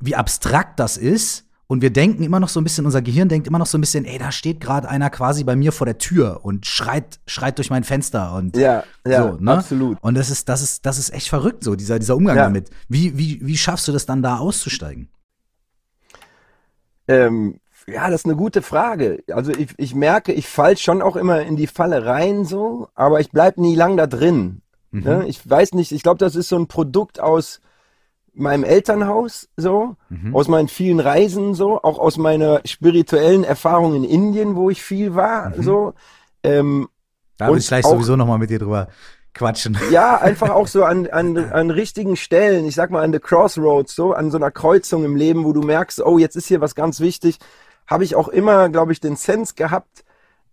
wie 0.00 0.14
abstrakt 0.16 0.78
das 0.80 0.96
ist. 0.96 1.46
Und 1.68 1.80
wir 1.80 1.90
denken 1.90 2.22
immer 2.22 2.38
noch 2.38 2.50
so 2.50 2.60
ein 2.60 2.64
bisschen, 2.64 2.84
unser 2.84 3.00
Gehirn 3.00 3.30
denkt 3.30 3.46
immer 3.46 3.58
noch 3.58 3.66
so 3.66 3.78
ein 3.78 3.80
bisschen, 3.80 4.04
ey, 4.04 4.18
da 4.18 4.30
steht 4.30 4.60
gerade 4.60 4.90
einer 4.90 5.08
quasi 5.08 5.42
bei 5.42 5.56
mir 5.56 5.72
vor 5.72 5.86
der 5.86 5.96
Tür 5.96 6.40
und 6.44 6.66
schreit, 6.66 7.18
schreit 7.26 7.56
durch 7.56 7.70
mein 7.70 7.82
Fenster 7.82 8.34
und 8.34 8.58
Ja, 8.58 8.84
ja, 9.06 9.22
so, 9.22 9.38
ne? 9.40 9.52
absolut. 9.52 9.96
Und 10.02 10.14
das 10.14 10.28
ist, 10.28 10.50
das 10.50 10.60
ist, 10.60 10.84
das 10.84 10.98
ist 10.98 11.14
echt 11.14 11.28
verrückt, 11.30 11.64
so, 11.64 11.74
dieser, 11.74 11.98
dieser 11.98 12.14
Umgang 12.14 12.36
Ja. 12.36 12.42
damit. 12.44 12.68
Wie, 12.88 13.16
wie, 13.16 13.40
wie 13.46 13.56
schaffst 13.56 13.88
du 13.88 13.92
das 13.92 14.04
dann 14.04 14.20
da 14.22 14.36
auszusteigen? 14.36 15.08
Ähm, 17.08 17.58
ja, 17.86 18.08
das 18.10 18.20
ist 18.22 18.26
eine 18.26 18.36
gute 18.36 18.62
Frage. 18.62 19.22
Also 19.32 19.52
ich, 19.52 19.68
ich 19.76 19.94
merke, 19.94 20.32
ich 20.32 20.48
fall 20.48 20.76
schon 20.76 21.02
auch 21.02 21.16
immer 21.16 21.42
in 21.42 21.56
die 21.56 21.66
Falle 21.66 22.04
rein 22.06 22.44
so, 22.44 22.88
aber 22.94 23.20
ich 23.20 23.30
bleib 23.30 23.58
nie 23.58 23.74
lang 23.74 23.96
da 23.96 24.06
drin. 24.06 24.62
Ne? 24.90 25.24
Ich 25.26 25.48
weiß 25.48 25.72
nicht, 25.72 25.90
ich 25.92 26.02
glaube, 26.02 26.18
das 26.18 26.36
ist 26.36 26.48
so 26.50 26.56
ein 26.56 26.66
Produkt 26.66 27.18
aus 27.18 27.60
meinem 28.34 28.62
Elternhaus 28.64 29.48
so, 29.56 29.96
aus 30.32 30.48
meinen 30.48 30.68
vielen 30.68 31.00
Reisen 31.00 31.54
so, 31.54 31.82
auch 31.82 31.98
aus 31.98 32.16
meiner 32.18 32.60
spirituellen 32.66 33.42
Erfahrung 33.44 33.94
in 33.94 34.04
Indien, 34.04 34.54
wo 34.56 34.68
ich 34.70 34.82
viel 34.82 35.14
war 35.14 35.52
so. 35.58 35.94
Ähm, 36.42 36.88
Da 37.38 37.48
will 37.50 37.58
ich 37.58 37.68
gleich 37.68 37.84
auch- 37.84 37.90
sowieso 37.92 38.16
noch 38.16 38.26
mal 38.26 38.38
mit 38.38 38.50
dir 38.50 38.58
drüber 38.58 38.88
quatschen. 39.34 39.78
ja, 39.90 40.18
einfach 40.18 40.50
auch 40.54 40.66
so 40.66 40.84
an, 40.84 41.06
an, 41.08 41.36
an 41.38 41.70
richtigen 41.70 42.16
Stellen, 42.16 42.66
ich 42.66 42.74
sag 42.74 42.90
mal 42.90 43.02
an 43.02 43.12
the 43.14 43.18
Crossroads, 43.18 43.94
so 43.94 44.12
an 44.12 44.30
so 44.30 44.36
einer 44.36 44.50
Kreuzung 44.50 45.04
im 45.04 45.16
Leben, 45.16 45.44
wo 45.44 45.52
du 45.54 45.62
merkst, 45.62 46.02
oh, 46.04 46.18
jetzt 46.18 46.36
ist 46.36 46.48
hier 46.48 46.60
was 46.60 46.74
ganz 46.74 47.00
wichtig, 47.00 47.38
habe 47.86 48.04
ich 48.04 48.16
auch 48.16 48.28
immer, 48.28 48.68
glaube 48.68 48.92
ich, 48.92 49.00
den 49.00 49.16
Sense 49.16 49.54
gehabt, 49.54 50.04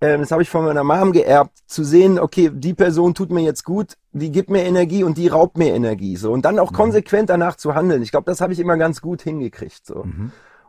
ähm, 0.01 0.21
das 0.21 0.31
habe 0.31 0.41
ich 0.41 0.49
von 0.49 0.63
meiner 0.65 0.83
Mom 0.83 1.11
geerbt, 1.11 1.57
zu 1.67 1.83
sehen, 1.83 2.19
okay, 2.19 2.49
die 2.53 2.73
Person 2.73 3.13
tut 3.13 3.31
mir 3.31 3.41
jetzt 3.41 3.63
gut, 3.65 3.97
die 4.13 4.31
gibt 4.31 4.49
mir 4.49 4.63
Energie 4.63 5.03
und 5.03 5.17
die 5.17 5.27
raubt 5.27 5.57
mir 5.57 5.73
Energie, 5.73 6.15
so 6.15 6.31
und 6.31 6.45
dann 6.45 6.59
auch 6.59 6.71
konsequent 6.73 7.29
danach 7.29 7.55
zu 7.55 7.75
handeln. 7.75 8.01
Ich 8.01 8.11
glaube, 8.11 8.25
das 8.25 8.41
habe 8.41 8.53
ich 8.53 8.59
immer 8.59 8.77
ganz 8.77 9.01
gut 9.01 9.21
hingekriegt, 9.21 9.85
so. 9.85 10.01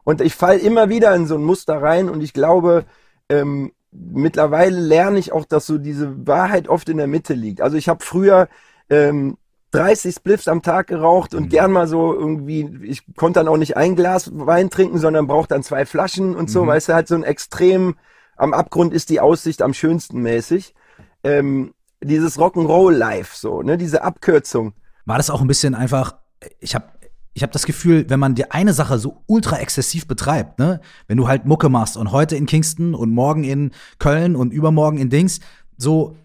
Und 0.04 0.20
ich 0.20 0.34
fall 0.34 0.58
immer 0.58 0.88
wieder 0.88 1.14
in 1.14 1.26
so 1.26 1.36
ein 1.36 1.44
Muster 1.44 1.80
rein 1.80 2.08
und 2.08 2.22
ich 2.22 2.32
glaube, 2.32 2.84
ähm, 3.28 3.72
mittlerweile 3.92 4.78
lerne 4.78 5.18
ich 5.18 5.32
auch, 5.32 5.44
dass 5.44 5.66
so 5.66 5.78
diese 5.78 6.26
Wahrheit 6.26 6.68
oft 6.68 6.88
in 6.88 6.96
der 6.96 7.06
Mitte 7.06 7.34
liegt. 7.34 7.60
Also 7.60 7.76
ich 7.76 7.88
habe 7.88 8.04
früher 8.04 8.48
ähm, 8.88 9.36
30 9.72 10.14
Spliffs 10.14 10.48
am 10.48 10.62
Tag 10.62 10.88
geraucht 10.88 11.34
und 11.34 11.48
gern 11.48 11.70
mal 11.70 11.86
so 11.86 12.12
irgendwie, 12.12 12.68
ich 12.82 13.02
konnte 13.14 13.40
dann 13.40 13.48
auch 13.48 13.56
nicht 13.56 13.76
ein 13.76 13.94
Glas 13.94 14.30
Wein 14.34 14.70
trinken, 14.70 14.98
sondern 14.98 15.26
brauchte 15.26 15.54
dann 15.54 15.62
zwei 15.62 15.86
Flaschen 15.86 16.34
und 16.34 16.50
so, 16.50 16.66
weißt 16.66 16.88
du, 16.88 16.94
halt 16.94 17.08
so 17.08 17.14
ein 17.14 17.22
extrem, 17.22 17.96
am 18.36 18.52
Abgrund 18.52 18.92
ist 18.92 19.10
die 19.10 19.20
Aussicht 19.20 19.62
am 19.62 19.74
schönsten 19.74 20.22
mäßig. 20.22 20.74
Ähm, 21.22 21.74
dieses 22.02 22.38
Rock'n'Roll 22.38 22.92
Life, 22.92 23.36
so, 23.36 23.62
ne, 23.62 23.76
diese 23.76 24.02
Abkürzung. 24.02 24.72
War 25.04 25.18
das 25.18 25.30
auch 25.30 25.40
ein 25.40 25.46
bisschen 25.46 25.74
einfach, 25.74 26.16
ich 26.58 26.74
habe 26.74 26.86
ich 27.32 27.44
hab 27.44 27.52
das 27.52 27.64
Gefühl, 27.64 28.06
wenn 28.08 28.18
man 28.18 28.34
die 28.34 28.50
eine 28.50 28.72
Sache 28.72 28.98
so 28.98 29.22
ultra 29.26 29.58
exzessiv 29.58 30.08
betreibt, 30.08 30.58
ne, 30.58 30.80
wenn 31.06 31.16
du 31.16 31.28
halt 31.28 31.44
Mucke 31.44 31.68
machst 31.68 31.96
und 31.96 32.10
heute 32.10 32.36
in 32.36 32.46
Kingston 32.46 32.94
und 32.94 33.10
morgen 33.10 33.44
in 33.44 33.70
Köln 33.98 34.34
und 34.34 34.52
übermorgen 34.52 34.98
in 34.98 35.10
Dings, 35.10 35.40
so, 35.76 36.16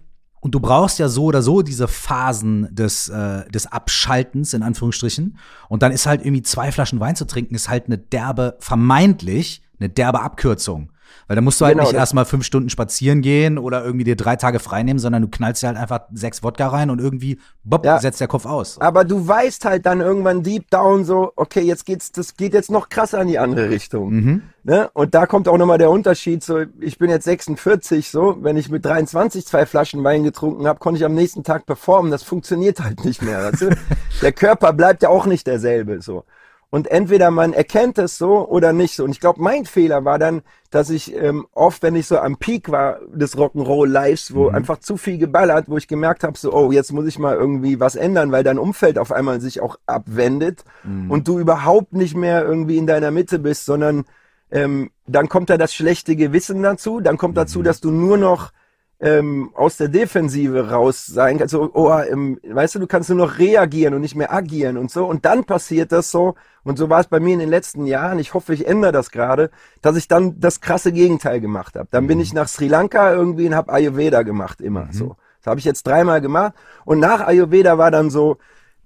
und 0.46 0.52
du 0.52 0.60
brauchst 0.60 1.00
ja 1.00 1.10
so 1.10 1.24
oder 1.24 1.42
so 1.42 1.64
diese 1.64 1.88
Phasen 1.88 2.68
des, 2.70 3.10
äh, 3.10 3.50
des 3.50 3.66
Abschaltens, 3.66 4.54
in 4.54 4.62
Anführungsstrichen. 4.62 5.40
Und 5.70 5.82
dann 5.82 5.92
ist 5.92 6.06
halt 6.06 6.22
irgendwie 6.22 6.44
zwei 6.44 6.72
Flaschen 6.72 7.00
Wein 7.00 7.16
zu 7.16 7.26
trinken, 7.26 7.56
ist 7.56 7.68
halt 7.68 7.88
eine 7.88 7.98
derbe, 7.98 8.56
vermeintlich 8.60 9.64
eine 9.80 9.90
derbe 9.90 10.22
Abkürzung. 10.22 10.92
Weil 11.28 11.36
da 11.36 11.42
musst 11.42 11.60
du 11.62 11.66
halt 11.66 11.76
Genau, 11.76 11.88
nicht 11.88 11.98
erstmal 11.98 12.26
fünf 12.26 12.46
Stunden 12.46 12.70
spazieren 12.70 13.22
gehen 13.22 13.58
oder 13.58 13.84
irgendwie 13.84 14.04
dir 14.04 14.16
drei 14.16 14.36
Tage 14.36 14.60
frei 14.60 14.84
nehmen, 14.84 15.00
sondern 15.00 15.22
du 15.22 15.28
knallst 15.28 15.64
dir 15.64 15.68
halt 15.68 15.78
einfach 15.78 16.02
sechs 16.14 16.44
Wodka 16.44 16.68
rein 16.68 16.90
und 16.90 17.00
irgendwie, 17.00 17.40
bopp, 17.64 17.86
Ja. 17.86 18.00
setzt 18.00 18.22
der 18.22 18.28
Kopf 18.28 18.46
aus. 18.46 18.80
Aber 18.80 19.04
du 19.04 19.28
weißt 19.28 19.66
halt 19.66 19.86
dann 19.86 20.02
irgendwann 20.02 20.44
deep 20.44 20.70
down 20.70 21.06
so, 21.06 21.32
okay, 21.36 21.62
jetzt 21.62 21.86
geht's, 21.86 22.12
das 22.12 22.36
geht 22.36 22.54
jetzt 22.54 22.72
noch 22.72 22.90
krasser 22.90 23.22
in 23.22 23.28
die 23.28 23.40
andere 23.40 23.70
Richtung. 23.70 24.14
Mhm. 24.14 24.42
Ne? 24.64 24.90
Und 24.94 25.14
da 25.14 25.28
kommt 25.28 25.48
auch 25.48 25.58
nochmal 25.58 25.78
der 25.78 25.92
Unterschied. 25.92 26.44
So, 26.44 26.64
ich 26.80 26.98
bin 26.98 27.10
jetzt 27.10 27.26
46, 27.26 28.10
so, 28.10 28.38
wenn 28.42 28.58
ich 28.58 28.70
mit 28.70 28.84
23 28.84 29.46
zwei 29.46 29.66
Flaschen 29.66 30.04
Wein 30.04 30.24
getrunken 30.24 30.68
habe, 30.68 30.80
konnte 30.80 30.98
ich 31.00 31.06
am 31.06 31.14
nächsten 31.14 31.44
Tag 31.44 31.66
performen. 31.66 32.12
Das 32.12 32.24
funktioniert 32.24 32.80
halt 32.80 33.06
nicht 33.06 33.22
mehr. 33.22 33.52
Du? 33.52 33.70
der 34.22 34.32
Körper 34.32 34.74
bleibt 34.74 35.04
ja 35.04 35.10
auch 35.10 35.26
nicht 35.28 35.46
derselbe. 35.48 36.02
So. 36.02 36.24
Und 36.70 36.88
entweder 36.88 37.32
man 37.32 37.54
erkennt 37.54 37.98
es 37.98 38.18
so 38.18 38.48
oder 38.48 38.74
nicht 38.74 38.96
so. 38.96 39.04
Und 39.04 39.12
ich 39.12 39.20
glaube, 39.20 39.42
mein 39.42 39.66
Fehler 39.66 40.04
war 40.04 40.20
dann, 40.20 40.42
dass 40.72 40.90
ich 40.90 41.16
ähm, 41.16 41.48
oft, 41.54 41.82
wenn 41.84 41.96
ich 41.96 42.08
so 42.08 42.18
am 42.18 42.38
Peak 42.38 42.70
war 42.70 43.00
des 43.14 43.38
Rock'n'Roll 43.38 43.88
Lives, 43.88 44.34
wo 44.36 44.50
einfach 44.50 44.80
zu 44.80 44.98
viel 44.98 45.18
geballert, 45.18 45.70
wo 45.70 45.78
ich 45.78 45.88
gemerkt 45.88 46.24
habe, 46.24 46.38
so, 46.38 46.54
oh, 46.54 46.72
jetzt 46.72 46.92
muss 46.92 47.06
ich 47.06 47.18
mal 47.18 47.36
irgendwie 47.36 47.80
was 47.80 47.96
ändern, 47.96 48.32
weil 48.32 48.44
dein 48.44 48.60
Umfeld 48.60 48.98
auf 48.98 49.12
einmal 49.12 49.40
sich 49.40 49.62
auch 49.62 49.78
abwendet 49.86 50.66
und 51.10 51.28
du 51.28 51.40
überhaupt 51.40 51.94
nicht 51.94 52.16
mehr 52.16 52.44
irgendwie 52.44 52.78
in 52.78 52.88
deiner 52.88 53.12
Mitte 53.12 53.40
bist, 53.40 53.66
sondern 53.66 54.06
ähm, 54.52 54.92
dann 55.08 55.30
kommt 55.30 55.50
da 55.50 55.58
das 55.58 55.74
schlechte 55.74 56.16
Gewissen 56.16 56.62
dazu, 56.62 57.00
dann 57.00 57.18
kommt 57.18 57.38
dazu, 57.38 57.62
dass 57.62 57.80
du 57.80 57.92
nur 57.92 58.18
noch 58.18 58.52
ähm, 59.00 59.52
aus 59.56 59.78
der 59.78 59.90
Defensive 59.90 60.70
raus 60.70 61.06
sein 61.06 61.38
kannst. 61.38 61.52
So, 61.52 61.70
oh, 61.74 61.92
ähm, 61.92 62.40
weißt 62.48 62.76
du, 62.76 62.80
du 62.80 62.88
kannst 62.88 63.10
nur 63.10 63.18
noch 63.18 63.38
reagieren 63.38 63.94
und 63.94 64.02
nicht 64.02 64.16
mehr 64.16 64.34
agieren 64.34 64.78
und 64.78 64.90
so. 64.90 65.06
Und 65.06 65.26
dann 65.26 65.44
passiert 65.44 65.92
das 65.92 66.12
so, 66.12 66.36
und 66.64 66.78
so 66.78 66.90
war 66.90 67.02
es 67.02 67.08
bei 67.08 67.20
mir 67.20 67.34
in 67.34 67.40
den 67.40 67.50
letzten 67.50 67.86
Jahren, 67.86 68.20
ich 68.20 68.34
hoffe, 68.34 68.54
ich 68.54 68.68
ändere 68.68 68.92
das 68.92 69.12
gerade, 69.12 69.52
dass 69.82 69.98
ich 69.98 70.08
dann 70.08 70.40
das 70.40 70.62
krasse 70.62 70.92
Gegenteil 70.92 71.42
gemacht 71.42 71.76
habe. 71.76 71.88
Dann 71.92 72.08
bin 72.08 72.20
ich 72.20 72.34
nach 72.34 72.48
Sri 72.48 72.68
Lanka 72.68 73.14
irgendwie 73.14 73.48
und 73.48 73.56
habe 73.56 73.72
Ayurveda 73.72 74.24
gemacht, 74.24 74.62
immer 74.62 74.88
so. 74.92 75.18
Das 75.42 75.52
habe 75.52 75.60
ich 75.60 75.66
jetzt 75.66 75.86
dreimal 75.86 76.22
gemacht. 76.22 76.54
Und 76.86 77.00
nach 77.00 77.22
Ayurveda 77.28 77.78
war 77.78 77.92
dann 77.92 78.10
so, 78.10 78.38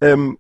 ähm, 0.02 0.38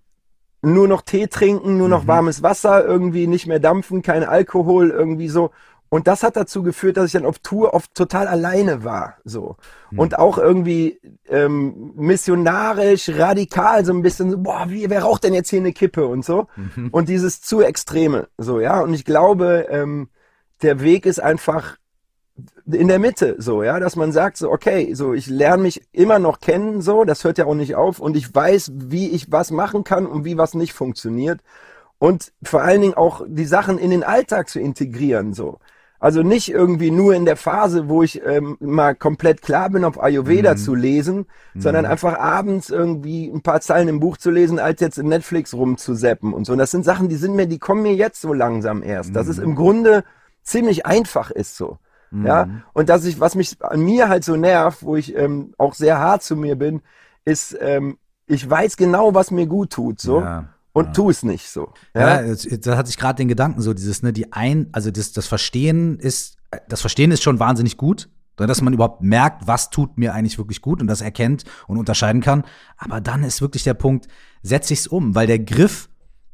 nur 0.61 0.87
noch 0.87 1.01
Tee 1.01 1.27
trinken, 1.27 1.77
nur 1.77 1.87
noch 1.87 2.07
warmes 2.07 2.43
Wasser, 2.43 2.83
irgendwie 2.83 3.27
nicht 3.27 3.47
mehr 3.47 3.59
dampfen, 3.59 4.01
kein 4.01 4.23
Alkohol, 4.23 4.89
irgendwie 4.89 5.29
so. 5.29 5.51
Und 5.89 6.07
das 6.07 6.21
hat 6.21 6.35
dazu 6.35 6.61
geführt, 6.61 6.97
dass 6.97 7.07
ich 7.07 7.13
dann 7.13 7.25
auf 7.25 7.39
Tour 7.39 7.73
oft 7.73 7.95
total 7.95 8.27
alleine 8.27 8.83
war, 8.83 9.17
so. 9.25 9.57
Und 9.97 10.19
auch 10.19 10.37
irgendwie 10.37 10.99
ähm, 11.27 11.93
missionarisch, 11.95 13.09
radikal, 13.09 13.83
so 13.83 13.91
ein 13.93 14.03
bisschen 14.03 14.29
so, 14.29 14.37
boah, 14.37 14.65
wie, 14.69 14.89
wer 14.89 15.01
raucht 15.01 15.23
denn 15.23 15.33
jetzt 15.33 15.49
hier 15.49 15.59
eine 15.59 15.73
Kippe 15.73 16.05
und 16.05 16.23
so. 16.23 16.47
Und 16.91 17.09
dieses 17.09 17.41
zu 17.41 17.61
Extreme, 17.61 18.27
so, 18.37 18.59
ja. 18.59 18.81
Und 18.81 18.93
ich 18.93 19.03
glaube, 19.03 19.67
ähm, 19.69 20.09
der 20.61 20.81
Weg 20.81 21.07
ist 21.07 21.19
einfach 21.19 21.77
in 22.71 22.87
der 22.87 22.99
Mitte, 22.99 23.35
so, 23.39 23.63
ja, 23.63 23.79
dass 23.79 23.95
man 23.95 24.11
sagt, 24.11 24.37
so, 24.37 24.51
okay, 24.51 24.93
so, 24.93 25.13
ich 25.13 25.27
lerne 25.27 25.63
mich 25.63 25.81
immer 25.91 26.19
noch 26.19 26.39
kennen, 26.39 26.81
so, 26.81 27.03
das 27.03 27.23
hört 27.23 27.37
ja 27.37 27.45
auch 27.45 27.55
nicht 27.55 27.75
auf 27.75 27.99
und 27.99 28.15
ich 28.15 28.33
weiß, 28.33 28.71
wie 28.75 29.09
ich 29.09 29.31
was 29.31 29.51
machen 29.51 29.83
kann 29.83 30.05
und 30.05 30.23
wie 30.23 30.37
was 30.37 30.53
nicht 30.53 30.73
funktioniert. 30.73 31.41
Und 31.97 32.31
vor 32.43 32.61
allen 32.61 32.81
Dingen 32.81 32.93
auch 32.93 33.25
die 33.27 33.45
Sachen 33.45 33.77
in 33.77 33.89
den 33.89 34.03
Alltag 34.03 34.49
zu 34.49 34.59
integrieren, 34.59 35.33
so. 35.33 35.59
Also 35.99 36.23
nicht 36.23 36.49
irgendwie 36.49 36.91
nur 36.91 37.13
in 37.13 37.25
der 37.25 37.35
Phase, 37.35 37.89
wo 37.89 38.03
ich 38.03 38.25
ähm, 38.25 38.55
mal 38.61 38.95
komplett 38.95 39.41
klar 39.41 39.69
bin, 39.69 39.83
auf 39.83 40.01
Ayurveda 40.01 40.55
zu 40.55 40.73
lesen, 40.73 41.25
sondern 41.55 41.85
einfach 41.85 42.17
abends 42.17 42.69
irgendwie 42.69 43.27
ein 43.27 43.41
paar 43.41 43.59
Zeilen 43.59 43.89
im 43.89 43.99
Buch 43.99 44.17
zu 44.17 44.31
lesen, 44.31 44.59
als 44.59 44.79
jetzt 44.79 44.97
in 44.97 45.09
Netflix 45.09 45.53
rumzuseppen 45.53 46.33
und 46.33 46.45
so. 46.45 46.53
Und 46.53 46.59
das 46.59 46.71
sind 46.71 46.85
Sachen, 46.85 47.09
die 47.09 47.17
sind 47.17 47.35
mir, 47.35 47.47
die 47.47 47.59
kommen 47.59 47.81
mir 47.81 47.95
jetzt 47.95 48.21
so 48.21 48.33
langsam 48.33 48.81
erst. 48.81 49.15
Dass 49.15 49.27
es 49.27 49.39
im 49.39 49.55
Grunde 49.55 50.03
ziemlich 50.41 50.85
einfach 50.85 51.31
ist 51.31 51.57
so. 51.57 51.79
Ja, 52.25 52.47
und 52.73 52.89
dass 52.89 53.05
ich, 53.05 53.19
was 53.19 53.35
mich 53.35 53.57
an 53.61 53.81
mir 53.81 54.09
halt 54.09 54.23
so 54.23 54.35
nervt, 54.35 54.83
wo 54.83 54.95
ich 54.95 55.15
ähm, 55.15 55.53
auch 55.57 55.75
sehr 55.75 55.99
hart 55.99 56.23
zu 56.23 56.35
mir 56.35 56.55
bin, 56.55 56.81
ist, 57.23 57.55
ähm, 57.61 57.97
ich 58.25 58.49
weiß 58.49 58.77
genau, 58.77 59.13
was 59.13 59.31
mir 59.31 59.45
gut 59.45 59.71
tut, 59.71 59.99
so. 59.99 60.21
Ja, 60.21 60.45
und 60.73 60.93
tu 60.95 61.09
es 61.09 61.23
nicht 61.23 61.49
so. 61.49 61.73
Ja, 61.95 62.21
Ja, 62.21 62.35
da 62.35 62.77
hatte 62.77 62.89
ich 62.89 62.97
gerade 62.97 63.17
den 63.17 63.27
Gedanken, 63.27 63.61
so 63.61 63.73
dieses, 63.73 64.03
ne, 64.03 64.13
die 64.13 64.31
ein, 64.33 64.67
also 64.71 64.91
das, 64.91 65.11
das 65.11 65.27
Verstehen 65.27 65.99
ist, 65.99 66.37
das 66.67 66.81
Verstehen 66.81 67.11
ist 67.11 67.23
schon 67.23 67.39
wahnsinnig 67.39 67.77
gut, 67.77 68.09
ne, 68.39 68.47
dass 68.47 68.61
man 68.61 68.73
überhaupt 68.73 69.01
merkt, 69.01 69.47
was 69.47 69.69
tut 69.69 69.97
mir 69.97 70.13
eigentlich 70.13 70.37
wirklich 70.37 70.61
gut 70.61 70.81
und 70.81 70.87
das 70.87 71.01
erkennt 71.01 71.43
und 71.67 71.77
unterscheiden 71.77 72.21
kann. 72.21 72.43
Aber 72.77 73.01
dann 73.01 73.23
ist 73.23 73.41
wirklich 73.41 73.63
der 73.63 73.73
Punkt, 73.73 74.07
setze 74.41 74.73
ich's 74.73 74.87
um, 74.87 75.15
weil 75.15 75.27
der 75.27 75.39
Griff 75.39 75.89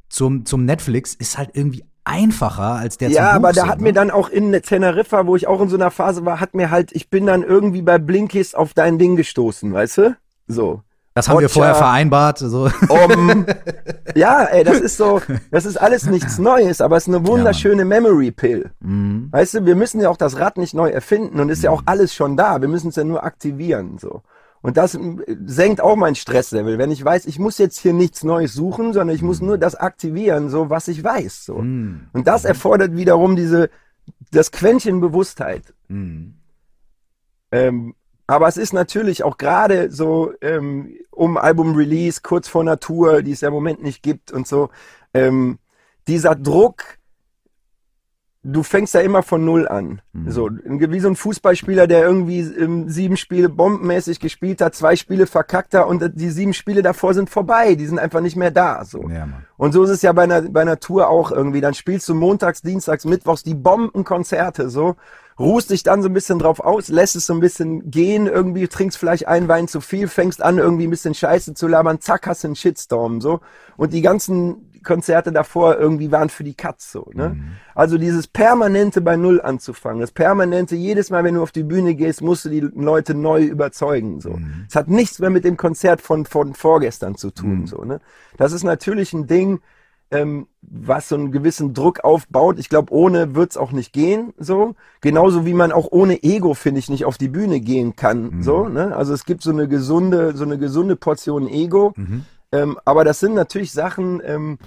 zum, 0.10 0.46
zum 0.46 0.66
Netflix 0.66 1.14
ist 1.14 1.38
halt 1.38 1.52
irgendwie 1.54 1.86
einfacher 2.06 2.76
als 2.76 3.00
der 3.00 3.10
ja 3.10 3.32
aber 3.32 3.52
da 3.52 3.68
hat 3.68 3.80
ne? 3.80 3.86
mir 3.86 3.94
dann 3.94 4.12
auch 4.12 4.30
in 4.30 4.52
Teneriffa, 4.62 5.26
wo 5.26 5.36
ich 5.36 5.48
auch 5.48 5.60
in 5.60 5.70
so 5.70 5.76
einer 5.76 5.90
Phase 5.90 6.24
war, 6.24 6.40
hat 6.40 6.54
mir 6.54 6.70
halt, 6.70 6.92
ich 6.92 7.10
bin 7.10 7.26
dann 7.26 7.42
irgendwie 7.42 7.82
bei 7.82 7.98
Blinkist 7.98 8.56
auf 8.56 8.76
dein 8.76 9.00
Ding 9.00 9.16
gestoßen, 9.16 9.74
weißt 9.74 9.98
du? 9.98 10.18
So. 10.48 10.84
Das 11.16 11.30
haben 11.30 11.38
wir 11.38 11.44
Roger. 11.44 11.50
vorher 11.50 11.76
vereinbart. 11.76 12.40
So. 12.40 12.70
Um, 12.90 13.46
ja, 14.16 14.44
ey, 14.44 14.66
das 14.66 14.82
ist 14.82 14.98
so, 14.98 15.22
das 15.50 15.66
ist 15.66 15.78
alles 15.78 16.08
nichts 16.08 16.40
Neues, 16.40 16.82
aber 16.82 16.98
es 16.98 17.08
ist 17.08 17.16
eine 17.16 17.26
wunderschöne 17.26 17.86
Memory 17.86 18.32
Pill. 18.32 18.72
Mhm. 18.82 19.30
Weißt 19.32 19.54
du, 19.54 19.66
wir 19.66 19.76
müssen 19.76 20.02
ja 20.02 20.10
auch 20.10 20.18
das 20.18 20.38
Rad 20.38 20.58
nicht 20.58 20.74
neu 20.74 20.90
erfinden 20.90 21.40
und 21.40 21.48
ist 21.48 21.64
ja 21.64 21.72
auch 21.72 21.84
alles 21.86 22.14
schon 22.14 22.36
da. 22.36 22.60
Wir 22.60 22.68
müssen 22.68 22.90
es 22.90 22.98
ja 22.98 23.06
nur 23.06 23.24
aktivieren, 23.24 23.98
so. 23.98 24.24
Und 24.62 24.76
das 24.76 24.96
äh, 24.96 25.00
senkt 25.46 25.80
auch 25.80 25.96
mein 25.96 26.16
Stresslevel, 26.16 26.78
wenn 26.78 26.92
ich 26.92 27.06
weiß, 27.06 27.28
ich 27.28 27.40
muss 27.40 27.60
jetzt 27.60 27.78
hier 27.78 27.94
nichts 27.94 28.26
Neues 28.26 28.54
suchen, 28.54 28.92
sondern 28.92 29.16
ich 29.16 29.22
muss 29.22 29.40
nur 29.40 29.58
das 29.58 29.76
aktivieren, 29.76 30.50
so 30.50 30.70
was 30.70 30.90
ich 30.90 31.02
weiß, 31.02 31.46
so. 31.46 31.60
Mhm. 31.60 32.08
Und 32.12 32.28
das 32.28 32.44
erfordert 32.44 32.94
wiederum 32.98 33.38
diese, 33.38 33.70
das 34.32 34.52
Quäntchen 34.52 35.00
Bewusstheit. 35.00 35.74
Mhm. 35.88 36.34
Ähm, 37.54 37.96
aber 38.28 38.48
es 38.48 38.58
ist 38.58 38.74
natürlich 38.74 39.24
auch 39.24 39.38
gerade 39.38 39.92
so 39.92 40.34
ähm, 40.42 40.98
um 41.12 41.38
Album-Release, 41.38 42.22
kurz 42.24 42.48
vor 42.48 42.64
Natur, 42.64 43.22
die 43.22 43.32
es 43.32 43.42
ja 43.42 43.50
im 43.50 43.54
Moment 43.54 43.84
nicht 43.84 44.02
gibt 44.02 44.32
und 44.32 44.48
so, 44.48 44.70
ähm, 45.14 45.60
dieser 46.08 46.36
Druck, 46.36 46.98
du 48.46 48.62
fängst 48.62 48.94
ja 48.94 49.02
immer 49.02 49.24
von 49.24 49.44
Null 49.44 49.68
an. 49.68 50.02
So, 50.28 50.50
wie 50.50 51.00
so 51.00 51.08
ein 51.08 51.16
Fußballspieler, 51.16 51.88
der 51.88 52.04
irgendwie 52.04 52.40
ähm, 52.40 52.88
sieben 52.90 53.18
Spiele 53.18 53.50
bombenmäßig 53.50 54.20
gespielt 54.20 54.62
hat, 54.62 54.76
zwei 54.76 54.96
Spiele 54.96 55.26
verkackt 55.26 55.74
hat 55.74 55.88
und 55.88 56.12
die 56.16 56.30
sieben 56.30 56.54
Spiele 56.54 56.84
davor 56.84 57.14
sind 57.14 57.30
vorbei, 57.30 57.76
die 57.76 57.88
sind 57.88 57.98
einfach 58.00 58.22
nicht 58.22 58.36
mehr 58.36 58.52
da. 58.52 58.86
So. 58.86 59.10
Ja. 59.10 59.28
Und 59.58 59.74
so 59.74 59.84
ist 59.84 59.90
es 59.90 60.04
ja 60.04 60.14
bei 60.14 60.24
einer, 60.24 60.44
bei 60.44 60.62
einer 60.62 60.80
Tour 60.80 61.10
auch 61.10 61.32
irgendwie. 61.32 61.60
Dann 61.60 61.74
spielst 61.74 62.08
du 62.08 62.14
montags, 62.14 62.62
dienstags, 62.62 63.04
mittwochs 63.06 63.42
die 63.44 63.56
Bombenkonzerte 63.56 64.70
so, 64.70 64.96
ruhst 65.40 65.72
dich 65.72 65.82
dann 65.82 66.04
so 66.04 66.10
ein 66.10 66.14
bisschen 66.14 66.38
drauf 66.38 66.60
aus, 66.60 66.88
lässt 66.88 67.16
es 67.16 67.26
so 67.26 67.34
ein 67.34 67.40
bisschen 67.40 67.90
gehen, 67.90 68.28
irgendwie 68.28 68.68
trinkst 68.68 68.98
vielleicht 68.98 69.28
einen 69.28 69.48
Wein 69.48 69.68
zu 69.68 69.82
viel, 69.82 70.08
fängst 70.08 70.42
an 70.42 70.60
irgendwie 70.60 70.86
ein 70.86 70.92
bisschen 70.92 71.16
Scheiße 71.16 71.56
zu 71.56 71.68
labern, 71.68 72.00
zack, 72.00 72.28
hast 72.28 72.44
du 72.44 72.50
einen 72.50 72.56
Shitstorm 72.56 73.22
so. 73.22 73.42
Und 73.76 73.92
die 73.92 74.02
ganzen 74.02 74.72
Konzerte 74.86 75.34
davor 75.34 75.78
irgendwie 75.78 76.12
waren 76.12 76.30
für 76.30 76.46
die 76.46 76.54
Katz 76.54 76.92
so. 76.92 77.10
Ne? 77.14 77.36
Also 77.74 77.98
dieses 77.98 78.28
permanente 78.28 79.02
bei 79.02 79.18
Null 79.18 79.42
anzufangen, 79.42 80.00
das 80.00 80.12
permanente 80.12 80.76
jedes 80.78 81.10
Mal, 81.10 81.26
wenn 81.26 81.36
du 81.36 81.42
auf 81.42 81.52
die 81.52 81.64
Bühne 81.64 81.96
gehst, 81.96 82.22
musst 82.22 82.46
du 82.46 82.50
die 82.50 82.62
Leute 82.62 83.14
neu 83.14 83.44
überzeugen 83.44 84.22
so. 84.22 84.40
Es 84.70 84.76
hat 84.76 84.88
nichts 84.88 85.20
mehr 85.20 85.30
mit 85.30 85.44
dem 85.44 85.58
Konzert 85.58 86.02
von 86.02 86.26
von 86.26 86.54
vorgestern 86.54 87.16
zu 87.16 87.32
tun 87.32 87.68
so. 87.68 87.84
Ne? 87.84 88.00
Das 88.38 88.54
ist 88.54 88.64
natürlich 88.64 89.12
ein 89.14 89.28
Ding, 89.28 89.60
ähm, 90.12 90.48
was 90.62 91.10
so 91.10 91.16
einen 91.16 91.32
gewissen 91.32 91.74
Druck 91.74 92.04
aufbaut. 92.04 92.60
Ich 92.60 92.70
glaube, 92.70 92.94
ohne 92.94 93.36
wird's 93.36 93.58
auch 93.58 93.72
nicht 93.72 93.92
gehen, 93.92 94.34
so. 94.38 94.76
Genauso 95.02 95.46
wie 95.46 95.54
man 95.54 95.72
auch 95.72 95.88
ohne 95.92 96.24
Ego, 96.24 96.54
finde 96.54 96.80
ich, 96.80 96.90
nicht 96.90 97.06
auf 97.06 97.18
die 97.18 97.28
Bühne 97.28 97.60
gehen 97.60 97.96
kann, 97.96 98.42
so, 98.42 98.68
ne? 98.68 98.96
Also 98.96 99.14
es 99.14 99.26
gibt 99.26 99.42
so 99.42 99.52
eine 99.52 99.68
gesunde, 99.68 100.36
so 100.36 100.44
eine 100.44 100.58
gesunde 100.58 100.96
Portion 100.96 101.48
Ego. 101.48 101.94
Ähm, 102.52 102.78
aber 102.86 103.04
das 103.04 103.20
sind 103.20 103.34
natürlich 103.34 103.72
Sachen, 103.72 104.22
ähm, 104.24 104.58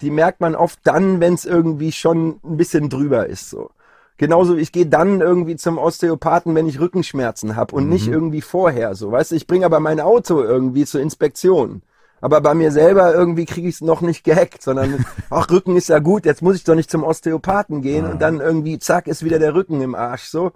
die 0.00 0.10
merkt 0.10 0.40
man 0.40 0.54
oft 0.54 0.80
dann, 0.84 1.20
wenn 1.20 1.34
es 1.34 1.44
irgendwie 1.44 1.92
schon 1.92 2.40
ein 2.44 2.56
bisschen 2.56 2.88
drüber 2.90 3.26
ist, 3.26 3.50
so. 3.50 3.70
Genauso, 4.16 4.54
ich 4.54 4.70
gehe 4.70 4.86
dann 4.86 5.20
irgendwie 5.20 5.56
zum 5.56 5.76
Osteopathen, 5.76 6.54
wenn 6.54 6.68
ich 6.68 6.78
Rückenschmerzen 6.78 7.56
habe 7.56 7.74
und 7.74 7.88
nicht 7.88 8.06
irgendwie 8.06 8.42
vorher, 8.42 8.94
so. 8.94 9.10
Weißt 9.10 9.32
du, 9.32 9.34
ich 9.34 9.48
bringe 9.48 9.66
aber 9.66 9.80
mein 9.80 9.98
Auto 9.98 10.40
irgendwie 10.40 10.84
zur 10.84 11.00
Inspektion. 11.00 11.82
Aber 12.20 12.40
bei 12.40 12.54
mir 12.54 12.70
selber 12.70 13.12
irgendwie 13.12 13.44
kriege 13.44 13.68
ich 13.68 13.74
es 13.74 13.80
noch 13.80 14.00
nicht 14.00 14.24
gehackt, 14.24 14.62
sondern 14.62 15.04
ach, 15.30 15.50
Rücken 15.50 15.76
ist 15.76 15.88
ja 15.88 15.98
gut, 15.98 16.24
jetzt 16.26 16.42
muss 16.42 16.56
ich 16.56 16.64
doch 16.64 16.76
nicht 16.76 16.90
zum 16.90 17.02
Osteopathen 17.02 17.82
gehen 17.82 18.06
und 18.06 18.22
dann 18.22 18.40
irgendwie, 18.40 18.78
zack, 18.78 19.08
ist 19.08 19.24
wieder 19.24 19.38
der 19.38 19.54
Rücken 19.54 19.80
im 19.80 19.94
Arsch 19.94 20.24
so. 20.24 20.52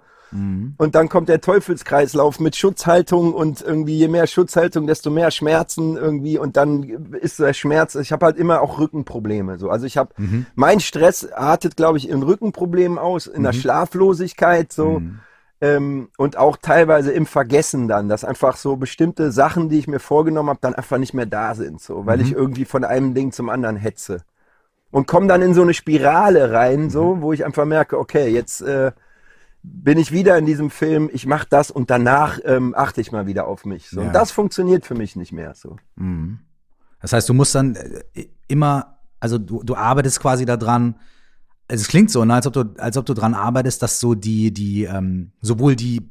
Und 0.77 0.95
dann 0.95 1.09
kommt 1.09 1.29
der 1.29 1.41
Teufelskreislauf 1.41 2.39
mit 2.39 2.55
Schutzhaltung 2.55 3.33
und 3.33 3.61
irgendwie 3.61 3.97
je 3.97 4.07
mehr 4.07 4.27
Schutzhaltung, 4.27 4.87
desto 4.87 5.09
mehr 5.09 5.31
Schmerzen 5.31 5.97
irgendwie. 5.97 6.37
Und 6.37 6.57
dann 6.57 6.83
ist 7.13 7.39
der 7.39 7.53
Schmerz. 7.53 7.95
Ich 7.95 8.11
habe 8.11 8.25
halt 8.25 8.37
immer 8.37 8.61
auch 8.61 8.79
Rückenprobleme. 8.79 9.57
So, 9.57 9.69
also 9.69 9.85
ich 9.85 9.97
habe 9.97 10.13
mein 10.55 10.79
Stress 10.79 11.31
artet, 11.31 11.75
glaube 11.77 11.97
ich, 11.97 12.09
in 12.09 12.21
Rückenproblemen 12.21 12.97
aus, 12.97 13.27
in 13.27 13.43
der 13.43 13.53
Schlaflosigkeit 13.53 14.71
so. 14.71 15.01
Ähm, 15.61 16.09
und 16.17 16.37
auch 16.37 16.55
teilweise 16.55 17.11
im 17.11 17.25
Vergessen 17.25 17.89
dann, 17.89 18.07
dass 18.07 18.23
einfach 18.23 18.55
so 18.55 18.77
bestimmte 18.77 19.31
Sachen, 19.33 19.67
die 19.67 19.77
ich 19.77 19.87
mir 19.87 19.99
vorgenommen 19.99 20.49
habe, 20.49 20.59
dann 20.61 20.73
einfach 20.73 20.97
nicht 20.97 21.13
mehr 21.13 21.25
da 21.25 21.53
sind, 21.53 21.81
so, 21.81 22.05
weil 22.05 22.21
ich 22.21 22.31
irgendwie 22.31 22.63
von 22.63 22.85
einem 22.85 23.13
Ding 23.13 23.33
zum 23.33 23.49
anderen 23.49 23.75
hetze. 23.75 24.21
Und 24.89 25.05
komme 25.05 25.27
dann 25.27 25.41
in 25.41 25.53
so 25.53 25.61
eine 25.61 25.73
Spirale 25.73 26.53
rein, 26.53 26.89
so, 26.89 27.21
wo 27.21 27.33
ich 27.33 27.45
einfach 27.45 27.65
merke, 27.65 27.99
okay, 27.99 28.29
jetzt 28.29 28.61
äh, 28.61 28.91
bin 29.71 29.97
ich 29.97 30.11
wieder 30.11 30.37
in 30.37 30.45
diesem 30.45 30.69
Film, 30.69 31.09
ich 31.13 31.25
mache 31.25 31.47
das 31.49 31.71
und 31.71 31.89
danach 31.89 32.39
ähm, 32.43 32.73
achte 32.75 33.01
ich 33.01 33.11
mal 33.11 33.27
wieder 33.27 33.47
auf 33.47 33.65
mich. 33.65 33.89
So. 33.89 34.01
Ja. 34.01 34.07
Und 34.07 34.13
das 34.13 34.31
funktioniert 34.31 34.85
für 34.85 34.95
mich 34.95 35.15
nicht 35.15 35.31
mehr. 35.31 35.53
So. 35.55 35.77
Das 37.01 37.13
heißt, 37.13 37.29
du 37.29 37.33
musst 37.33 37.55
dann 37.55 37.75
äh, 37.75 38.27
immer, 38.47 38.97
also 39.19 39.37
du, 39.37 39.63
du 39.63 39.75
arbeitest 39.75 40.19
quasi 40.19 40.45
daran, 40.45 40.95
also 41.67 41.81
es 41.81 41.87
klingt 41.87 42.11
so, 42.11 42.25
ne, 42.25 42.33
als 42.33 42.47
ob 42.47 42.53
du, 42.53 42.63
als 42.77 42.97
ob 42.97 43.05
du 43.05 43.13
dran 43.13 43.33
arbeitest, 43.33 43.81
dass 43.81 43.99
so 43.99 44.15
die, 44.15 44.53
die, 44.53 44.83
ähm, 44.83 45.31
sowohl 45.41 45.75
die, 45.75 46.09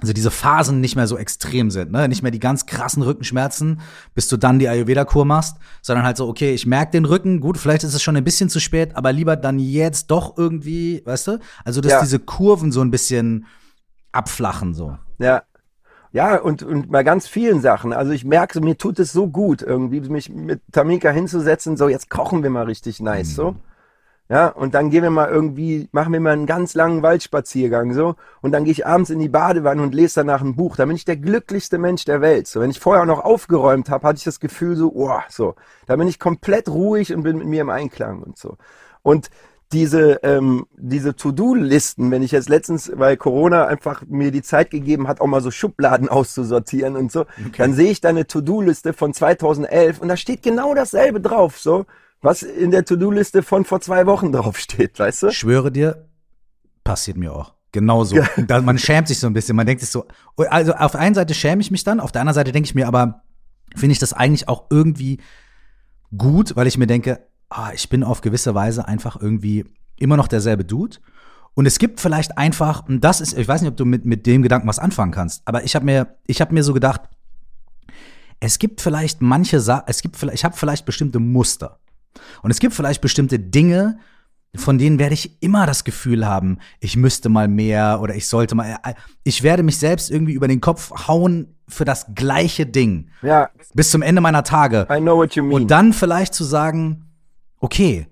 also 0.00 0.12
diese 0.12 0.30
Phasen 0.30 0.80
nicht 0.80 0.94
mehr 0.94 1.06
so 1.06 1.16
extrem 1.16 1.70
sind, 1.70 1.90
ne? 1.90 2.06
Nicht 2.08 2.22
mehr 2.22 2.30
die 2.30 2.38
ganz 2.38 2.66
krassen 2.66 3.02
Rückenschmerzen, 3.02 3.80
bis 4.14 4.28
du 4.28 4.36
dann 4.36 4.58
die 4.58 4.68
Ayurveda-Kur 4.68 5.24
machst, 5.24 5.56
sondern 5.80 6.04
halt 6.04 6.18
so, 6.18 6.28
okay, 6.28 6.52
ich 6.52 6.66
merke 6.66 6.92
den 6.92 7.06
Rücken, 7.06 7.40
gut, 7.40 7.56
vielleicht 7.56 7.82
ist 7.82 7.94
es 7.94 8.02
schon 8.02 8.16
ein 8.16 8.24
bisschen 8.24 8.50
zu 8.50 8.60
spät, 8.60 8.94
aber 8.94 9.12
lieber 9.12 9.36
dann 9.36 9.58
jetzt 9.58 10.10
doch 10.10 10.36
irgendwie, 10.36 11.02
weißt 11.06 11.28
du? 11.28 11.38
Also, 11.64 11.80
dass 11.80 11.92
Ja. 11.92 12.00
diese 12.02 12.18
Kurven 12.18 12.72
so 12.72 12.82
ein 12.82 12.90
bisschen 12.90 13.46
abflachen, 14.12 14.74
so. 14.74 14.98
Ja. 15.18 15.42
Ja, 16.12 16.36
und, 16.40 16.62
und 16.62 16.90
bei 16.90 17.02
ganz 17.02 17.26
vielen 17.26 17.60
Sachen. 17.60 17.92
Also 17.92 18.12
ich 18.12 18.24
merke, 18.24 18.60
mir 18.60 18.78
tut 18.78 18.98
es 18.98 19.12
so 19.12 19.26
gut, 19.28 19.60
irgendwie 19.60 20.00
mich 20.00 20.30
mit 20.30 20.62
Tamika 20.72 21.10
hinzusetzen, 21.10 21.76
so 21.76 21.88
jetzt 21.88 22.08
kochen 22.08 22.42
wir 22.42 22.48
mal 22.48 22.64
richtig 22.64 23.00
nice, 23.00 23.34
so. 23.34 23.56
Ja, 24.28 24.48
und 24.48 24.74
dann 24.74 24.90
gehen 24.90 25.04
wir 25.04 25.10
mal 25.10 25.28
irgendwie, 25.28 25.88
machen 25.92 26.12
wir 26.12 26.18
mal 26.18 26.32
einen 26.32 26.46
ganz 26.46 26.74
langen 26.74 27.02
Waldspaziergang, 27.02 27.94
so. 27.94 28.16
Und 28.40 28.50
dann 28.50 28.64
gehe 28.64 28.72
ich 28.72 28.84
abends 28.84 29.10
in 29.10 29.20
die 29.20 29.28
Badewanne 29.28 29.80
und 29.80 29.94
lese 29.94 30.16
danach 30.16 30.40
ein 30.40 30.56
Buch. 30.56 30.74
Da 30.74 30.84
bin 30.84 30.96
ich 30.96 31.04
der 31.04 31.16
glücklichste 31.16 31.78
Mensch 31.78 32.04
der 32.04 32.20
Welt. 32.20 32.48
So, 32.48 32.60
wenn 32.60 32.70
ich 32.70 32.80
vorher 32.80 33.04
noch 33.04 33.24
aufgeräumt 33.24 33.88
habe, 33.88 34.08
hatte 34.08 34.18
ich 34.18 34.24
das 34.24 34.40
Gefühl 34.40 34.74
so, 34.74 34.92
oh, 34.92 35.20
so. 35.28 35.54
Da 35.86 35.94
bin 35.94 36.08
ich 36.08 36.18
komplett 36.18 36.68
ruhig 36.68 37.14
und 37.14 37.22
bin 37.22 37.38
mit 37.38 37.46
mir 37.46 37.60
im 37.60 37.70
Einklang 37.70 38.20
und 38.20 38.36
so. 38.36 38.56
Und 39.02 39.30
diese, 39.72 40.20
ähm, 40.22 40.66
diese 40.76 41.16
To-Do-Listen, 41.16 42.10
wenn 42.10 42.22
ich 42.22 42.32
jetzt 42.32 42.48
letztens, 42.48 42.90
weil 42.94 43.16
Corona 43.16 43.66
einfach 43.66 44.02
mir 44.08 44.30
die 44.30 44.42
Zeit 44.42 44.70
gegeben 44.70 45.08
hat, 45.08 45.20
auch 45.20 45.26
mal 45.26 45.40
so 45.40 45.50
Schubladen 45.50 46.08
auszusortieren 46.08 46.96
und 46.96 47.10
so, 47.10 47.26
dann 47.56 47.74
sehe 47.74 47.90
ich 47.90 48.00
da 48.00 48.08
eine 48.08 48.26
To-Do-Liste 48.26 48.92
von 48.92 49.12
2011 49.12 50.00
und 50.00 50.08
da 50.08 50.16
steht 50.16 50.42
genau 50.42 50.74
dasselbe 50.74 51.20
drauf, 51.20 51.58
so, 51.58 51.86
was 52.26 52.42
in 52.42 52.70
der 52.70 52.84
To-Do-Liste 52.84 53.42
von 53.42 53.64
vor 53.64 53.80
zwei 53.80 54.04
Wochen 54.04 54.32
drauf 54.32 54.58
steht, 54.58 54.98
weißt 54.98 55.22
du? 55.22 55.26
Ich 55.28 55.38
schwöre 55.38 55.72
dir, 55.72 56.08
passiert 56.84 57.16
mir 57.16 57.32
auch. 57.32 57.54
Genauso. 57.72 58.16
Da, 58.46 58.60
man 58.62 58.78
schämt 58.78 59.08
sich 59.08 59.18
so 59.18 59.26
ein 59.26 59.32
bisschen. 59.32 59.56
Man 59.56 59.66
denkt 59.66 59.80
sich 59.80 59.90
so, 59.90 60.06
also 60.36 60.72
auf 60.72 60.92
der 60.92 61.00
einen 61.00 61.14
Seite 61.14 61.34
schäme 61.34 61.60
ich 61.60 61.70
mich 61.70 61.84
dann, 61.84 62.00
auf 62.00 62.12
der 62.12 62.22
anderen 62.22 62.34
Seite 62.34 62.52
denke 62.52 62.66
ich 62.66 62.74
mir 62.74 62.88
aber, 62.88 63.22
finde 63.74 63.92
ich 63.92 63.98
das 63.98 64.12
eigentlich 64.12 64.48
auch 64.48 64.64
irgendwie 64.70 65.18
gut, 66.16 66.56
weil 66.56 66.66
ich 66.66 66.78
mir 66.78 66.86
denke, 66.86 67.26
ah, 67.50 67.70
ich 67.74 67.88
bin 67.88 68.02
auf 68.02 68.20
gewisse 68.20 68.54
Weise 68.54 68.88
einfach 68.88 69.20
irgendwie 69.20 69.64
immer 69.98 70.16
noch 70.16 70.28
derselbe 70.28 70.64
Dude. 70.64 70.96
Und 71.54 71.66
es 71.66 71.78
gibt 71.78 72.00
vielleicht 72.00 72.36
einfach, 72.38 72.88
und 72.88 73.02
das 73.02 73.20
ist, 73.20 73.36
ich 73.36 73.48
weiß 73.48 73.62
nicht, 73.62 73.70
ob 73.70 73.76
du 73.76 73.84
mit, 73.84 74.04
mit 74.04 74.26
dem 74.26 74.42
Gedanken 74.42 74.68
was 74.68 74.78
anfangen 74.78 75.12
kannst, 75.12 75.42
aber 75.46 75.64
ich 75.64 75.74
habe 75.74 75.84
mir, 75.84 76.16
ich 76.26 76.40
habe 76.40 76.52
mir 76.54 76.62
so 76.62 76.74
gedacht, 76.74 77.02
es 78.40 78.58
gibt 78.58 78.80
vielleicht 78.80 79.22
manche 79.22 79.60
Sachen, 79.60 79.84
es 79.86 80.02
gibt 80.02 80.16
vielleicht, 80.16 80.38
ich 80.38 80.44
habe 80.44 80.56
vielleicht 80.56 80.84
bestimmte 80.84 81.18
Muster. 81.18 81.78
Und 82.42 82.50
es 82.50 82.58
gibt 82.58 82.74
vielleicht 82.74 83.00
bestimmte 83.00 83.38
Dinge, 83.38 83.98
von 84.54 84.78
denen 84.78 84.98
werde 84.98 85.14
ich 85.14 85.42
immer 85.42 85.66
das 85.66 85.84
Gefühl 85.84 86.26
haben, 86.26 86.58
ich 86.80 86.96
müsste 86.96 87.28
mal 87.28 87.48
mehr 87.48 87.98
oder 88.00 88.14
ich 88.14 88.26
sollte 88.28 88.54
mal. 88.54 88.78
Äh, 88.84 88.94
ich 89.24 89.42
werde 89.42 89.62
mich 89.62 89.78
selbst 89.78 90.10
irgendwie 90.10 90.32
über 90.32 90.48
den 90.48 90.60
Kopf 90.60 91.08
hauen 91.08 91.54
für 91.68 91.84
das 91.84 92.06
gleiche 92.14 92.66
Ding. 92.66 93.10
Ja. 93.22 93.50
Bis 93.74 93.90
zum 93.90 94.02
Ende 94.02 94.20
meiner 94.20 94.44
Tage. 94.44 94.86
I 94.90 95.00
know 95.00 95.16
what 95.16 95.34
you 95.34 95.42
mean. 95.42 95.62
Und 95.62 95.70
dann 95.70 95.92
vielleicht 95.92 96.34
zu 96.34 96.44
sagen, 96.44 97.06
okay, 97.58 98.06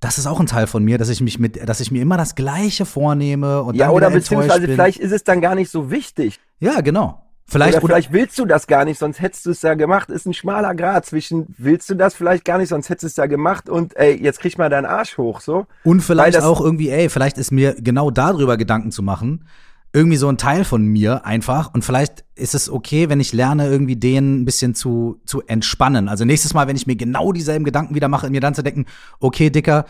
das 0.00 0.18
ist 0.18 0.26
auch 0.26 0.38
ein 0.38 0.46
Teil 0.46 0.66
von 0.66 0.84
mir, 0.84 0.98
dass 0.98 1.08
ich 1.08 1.20
mich 1.20 1.38
mit, 1.38 1.66
dass 1.68 1.80
ich 1.80 1.90
mir 1.90 2.02
immer 2.02 2.16
das 2.16 2.34
Gleiche 2.34 2.84
vornehme 2.84 3.62
und 3.62 3.74
ja, 3.74 3.86
dann 3.86 3.94
oder 3.94 4.10
beziehungsweise 4.10 4.66
bin. 4.66 4.72
vielleicht 4.72 5.00
ist 5.00 5.12
es 5.12 5.24
dann 5.24 5.40
gar 5.40 5.54
nicht 5.54 5.70
so 5.70 5.90
wichtig. 5.90 6.38
Ja, 6.60 6.82
genau. 6.82 7.23
Vielleicht, 7.46 7.76
oder 7.78 7.86
vielleicht 7.86 8.12
willst 8.12 8.38
du 8.38 8.46
das 8.46 8.66
gar 8.66 8.84
nicht, 8.84 8.98
sonst 8.98 9.20
hättest 9.20 9.44
du 9.44 9.50
es 9.50 9.60
ja 9.62 9.74
gemacht. 9.74 10.08
Ist 10.08 10.26
ein 10.26 10.32
schmaler 10.32 10.74
Grad 10.74 11.04
zwischen 11.04 11.54
willst 11.58 11.90
du 11.90 11.94
das 11.94 12.14
vielleicht 12.14 12.44
gar 12.44 12.58
nicht, 12.58 12.70
sonst 12.70 12.88
hättest 12.88 13.02
du 13.02 13.06
es 13.08 13.16
ja 13.16 13.26
gemacht 13.26 13.68
und 13.68 13.96
ey, 13.96 14.20
jetzt 14.20 14.40
krieg 14.40 14.56
mal 14.56 14.70
deinen 14.70 14.86
Arsch 14.86 15.18
hoch, 15.18 15.40
so. 15.40 15.66
Und 15.84 16.00
vielleicht 16.00 16.40
auch 16.40 16.60
irgendwie, 16.60 16.88
ey, 16.88 17.10
vielleicht 17.10 17.36
ist 17.36 17.50
mir 17.50 17.74
genau 17.74 18.10
darüber 18.10 18.56
Gedanken 18.56 18.92
zu 18.92 19.02
machen. 19.02 19.46
Irgendwie 19.92 20.16
so 20.16 20.28
ein 20.28 20.38
Teil 20.38 20.64
von 20.64 20.84
mir 20.84 21.24
einfach. 21.24 21.72
Und 21.72 21.84
vielleicht 21.84 22.24
ist 22.34 22.54
es 22.54 22.68
okay, 22.68 23.08
wenn 23.08 23.20
ich 23.20 23.32
lerne, 23.32 23.68
irgendwie 23.68 23.94
den 23.94 24.40
ein 24.40 24.44
bisschen 24.44 24.74
zu, 24.74 25.20
zu 25.24 25.42
entspannen. 25.42 26.08
Also 26.08 26.24
nächstes 26.24 26.54
Mal, 26.54 26.66
wenn 26.66 26.74
ich 26.74 26.86
mir 26.86 26.96
genau 26.96 27.30
dieselben 27.30 27.64
Gedanken 27.64 27.94
wieder 27.94 28.08
mache, 28.08 28.28
mir 28.30 28.40
dann 28.40 28.54
zu 28.54 28.62
denken, 28.62 28.86
okay, 29.20 29.50
Dicker, 29.50 29.84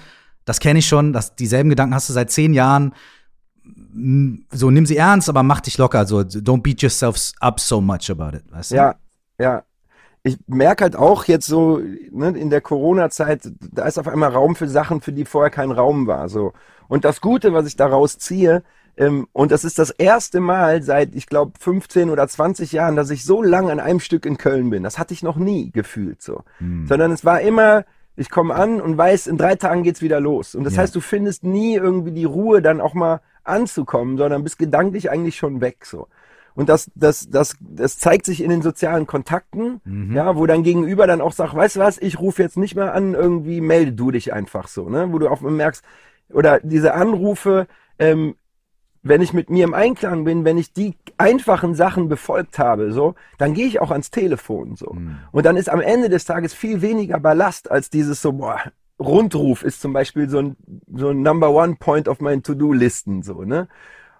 das 0.44 0.60
kenne 0.60 0.80
ich 0.80 0.86
schon, 0.86 1.14
das, 1.14 1.36
dieselben 1.36 1.70
Gedanken 1.70 1.94
hast 1.94 2.08
du 2.08 2.12
seit 2.12 2.30
zehn 2.30 2.52
Jahren. 2.52 2.92
So, 4.52 4.70
nimm 4.70 4.86
sie 4.86 4.96
ernst, 4.96 5.28
aber 5.28 5.42
mach 5.42 5.60
dich 5.60 5.78
locker. 5.78 6.04
So, 6.06 6.18
don't 6.20 6.62
beat 6.62 6.82
yourself 6.82 7.16
up 7.40 7.60
so 7.60 7.80
much 7.80 8.10
about 8.10 8.36
it. 8.36 8.44
Weißt 8.50 8.72
du? 8.72 8.76
Ja, 8.76 8.94
ja. 9.38 9.62
Ich 10.24 10.38
merke 10.46 10.84
halt 10.84 10.96
auch 10.96 11.24
jetzt 11.26 11.46
so, 11.46 11.80
ne, 12.10 12.28
in 12.30 12.48
der 12.50 12.60
Corona-Zeit, 12.62 13.50
da 13.72 13.84
ist 13.84 13.98
auf 13.98 14.08
einmal 14.08 14.30
Raum 14.30 14.56
für 14.56 14.68
Sachen, 14.68 15.00
für 15.02 15.12
die 15.12 15.26
vorher 15.26 15.50
kein 15.50 15.70
Raum 15.70 16.06
war. 16.06 16.28
So. 16.28 16.54
Und 16.88 17.04
das 17.04 17.20
Gute, 17.20 17.52
was 17.52 17.66
ich 17.66 17.76
daraus 17.76 18.18
ziehe, 18.18 18.62
ähm, 18.96 19.26
und 19.32 19.52
das 19.52 19.64
ist 19.64 19.78
das 19.78 19.90
erste 19.90 20.40
Mal 20.40 20.82
seit, 20.82 21.14
ich 21.14 21.26
glaube, 21.26 21.52
15 21.60 22.10
oder 22.10 22.26
20 22.26 22.72
Jahren, 22.72 22.96
dass 22.96 23.10
ich 23.10 23.24
so 23.24 23.42
lang 23.42 23.70
an 23.70 23.80
einem 23.80 24.00
Stück 24.00 24.24
in 24.24 24.38
Köln 24.38 24.70
bin. 24.70 24.82
Das 24.82 24.98
hatte 24.98 25.12
ich 25.14 25.22
noch 25.22 25.36
nie 25.36 25.70
gefühlt 25.72 26.22
so. 26.22 26.42
Sondern 26.86 27.12
es 27.12 27.24
war 27.24 27.40
immer, 27.42 27.84
ich 28.16 28.30
komme 28.30 28.54
an 28.54 28.80
und 28.80 28.96
weiß, 28.96 29.26
in 29.26 29.36
drei 29.36 29.56
Tagen 29.56 29.82
geht's 29.82 30.00
wieder 30.00 30.20
los. 30.20 30.54
Und 30.54 30.64
das 30.64 30.76
Ja. 30.76 30.82
heißt, 30.82 30.94
du 30.94 31.00
findest 31.00 31.44
nie 31.44 31.74
irgendwie 31.74 32.12
die 32.12 32.24
Ruhe, 32.24 32.62
dann 32.62 32.80
auch 32.80 32.94
mal 32.94 33.20
anzukommen, 33.44 34.16
sondern 34.16 34.42
bist 34.42 34.58
gedanklich 34.58 35.10
eigentlich 35.10 35.36
schon 35.36 35.60
weg 35.60 35.84
so. 35.86 36.08
Und 36.54 36.68
das, 36.68 36.90
das, 36.94 37.28
das, 37.28 37.56
das 37.60 37.98
zeigt 37.98 38.26
sich 38.26 38.40
in 38.40 38.48
den 38.48 38.62
sozialen 38.62 39.06
Kontakten, 39.06 39.80
ja, 40.14 40.36
wo 40.36 40.46
dein 40.46 40.62
Gegenüber 40.62 41.06
dann 41.06 41.20
auch 41.20 41.32
sagt, 41.32 41.54
weißt 41.54 41.76
du 41.76 41.80
was, 41.80 41.98
ich 41.98 42.20
rufe 42.20 42.42
jetzt 42.42 42.56
nicht 42.56 42.76
mehr 42.76 42.94
an, 42.94 43.14
irgendwie 43.14 43.60
melde 43.60 43.92
du 43.92 44.12
dich 44.12 44.32
einfach 44.32 44.68
so, 44.68 44.88
ne? 44.88 45.12
Wo 45.12 45.18
du 45.18 45.28
auch 45.28 45.40
merkst, 45.40 45.84
oder 46.32 46.60
diese 46.60 46.94
Anrufe, 46.94 47.66
ähm, 47.98 48.36
wenn 49.02 49.20
ich 49.20 49.32
mit 49.32 49.50
mir 49.50 49.64
im 49.64 49.74
Einklang 49.74 50.24
bin, 50.24 50.44
wenn 50.44 50.56
ich 50.56 50.72
die 50.72 50.96
einfachen 51.18 51.74
Sachen 51.74 52.08
befolgt 52.08 52.58
habe, 52.58 52.92
so, 52.92 53.16
dann 53.36 53.52
gehe 53.52 53.66
ich 53.66 53.80
auch 53.80 53.90
ans 53.90 54.10
Telefon, 54.10 54.76
so. 54.76 54.86
Und 55.32 55.44
dann 55.44 55.56
ist 55.56 55.68
am 55.68 55.80
Ende 55.80 56.08
des 56.08 56.24
Tages 56.24 56.54
viel 56.54 56.82
weniger 56.82 57.18
Ballast 57.18 57.70
als 57.70 57.90
dieses 57.90 58.22
so, 58.22 58.32
boah, 58.32 58.60
Rundruf 58.98 59.62
ist 59.62 59.80
zum 59.80 59.92
Beispiel 59.92 60.28
so 60.28 60.38
ein, 60.38 60.56
so 60.94 61.08
ein 61.08 61.22
Number 61.22 61.50
One 61.50 61.76
Point 61.78 62.08
auf 62.08 62.20
meinen 62.20 62.42
To-Do-Listen, 62.42 63.22
so, 63.22 63.42
ne? 63.42 63.68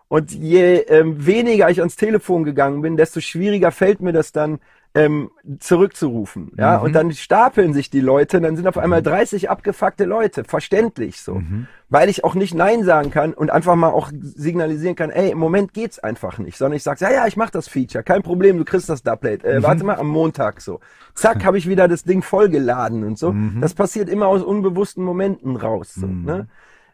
Und 0.08 0.32
je 0.32 0.76
ähm, 0.88 1.26
weniger 1.26 1.70
ich 1.70 1.80
ans 1.80 1.96
Telefon 1.96 2.44
gegangen 2.44 2.82
bin, 2.82 2.96
desto 2.96 3.20
schwieriger 3.20 3.72
fällt 3.72 4.00
mir 4.00 4.12
das 4.12 4.32
dann, 4.32 4.60
ähm, 4.94 5.30
zurückzurufen. 5.59 6.52
Ja, 6.57 6.78
und 6.78 6.92
dann 6.92 7.12
stapeln 7.12 7.74
sich 7.74 7.90
die 7.90 8.00
Leute, 8.00 8.40
dann 8.40 8.54
sind 8.54 8.68
auf 8.68 8.78
einmal 8.78 9.02
30 9.02 9.50
abgefuckte 9.50 10.04
Leute, 10.04 10.44
verständlich 10.44 11.20
so. 11.20 11.42
Weil 11.88 12.09
ich 12.09 12.22
auch 12.22 12.37
nicht 12.37 12.54
Nein 12.54 12.85
sagen 12.85 13.11
kann 13.11 13.35
und 13.35 13.50
einfach 13.50 13.74
mal 13.74 13.90
auch 13.90 14.11
signalisieren 14.12 14.94
kann, 14.94 15.11
ey, 15.11 15.30
im 15.30 15.38
Moment 15.38 15.74
geht's 15.74 15.98
einfach 15.98 16.38
nicht, 16.38 16.57
sondern 16.57 16.76
ich 16.76 16.85
sage, 16.85 17.04
ja, 17.04 17.12
ja, 17.12 17.26
ich 17.26 17.37
mach 17.37 17.50
das 17.50 17.66
Feature, 17.66 18.04
kein 18.04 18.22
Problem, 18.22 18.57
du 18.57 18.64
kriegst 18.64 18.88
das 18.88 19.02
Doublet. 19.02 19.44
Äh, 19.44 19.62
Warte 19.64 19.85
mal, 19.85 19.96
am 19.96 20.07
Montag 20.09 20.61
so. 20.61 20.78
Zack, 21.14 21.44
habe 21.44 21.59
ich 21.59 21.68
wieder 21.68 21.88
das 21.88 22.04
Ding 22.04 22.22
vollgeladen 22.22 23.02
und 23.02 23.18
so. 23.18 23.35
Das 23.61 23.74
passiert 23.74 24.09
immer 24.09 24.28
aus 24.28 24.42
unbewussten 24.42 25.04
Momenten 25.04 25.57
raus. 25.57 25.94
So, 25.94 26.07
ne? 26.07 26.48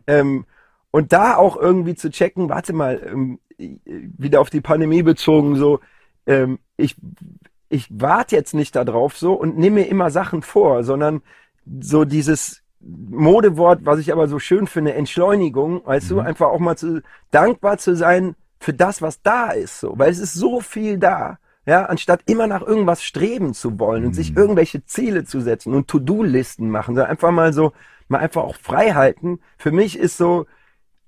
ähm, 0.06 0.46
und 0.90 1.12
da 1.12 1.36
auch 1.36 1.56
irgendwie 1.56 1.94
zu 1.94 2.10
checken, 2.10 2.48
warte 2.48 2.72
mal, 2.72 3.00
ähm, 3.04 3.38
wieder 3.58 4.40
auf 4.40 4.50
die 4.50 4.62
Pandemie 4.62 5.02
bezogen, 5.02 5.56
so, 5.56 5.80
ähm, 6.26 6.58
ich, 6.76 6.96
ich 7.70 7.86
warte 7.90 8.36
jetzt 8.36 8.52
nicht 8.52 8.76
darauf 8.76 9.16
so 9.16 9.32
und 9.32 9.56
nehme 9.56 9.80
mir 9.80 9.86
immer 9.86 10.10
Sachen 10.10 10.42
vor, 10.42 10.84
sondern 10.84 11.22
so 11.80 12.04
dieses 12.04 12.62
Modewort, 12.80 13.80
was 13.84 14.00
ich 14.00 14.12
aber 14.12 14.28
so 14.28 14.38
schön 14.38 14.66
finde, 14.66 14.94
Entschleunigung, 14.94 15.82
weißt 15.86 16.10
du, 16.10 16.20
einfach 16.20 16.48
auch 16.48 16.58
mal 16.58 16.76
zu 16.76 17.02
dankbar 17.30 17.78
zu 17.78 17.94
sein 17.94 18.34
für 18.58 18.74
das, 18.74 19.00
was 19.00 19.22
da 19.22 19.50
ist, 19.50 19.80
so, 19.80 19.94
weil 19.96 20.10
es 20.10 20.18
ist 20.18 20.34
so 20.34 20.60
viel 20.60 20.98
da. 20.98 21.38
Ja, 21.66 21.84
anstatt 21.84 22.22
immer 22.26 22.46
nach 22.46 22.62
irgendwas 22.62 23.04
streben 23.04 23.52
zu 23.54 23.78
wollen 23.78 24.04
und 24.06 24.14
sich 24.14 24.34
irgendwelche 24.34 24.84
Ziele 24.86 25.24
zu 25.24 25.40
setzen 25.40 25.74
und 25.74 25.88
To-Do-Listen 25.88 26.70
machen, 26.70 26.94
sondern 26.94 27.10
einfach 27.10 27.30
mal 27.30 27.52
so, 27.52 27.72
mal 28.08 28.18
einfach 28.18 28.42
auch 28.42 28.56
frei 28.56 28.92
halten. 28.92 29.40
Für 29.58 29.70
mich 29.70 29.98
ist 29.98 30.16
so 30.16 30.46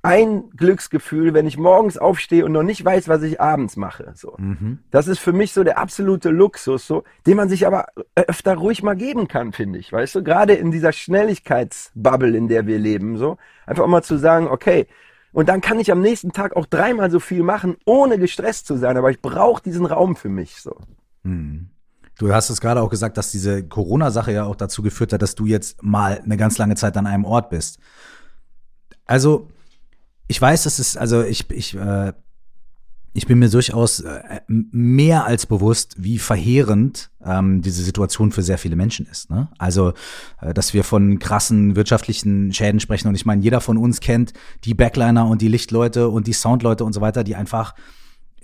ein 0.02 0.50
Glücksgefühl, 0.50 1.32
wenn 1.32 1.46
ich 1.46 1.56
morgens 1.56 1.96
aufstehe 1.96 2.44
und 2.44 2.50
noch 2.50 2.64
nicht 2.64 2.84
weiß, 2.84 3.06
was 3.06 3.22
ich 3.22 3.40
abends 3.40 3.76
mache. 3.76 4.12
So. 4.16 4.36
Das 4.90 5.06
ist 5.06 5.20
für 5.20 5.32
mich 5.32 5.52
so 5.52 5.62
der 5.62 5.78
absolute 5.78 6.30
Luxus, 6.30 6.86
so, 6.86 7.04
den 7.24 7.36
man 7.36 7.48
sich 7.48 7.66
aber 7.68 7.86
öfter 8.16 8.56
ruhig 8.56 8.82
mal 8.82 8.96
geben 8.96 9.28
kann, 9.28 9.52
finde 9.52 9.78
ich. 9.78 9.92
Weißt 9.92 10.16
du, 10.16 10.24
gerade 10.24 10.54
in 10.54 10.72
dieser 10.72 10.92
Schnelligkeitsbubble, 10.92 12.36
in 12.36 12.48
der 12.48 12.66
wir 12.66 12.80
leben, 12.80 13.16
so, 13.16 13.38
einfach 13.64 13.86
mal 13.86 14.02
zu 14.02 14.18
sagen, 14.18 14.48
okay, 14.48 14.88
und 15.32 15.48
dann 15.48 15.60
kann 15.60 15.78
ich 15.78 15.92
am 15.92 16.00
nächsten 16.00 16.32
Tag 16.32 16.56
auch 16.56 16.66
dreimal 16.66 17.10
so 17.10 17.20
viel 17.20 17.44
machen, 17.44 17.76
ohne 17.86 18.18
gestresst 18.18 18.66
zu 18.66 18.76
sein, 18.76 18.96
aber 18.96 19.10
ich 19.10 19.22
brauche 19.22 19.62
diesen 19.62 19.86
Raum 19.86 20.16
für 20.16 20.28
mich, 20.28 20.60
so. 20.60 20.76
Du 22.18 22.34
hast 22.34 22.50
es 22.50 22.60
gerade 22.60 22.82
auch 22.82 22.90
gesagt, 22.90 23.16
dass 23.16 23.30
diese 23.30 23.66
Corona-Sache 23.66 24.32
ja 24.32 24.44
auch 24.44 24.56
dazu 24.56 24.82
geführt 24.82 25.12
hat, 25.12 25.22
dass 25.22 25.36
du 25.36 25.46
jetzt 25.46 25.82
mal 25.82 26.20
eine 26.24 26.36
ganz 26.36 26.58
lange 26.58 26.74
Zeit 26.74 26.96
an 26.96 27.06
einem 27.06 27.24
Ort 27.24 27.50
bist. 27.50 27.78
Also, 29.06 29.48
ich 30.28 30.40
weiß, 30.40 30.64
das 30.64 30.78
ist, 30.78 30.96
also 30.96 31.22
ich, 31.22 31.50
ich, 31.50 31.74
äh, 31.74 32.12
ich 33.14 33.26
bin 33.26 33.38
mir 33.38 33.50
durchaus 33.50 34.00
äh, 34.00 34.40
mehr 34.48 35.26
als 35.26 35.44
bewusst, 35.44 35.96
wie 35.98 36.18
verheerend 36.18 37.11
ähm, 37.24 37.61
diese 37.61 37.82
Situation 37.82 38.32
für 38.32 38.42
sehr 38.42 38.56
viele 38.56 38.76
Menschen 38.76 39.06
ist. 39.06 39.28
Ne? 39.28 39.48
Also, 39.58 39.92
äh, 40.40 40.54
dass 40.54 40.72
wir 40.72 40.82
von 40.82 41.18
krassen 41.18 41.76
wirtschaftlichen 41.76 42.52
Schäden 42.54 42.80
sprechen. 42.80 43.08
Und 43.08 43.14
ich 43.14 43.26
meine, 43.26 43.42
jeder 43.42 43.61
von 43.61 43.76
uns 43.76 44.00
kennt 44.00 44.32
die 44.64 44.74
Backliner 44.74 45.26
und 45.26 45.42
die 45.42 45.48
Lichtleute 45.48 46.08
und 46.08 46.26
die 46.26 46.32
Soundleute 46.32 46.85
und 46.85 46.94
so 46.94 47.02
weiter, 47.02 47.22
die 47.22 47.37
einfach 47.37 47.74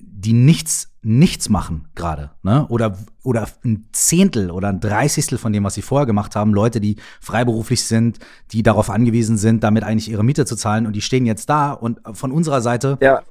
die 0.01 0.33
nichts, 0.33 0.91
nichts 1.03 1.49
machen 1.49 1.89
gerade, 1.95 2.33
ne? 2.43 2.67
Oder, 2.69 2.99
oder 3.23 3.47
ein 3.65 3.89
Zehntel 3.93 4.51
oder 4.51 4.69
ein 4.69 4.81
Dreißigstel 4.81 5.39
von 5.39 5.53
dem, 5.53 5.65
was 5.65 5.75
sie 5.75 5.83
vorher 5.83 6.07
gemacht 6.07 6.35
haben. 6.35 6.53
Leute, 6.53 6.81
die 6.81 6.97
freiberuflich 7.21 7.85
sind, 7.85 8.19
die 8.53 8.63
darauf 8.63 8.91
angewiesen 8.91 9.39
sind, 9.39 9.63
damit 9.63 9.85
eigentlich 9.85 10.11
ihre 10.11 10.25
Miete 10.25 10.45
zu 10.45 10.57
zahlen 10.57 10.87
und 10.87 10.95
die 10.97 11.01
stehen 11.01 11.25
jetzt 11.25 11.49
da 11.49 11.73
und 11.73 12.01
von 12.13 12.33
unserer 12.33 12.61
Seite 12.61 12.99
Ja, 13.01 13.23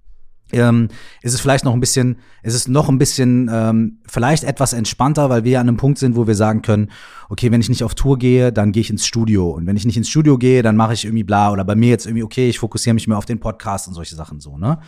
ähm, 0.51 0.88
ist 1.21 1.34
es 1.34 1.41
vielleicht 1.41 1.65
noch 1.65 1.73
ein 1.73 1.80
bisschen, 1.80 2.17
ist 2.41 2.53
es 2.53 2.67
noch 2.67 2.88
ein 2.88 2.97
bisschen, 2.97 3.49
ähm, 3.51 3.99
vielleicht 4.08 4.43
etwas 4.43 4.73
entspannter, 4.73 5.30
weil 5.30 5.43
wir 5.43 5.60
an 5.60 5.67
einem 5.67 5.77
Punkt 5.77 5.97
sind, 5.97 6.15
wo 6.15 6.25
wir 6.25 6.36
sagen 6.36 6.62
können, 6.62 6.89
okay, 7.30 7.51
wenn 7.51 7.60
ich 7.60 7.69
nicht 7.69 7.84
auf 7.84 7.95
Tour 7.95 8.17
gehe, 8.17 8.53
dann 8.53 8.71
gehe 8.71 8.82
ich 8.82 8.89
ins 8.89 9.06
Studio. 9.06 9.49
Und 9.49 9.67
wenn 9.67 9.75
ich 9.75 9.86
nicht 9.86 9.97
ins 9.97 10.10
Studio 10.10 10.38
gehe, 10.38 10.63
dann 10.63 10.77
mache 10.77 10.93
ich 10.93 11.03
irgendwie 11.03 11.25
bla. 11.25 11.51
Oder 11.51 11.65
bei 11.65 11.75
mir 11.75 11.89
jetzt 11.89 12.06
irgendwie, 12.06 12.23
okay, 12.23 12.47
ich 12.47 12.60
fokussiere 12.60 12.93
mich 12.93 13.08
mehr 13.08 13.17
auf 13.17 13.25
den 13.25 13.39
Podcast 13.39 13.88
und 13.88 13.93
solche 13.93 14.15
Sachen 14.15 14.39
so, 14.39 14.58
ne? 14.58 14.80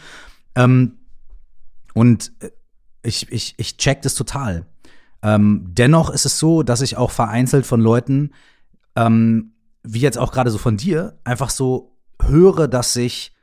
Ähm, 0.56 0.94
und 1.94 2.32
äh, 2.40 2.50
ich, 3.04 3.32
ich, 3.32 3.56
ich 3.58 3.78
check 3.78 4.02
das 4.02 4.16
total. 4.16 4.66
Ähm, 5.22 5.66
dennoch 5.70 6.10
ist 6.10 6.26
es 6.26 6.40
so, 6.40 6.64
dass 6.64 6.82
ich 6.82 6.98
auch 6.98 7.12
vereinzelt 7.12 7.66
von 7.66 7.82
Leuten, 7.82 8.32
ähm, 8.96 9.54
wie 9.84 10.00
jetzt 10.00 10.18
auch 10.18 10.32
gerade 10.32 10.52
so 10.52 10.58
von 10.58 10.78
dir, 10.78 11.18
einfach 11.24 11.50
so 11.50 11.98
höre, 12.22 12.68
dass 12.68 12.94
sich 12.94 13.34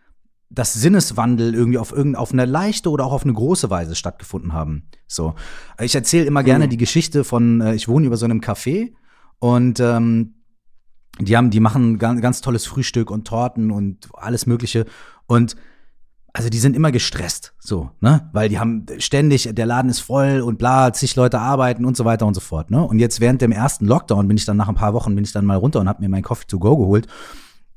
das 0.48 0.74
Sinneswandel 0.74 1.54
irgendwie 1.54 1.78
auf 1.78 1.90
irgendeine 1.90 2.20
auf 2.20 2.32
eine 2.32 2.44
leichte 2.44 2.90
oder 2.90 3.04
auch 3.04 3.12
auf 3.12 3.24
eine 3.24 3.32
große 3.32 3.68
Weise 3.68 3.96
stattgefunden 3.96 4.52
haben. 4.52 4.88
So, 5.06 5.34
ich 5.80 5.94
erzähle 5.94 6.26
immer 6.26 6.44
gerne 6.44 6.68
die 6.68 6.76
Geschichte 6.76 7.24
von, 7.24 7.60
äh, 7.60 7.74
ich 7.74 7.88
wohne 7.88 8.06
über 8.06 8.16
so 8.16 8.26
einem 8.26 8.40
Café 8.40 8.92
und 9.38 9.80
ähm, 9.80 10.34
die 11.18 11.36
haben, 11.36 11.50
die 11.50 11.60
machen 11.60 11.98
ganz, 11.98 12.20
ganz 12.20 12.40
tolles 12.42 12.66
Frühstück 12.66 13.10
und 13.10 13.26
Torten 13.26 13.70
und 13.70 14.08
alles 14.12 14.46
Mögliche. 14.46 14.84
Und 15.26 15.56
also 16.36 16.50
die 16.50 16.58
sind 16.58 16.76
immer 16.76 16.92
gestresst, 16.92 17.54
so, 17.58 17.92
ne? 18.02 18.28
Weil 18.34 18.50
die 18.50 18.58
haben 18.58 18.84
ständig, 18.98 19.48
der 19.50 19.64
Laden 19.64 19.90
ist 19.90 20.00
voll 20.00 20.42
und 20.42 20.58
bla, 20.58 20.92
zig 20.92 21.16
Leute 21.16 21.38
arbeiten 21.38 21.86
und 21.86 21.96
so 21.96 22.04
weiter 22.04 22.26
und 22.26 22.34
so 22.34 22.40
fort, 22.40 22.70
ne? 22.70 22.84
Und 22.84 22.98
jetzt 22.98 23.20
während 23.20 23.40
dem 23.40 23.52
ersten 23.52 23.86
Lockdown 23.86 24.28
bin 24.28 24.36
ich 24.36 24.44
dann 24.44 24.58
nach 24.58 24.68
ein 24.68 24.74
paar 24.74 24.92
Wochen, 24.92 25.14
bin 25.14 25.24
ich 25.24 25.32
dann 25.32 25.46
mal 25.46 25.56
runter 25.56 25.80
und 25.80 25.88
habe 25.88 26.02
mir 26.02 26.10
mein 26.10 26.22
Coffee 26.22 26.46
to 26.46 26.58
go 26.58 26.76
geholt. 26.76 27.06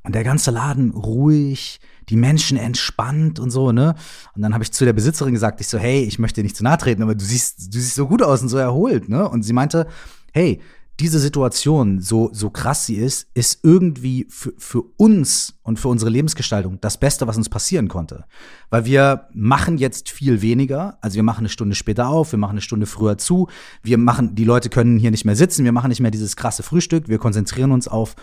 Und 0.04 0.14
der 0.14 0.26
ganze 0.26 0.52
Laden 0.52 0.92
ruhig, 0.92 1.80
die 2.10 2.18
Menschen 2.18 2.58
entspannt 2.58 3.40
und 3.40 3.50
so, 3.50 3.72
ne? 3.72 3.96
Und 4.36 4.42
dann 4.42 4.54
habe 4.54 4.66
ich 4.66 4.74
zu 4.74 4.84
der 4.84 4.92
Besitzerin 4.92 5.34
gesagt, 5.34 5.62
ich 5.62 5.70
so, 5.70 5.78
hey, 5.78 6.04
ich 6.04 6.20
möchte 6.20 6.42
dir 6.42 6.44
nicht 6.44 6.58
zu 6.58 6.66
nahe 6.66 6.78
treten, 6.78 7.02
aber 7.02 7.16
du 7.16 7.24
siehst, 7.24 7.74
du 7.74 7.80
siehst 7.80 7.96
so 7.96 8.08
gut 8.08 8.22
aus 8.22 8.42
und 8.42 8.50
so 8.50 8.58
erholt, 8.58 9.08
ne? 9.08 9.30
Und 9.30 9.44
sie 9.44 9.54
meinte, 9.54 9.88
hey, 10.34 10.60
diese 11.00 11.20
Situation, 11.20 12.02
so, 12.02 12.30
so 12.34 12.50
krass 12.50 12.86
sie 12.86 12.96
ist, 12.96 13.30
ist 13.34 13.64
irgendwie 13.64 14.28
für, 14.30 14.54
für 14.58 14.84
uns 14.98 15.58
und 15.64 15.80
für 15.80 15.88
unsere 15.88 16.12
Lebensgestaltung 16.12 16.80
das 16.82 17.00
Beste, 17.00 17.26
was 17.26 17.38
uns 17.38 17.48
passieren 17.48 17.88
konnte. 17.88 18.26
Weil 18.70 18.86
wir 18.86 19.28
machen 19.34 19.78
jetzt 19.78 20.10
viel 20.10 20.42
weniger. 20.42 20.98
Also 21.02 21.16
wir 21.16 21.24
machen 21.24 21.40
eine 21.40 21.50
Stunde 21.50 21.76
später 21.76 22.10
auf, 22.10 22.34
wir 22.34 22.40
machen 22.40 22.52
eine 22.52 22.62
Stunde 22.62 22.86
früher 22.86 23.18
zu. 23.18 23.48
Wir 23.82 23.98
machen, 23.98 24.36
die 24.36 24.44
Leute 24.44 24.70
können 24.70 25.00
hier 25.00 25.12
nicht 25.12 25.26
mehr 25.26 25.38
sitzen, 25.38 25.64
wir 25.64 25.72
machen 25.72 25.90
nicht 25.90 26.02
mehr 26.02 26.12
dieses 26.12 26.36
krasse 26.36 26.64
Frühstück. 26.64 27.08
Wir 27.08 27.18
konzentrieren 27.18 27.72
uns 27.72 27.88
auf 27.88 28.16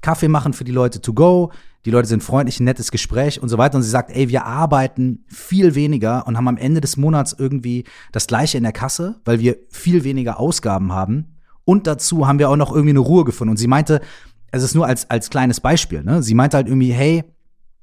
Kaffee 0.00 0.28
machen 0.28 0.52
für 0.52 0.64
die 0.64 0.72
Leute 0.72 1.00
to 1.00 1.14
go. 1.14 1.50
Die 1.84 1.90
Leute 1.90 2.06
sind 2.06 2.22
freundlich, 2.22 2.60
ein 2.60 2.64
nettes 2.64 2.92
Gespräch 2.92 3.42
und 3.42 3.48
so 3.48 3.58
weiter. 3.58 3.76
Und 3.76 3.82
sie 3.82 3.90
sagt, 3.90 4.12
ey, 4.12 4.28
wir 4.28 4.46
arbeiten 4.46 5.24
viel 5.26 5.74
weniger 5.74 6.26
und 6.28 6.36
haben 6.36 6.46
am 6.46 6.56
Ende 6.56 6.80
des 6.80 6.96
Monats 6.96 7.34
irgendwie 7.36 7.84
das 8.12 8.28
Gleiche 8.28 8.58
in 8.58 8.62
der 8.62 8.72
Kasse, 8.72 9.20
weil 9.24 9.40
wir 9.40 9.56
viel 9.70 10.04
weniger 10.04 10.38
Ausgaben 10.38 10.92
haben 10.92 11.32
und 11.64 11.86
dazu 11.86 12.26
haben 12.26 12.38
wir 12.38 12.50
auch 12.50 12.56
noch 12.56 12.72
irgendwie 12.72 12.90
eine 12.90 12.98
Ruhe 13.00 13.24
gefunden. 13.24 13.50
Und 13.50 13.56
sie 13.56 13.68
meinte, 13.68 14.00
es 14.50 14.62
ist 14.62 14.74
nur 14.74 14.86
als, 14.86 15.08
als 15.10 15.30
kleines 15.30 15.60
Beispiel, 15.60 16.02
ne? 16.02 16.22
Sie 16.22 16.34
meinte 16.34 16.56
halt 16.56 16.68
irgendwie, 16.68 16.92
hey, 16.92 17.24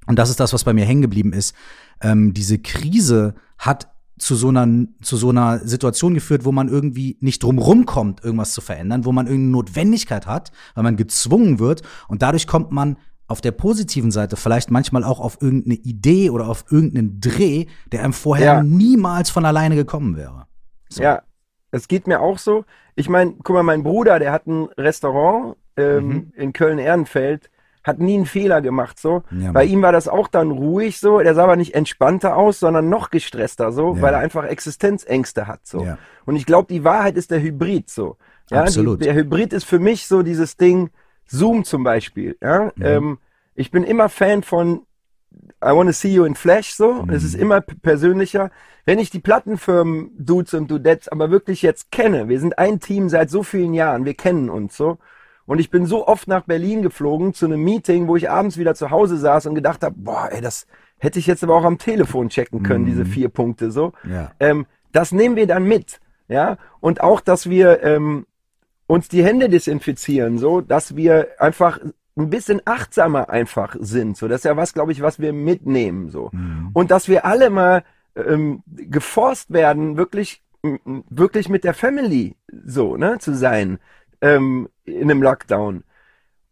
und 0.05 0.17
das 0.17 0.29
ist 0.29 0.39
das, 0.39 0.53
was 0.53 0.63
bei 0.63 0.73
mir 0.73 0.85
hängen 0.85 1.01
geblieben 1.01 1.33
ist, 1.33 1.55
ähm, 2.01 2.33
diese 2.33 2.59
Krise 2.59 3.35
hat 3.57 3.89
zu 4.17 4.35
so 4.35 4.49
einer 4.49 4.67
zu 5.01 5.17
so 5.17 5.29
einer 5.29 5.59
Situation 5.59 6.13
geführt, 6.13 6.43
wo 6.45 6.51
man 6.51 6.67
irgendwie 6.67 7.17
nicht 7.21 7.41
drumrum 7.41 7.85
kommt, 7.85 8.23
irgendwas 8.23 8.53
zu 8.53 8.61
verändern, 8.61 9.05
wo 9.05 9.11
man 9.11 9.27
irgendeine 9.27 9.51
Notwendigkeit 9.51 10.27
hat, 10.27 10.51
weil 10.75 10.83
man 10.83 10.97
gezwungen 10.97 11.59
wird 11.59 11.83
und 12.07 12.21
dadurch 12.21 12.45
kommt 12.45 12.71
man 12.71 12.97
auf 13.27 13.41
der 13.41 13.51
positiven 13.51 14.11
Seite 14.11 14.35
vielleicht 14.35 14.71
manchmal 14.71 15.03
auch 15.03 15.19
auf 15.19 15.41
irgendeine 15.41 15.75
Idee 15.75 16.31
oder 16.31 16.49
auf 16.49 16.65
irgendeinen 16.69 17.21
Dreh, 17.21 17.67
der 17.91 18.03
einem 18.03 18.13
vorher 18.13 18.53
ja. 18.53 18.63
niemals 18.63 19.29
von 19.29 19.45
alleine 19.45 19.75
gekommen 19.75 20.17
wäre. 20.17 20.47
So. 20.89 21.03
Ja, 21.03 21.21
es 21.71 21.87
geht 21.87 22.07
mir 22.07 22.21
auch 22.21 22.37
so. 22.37 22.65
Ich 22.95 23.09
meine, 23.09 23.33
guck 23.43 23.55
mal, 23.55 23.63
mein 23.63 23.83
Bruder, 23.83 24.19
der 24.19 24.31
hat 24.31 24.47
ein 24.47 24.65
Restaurant 24.77 25.55
ähm, 25.77 26.07
mhm. 26.07 26.33
in 26.35 26.53
Köln-Ehrenfeld, 26.53 27.49
hat 27.83 27.99
nie 27.99 28.15
einen 28.15 28.25
Fehler 28.25 28.61
gemacht 28.61 28.99
so. 28.99 29.23
Ja, 29.31 29.51
Bei 29.51 29.63
ihm 29.63 29.81
war 29.81 29.91
das 29.91 30.07
auch 30.07 30.27
dann 30.27 30.51
ruhig 30.51 30.99
so. 30.99 31.19
Der 31.19 31.33
sah 31.33 31.43
aber 31.43 31.55
nicht 31.55 31.75
entspannter 31.75 32.35
aus, 32.35 32.59
sondern 32.59 32.89
noch 32.89 33.09
gestresster 33.09 33.71
so, 33.71 33.95
ja. 33.95 34.01
weil 34.01 34.13
er 34.13 34.19
einfach 34.19 34.43
Existenzängste 34.43 35.47
hat 35.47 35.65
so. 35.65 35.83
Ja. 35.83 35.97
Und 36.25 36.35
ich 36.35 36.45
glaube, 36.45 36.67
die 36.71 36.83
Wahrheit 36.83 37.15
ist 37.15 37.31
der 37.31 37.41
Hybrid 37.41 37.89
so. 37.89 38.17
Ja, 38.51 38.61
Absolut. 38.61 38.99
Die, 38.99 39.05
der 39.05 39.15
Hybrid 39.15 39.53
ist 39.53 39.63
für 39.63 39.79
mich 39.79 40.07
so 40.07 40.23
dieses 40.23 40.57
Ding 40.57 40.89
Zoom 41.25 41.63
zum 41.63 41.83
Beispiel. 41.83 42.37
Ja, 42.41 42.71
mhm. 42.75 42.85
ähm, 42.85 43.17
ich 43.55 43.71
bin 43.71 43.83
immer 43.83 44.09
Fan 44.09 44.43
von 44.43 44.81
I 45.63 45.71
wanna 45.71 45.93
see 45.93 46.13
you 46.13 46.23
in 46.23 46.35
Flash 46.35 46.73
so. 46.73 47.03
Mhm. 47.03 47.09
Es 47.09 47.23
ist 47.23 47.35
immer 47.35 47.61
persönlicher. 47.61 48.51
Wenn 48.85 48.99
ich 48.99 49.09
die 49.09 49.19
Plattenfirmen 49.19 50.11
Dudes 50.17 50.53
und 50.53 50.71
Dudettes 50.71 51.09
aber 51.09 51.31
wirklich 51.31 51.61
jetzt 51.61 51.91
kenne, 51.91 52.29
wir 52.29 52.39
sind 52.39 52.57
ein 52.57 52.79
Team 52.79 53.09
seit 53.09 53.29
so 53.29 53.43
vielen 53.43 53.73
Jahren, 53.73 54.05
wir 54.05 54.13
kennen 54.15 54.49
uns 54.49 54.75
so. 54.75 54.97
Und 55.45 55.59
ich 55.59 55.71
bin 55.71 55.87
so 55.87 56.07
oft 56.07 56.27
nach 56.27 56.43
Berlin 56.43 56.83
geflogen 56.83 57.33
zu 57.33 57.45
einem 57.45 57.63
Meeting, 57.63 58.07
wo 58.07 58.15
ich 58.15 58.29
abends 58.29 58.57
wieder 58.57 58.75
zu 58.75 58.91
Hause 58.91 59.17
saß 59.17 59.47
und 59.47 59.55
gedacht 59.55 59.83
habe, 59.83 59.95
boah, 59.97 60.29
ey, 60.31 60.41
das 60.41 60.67
hätte 60.99 61.17
ich 61.17 61.25
jetzt 61.27 61.43
aber 61.43 61.55
auch 61.55 61.63
am 61.63 61.79
Telefon 61.79 62.29
checken 62.29 62.61
können, 62.61 62.83
mhm. 62.83 62.89
diese 62.89 63.05
vier 63.05 63.29
Punkte 63.29 63.71
so. 63.71 63.93
Ja. 64.07 64.31
Ähm, 64.39 64.67
das 64.91 65.11
nehmen 65.11 65.35
wir 65.35 65.47
dann 65.47 65.63
mit, 65.63 65.99
ja. 66.27 66.57
Und 66.79 67.01
auch, 67.01 67.19
dass 67.19 67.49
wir 67.49 67.81
ähm, 67.83 68.27
uns 68.85 69.07
die 69.07 69.23
Hände 69.23 69.49
desinfizieren, 69.49 70.37
so, 70.37 70.61
dass 70.61 70.95
wir 70.95 71.29
einfach 71.39 71.79
ein 72.19 72.29
bisschen 72.29 72.61
achtsamer 72.65 73.29
einfach 73.29 73.75
sind. 73.79 74.17
So, 74.17 74.27
das 74.27 74.41
ist 74.41 74.45
ja 74.45 74.57
was, 74.57 74.73
glaube 74.73 74.91
ich, 74.91 75.01
was 75.01 75.19
wir 75.19 75.33
mitnehmen. 75.33 76.09
So. 76.09 76.29
Mhm. 76.31 76.69
Und 76.73 76.91
dass 76.91 77.07
wir 77.07 77.25
alle 77.25 77.49
mal 77.49 77.83
ähm, 78.15 78.63
geforst 78.67 79.51
werden, 79.51 79.97
wirklich, 79.97 80.41
wirklich 81.09 81.49
mit 81.49 81.63
der 81.63 81.73
Family 81.73 82.35
so, 82.65 82.97
ne, 82.97 83.17
zu 83.19 83.33
sein 83.33 83.79
ähm, 84.21 84.69
in 84.85 85.09
einem 85.09 85.23
Lockdown. 85.23 85.83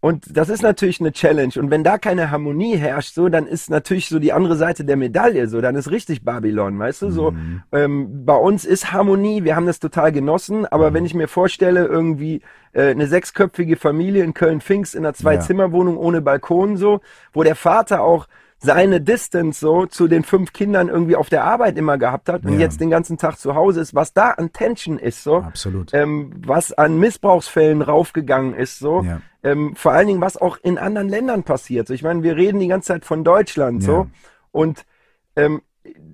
Und 0.08 0.38
das 0.38 0.48
ist 0.48 0.62
natürlich 0.62 1.02
eine 1.02 1.12
Challenge. 1.12 1.52
Und 1.58 1.70
wenn 1.70 1.84
da 1.84 1.98
keine 1.98 2.32
Harmonie 2.32 2.78
herrscht, 2.78 3.14
so, 3.14 3.28
dann 3.28 3.46
ist 3.46 3.70
natürlich 3.70 4.08
so 4.08 4.20
die 4.20 4.32
andere 4.32 4.56
Seite 4.56 4.86
der 4.86 4.96
Medaille, 4.96 5.50
so, 5.50 5.60
dann 5.60 5.76
ist 5.76 5.92
richtig 5.92 6.24
Babylon, 6.24 6.80
weißt 6.80 7.02
du, 7.02 7.12
so. 7.12 7.32
Mhm. 7.32 7.64
Ähm, 7.74 8.26
bei 8.26 8.38
uns 8.38 8.64
ist 8.64 8.94
Harmonie, 8.94 9.44
wir 9.44 9.58
haben 9.58 9.66
das 9.66 9.82
total 9.82 10.14
genossen, 10.14 10.66
aber 10.66 10.92
mhm. 10.92 10.94
wenn 10.94 11.06
ich 11.06 11.14
mir 11.14 11.28
vorstelle, 11.28 11.86
irgendwie 11.86 12.40
äh, 12.72 12.92
eine 12.92 13.08
sechsköpfige 13.08 13.76
Familie 13.76 14.24
in 14.24 14.34
Köln-Pfingst 14.34 14.96
in 14.96 15.06
einer 15.06 15.14
Zwei-Zimmer-Wohnung 15.14 15.98
ohne 15.98 16.22
Balkon, 16.22 16.78
so, 16.78 17.02
wo 17.34 17.44
der 17.44 17.58
Vater 17.58 18.02
auch 18.02 18.28
seine 18.60 19.02
Distance 19.02 19.60
so 19.60 19.86
zu 19.88 20.08
den 20.08 20.24
fünf 20.24 20.52
Kindern 20.54 20.88
irgendwie 20.88 21.16
auf 21.16 21.30
der 21.30 21.44
Arbeit 21.44 21.78
immer 21.78 21.98
gehabt 21.98 22.28
hat 22.30 22.44
und 22.44 22.54
ja. 22.54 22.60
jetzt 22.60 22.82
den 22.82 22.90
ganzen 22.90 23.18
Tag 23.18 23.38
zu 23.38 23.56
Hause 23.56 23.82
ist, 23.82 23.94
was 23.94 24.14
da 24.14 24.32
an 24.32 24.52
Tension 24.52 24.98
ist 24.98 25.24
so, 25.24 25.38
absolut, 25.38 25.94
ähm, 25.94 26.32
was 26.46 26.74
an 26.74 26.98
Missbrauchsfällen 26.98 27.82
raufgegangen 27.82 28.56
ist 28.56 28.80
so, 28.80 29.04
ja. 29.04 29.22
Ähm, 29.48 29.76
vor 29.76 29.94
allen 29.94 30.08
Dingen 30.08 30.22
was 30.22 30.36
auch 30.36 30.58
in 30.62 30.78
anderen 30.78 31.08
Ländern 31.08 31.44
passiert. 31.44 31.88
So, 31.88 31.94
ich 31.94 32.04
meine, 32.04 32.22
wir 32.22 32.36
reden 32.36 32.60
die 32.60 32.68
ganze 32.68 32.88
Zeit 32.88 33.06
von 33.06 33.24
Deutschland 33.24 33.82
ja. 33.82 33.88
so 33.88 34.08
und 34.52 34.86
ähm, 35.36 35.62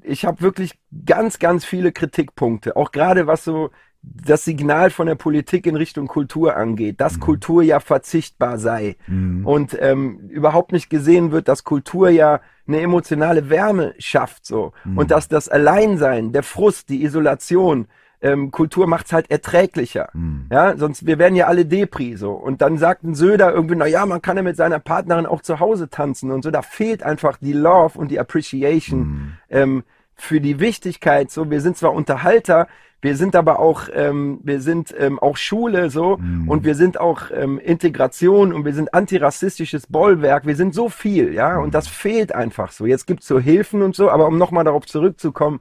ich 0.04 0.26
habe 0.26 0.42
wirklich 0.42 0.80
ganz, 1.06 1.40
ganz 1.40 1.66
viele 1.66 1.92
Kritikpunkte, 1.92 2.76
auch 2.76 2.92
gerade 2.92 3.26
was 3.26 3.44
so 3.44 3.72
das 4.04 4.44
Signal 4.44 4.90
von 4.90 5.08
der 5.08 5.16
Politik 5.16 5.66
in 5.66 5.78
Richtung 5.78 6.08
Kultur 6.08 6.58
angeht, 6.58 7.00
dass 7.00 7.16
mhm. 7.16 7.22
Kultur 7.22 7.64
ja 7.64 7.80
verzichtbar 7.80 8.60
sei 8.60 8.98
mhm. 9.08 9.48
und 9.48 9.78
ähm, 9.80 10.20
überhaupt 10.30 10.74
nicht 10.74 10.90
gesehen 10.90 11.32
wird, 11.32 11.48
dass 11.48 11.64
Kultur 11.64 12.10
ja 12.10 12.42
eine 12.68 12.82
emotionale 12.82 13.50
Wärme 13.50 13.96
schafft 13.98 14.46
so 14.46 14.74
mhm. 14.84 14.98
und 14.98 15.10
dass 15.10 15.28
das 15.28 15.50
Alleinsein, 15.50 16.34
der 16.34 16.44
Frust, 16.44 16.90
die 16.90 17.04
Isolation, 17.04 17.88
ähm, 18.24 18.52
Kultur 18.52 18.88
macht's 18.88 19.12
halt 19.12 19.30
erträglicher. 19.30 20.10
Mhm. 20.14 20.48
Ja, 20.52 20.78
sonst 20.78 21.06
wir 21.06 21.20
werden 21.20 21.36
ja 21.36 21.48
alle 21.48 21.66
Depri 21.66 22.16
so. 22.16 22.32
Und 22.32 22.62
dann 22.62 22.78
sagt 22.78 23.04
ein 23.04 23.16
Söder 23.16 23.54
irgendwie, 23.54 23.76
na 23.76 23.86
ja, 23.86 24.06
man 24.06 24.22
kann 24.22 24.38
ja 24.38 24.44
mit 24.44 24.56
seiner 24.56 24.80
Partnerin 24.80 25.26
auch 25.26 25.42
zu 25.42 25.60
Hause 25.60 25.90
tanzen 25.90 26.32
und 26.32 26.42
so. 26.44 26.50
Da 26.50 26.62
fehlt 26.62 27.04
einfach 27.04 27.38
die 27.38 27.54
Love 27.54 28.00
und 28.00 28.10
die 28.10 28.20
Appreciation 28.20 29.00
mhm. 29.00 29.32
ähm, 29.50 29.84
für 30.16 30.40
die 30.40 30.60
Wichtigkeit. 30.62 31.32
So, 31.32 31.52
wir 31.52 31.60
sind 31.60 31.76
zwar 31.76 31.94
Unterhalter, 31.94 32.68
wir 33.02 33.18
sind 33.18 33.36
aber 33.36 33.60
auch, 33.60 33.90
ähm, 33.94 34.40
wir 34.44 34.62
sind 34.62 34.96
ähm, 34.98 35.20
auch 35.20 35.36
Schule 35.36 35.90
so 35.90 36.18
mhm. 36.18 36.48
und 36.48 36.64
wir 36.64 36.76
sind 36.76 36.98
auch 37.02 37.24
ähm, 37.36 37.60
Integration 37.60 38.54
und 38.54 38.64
wir 38.64 38.74
sind 38.74 38.94
antirassistisches 38.94 39.88
Bollwerk. 39.88 40.48
Wir 40.48 40.56
sind 40.56 40.74
so 40.74 40.88
viel, 40.88 41.34
ja, 41.34 41.58
und 41.60 41.74
das 41.74 41.90
fehlt 41.90 42.34
einfach 42.34 42.72
so. 42.72 42.86
Jetzt 42.86 43.06
gibt's 43.06 43.28
so 43.28 43.38
Hilfen 43.38 43.82
und 43.82 43.98
so, 43.98 44.10
aber 44.10 44.28
um 44.28 44.38
nochmal 44.38 44.64
darauf 44.64 44.86
zurückzukommen, 44.86 45.60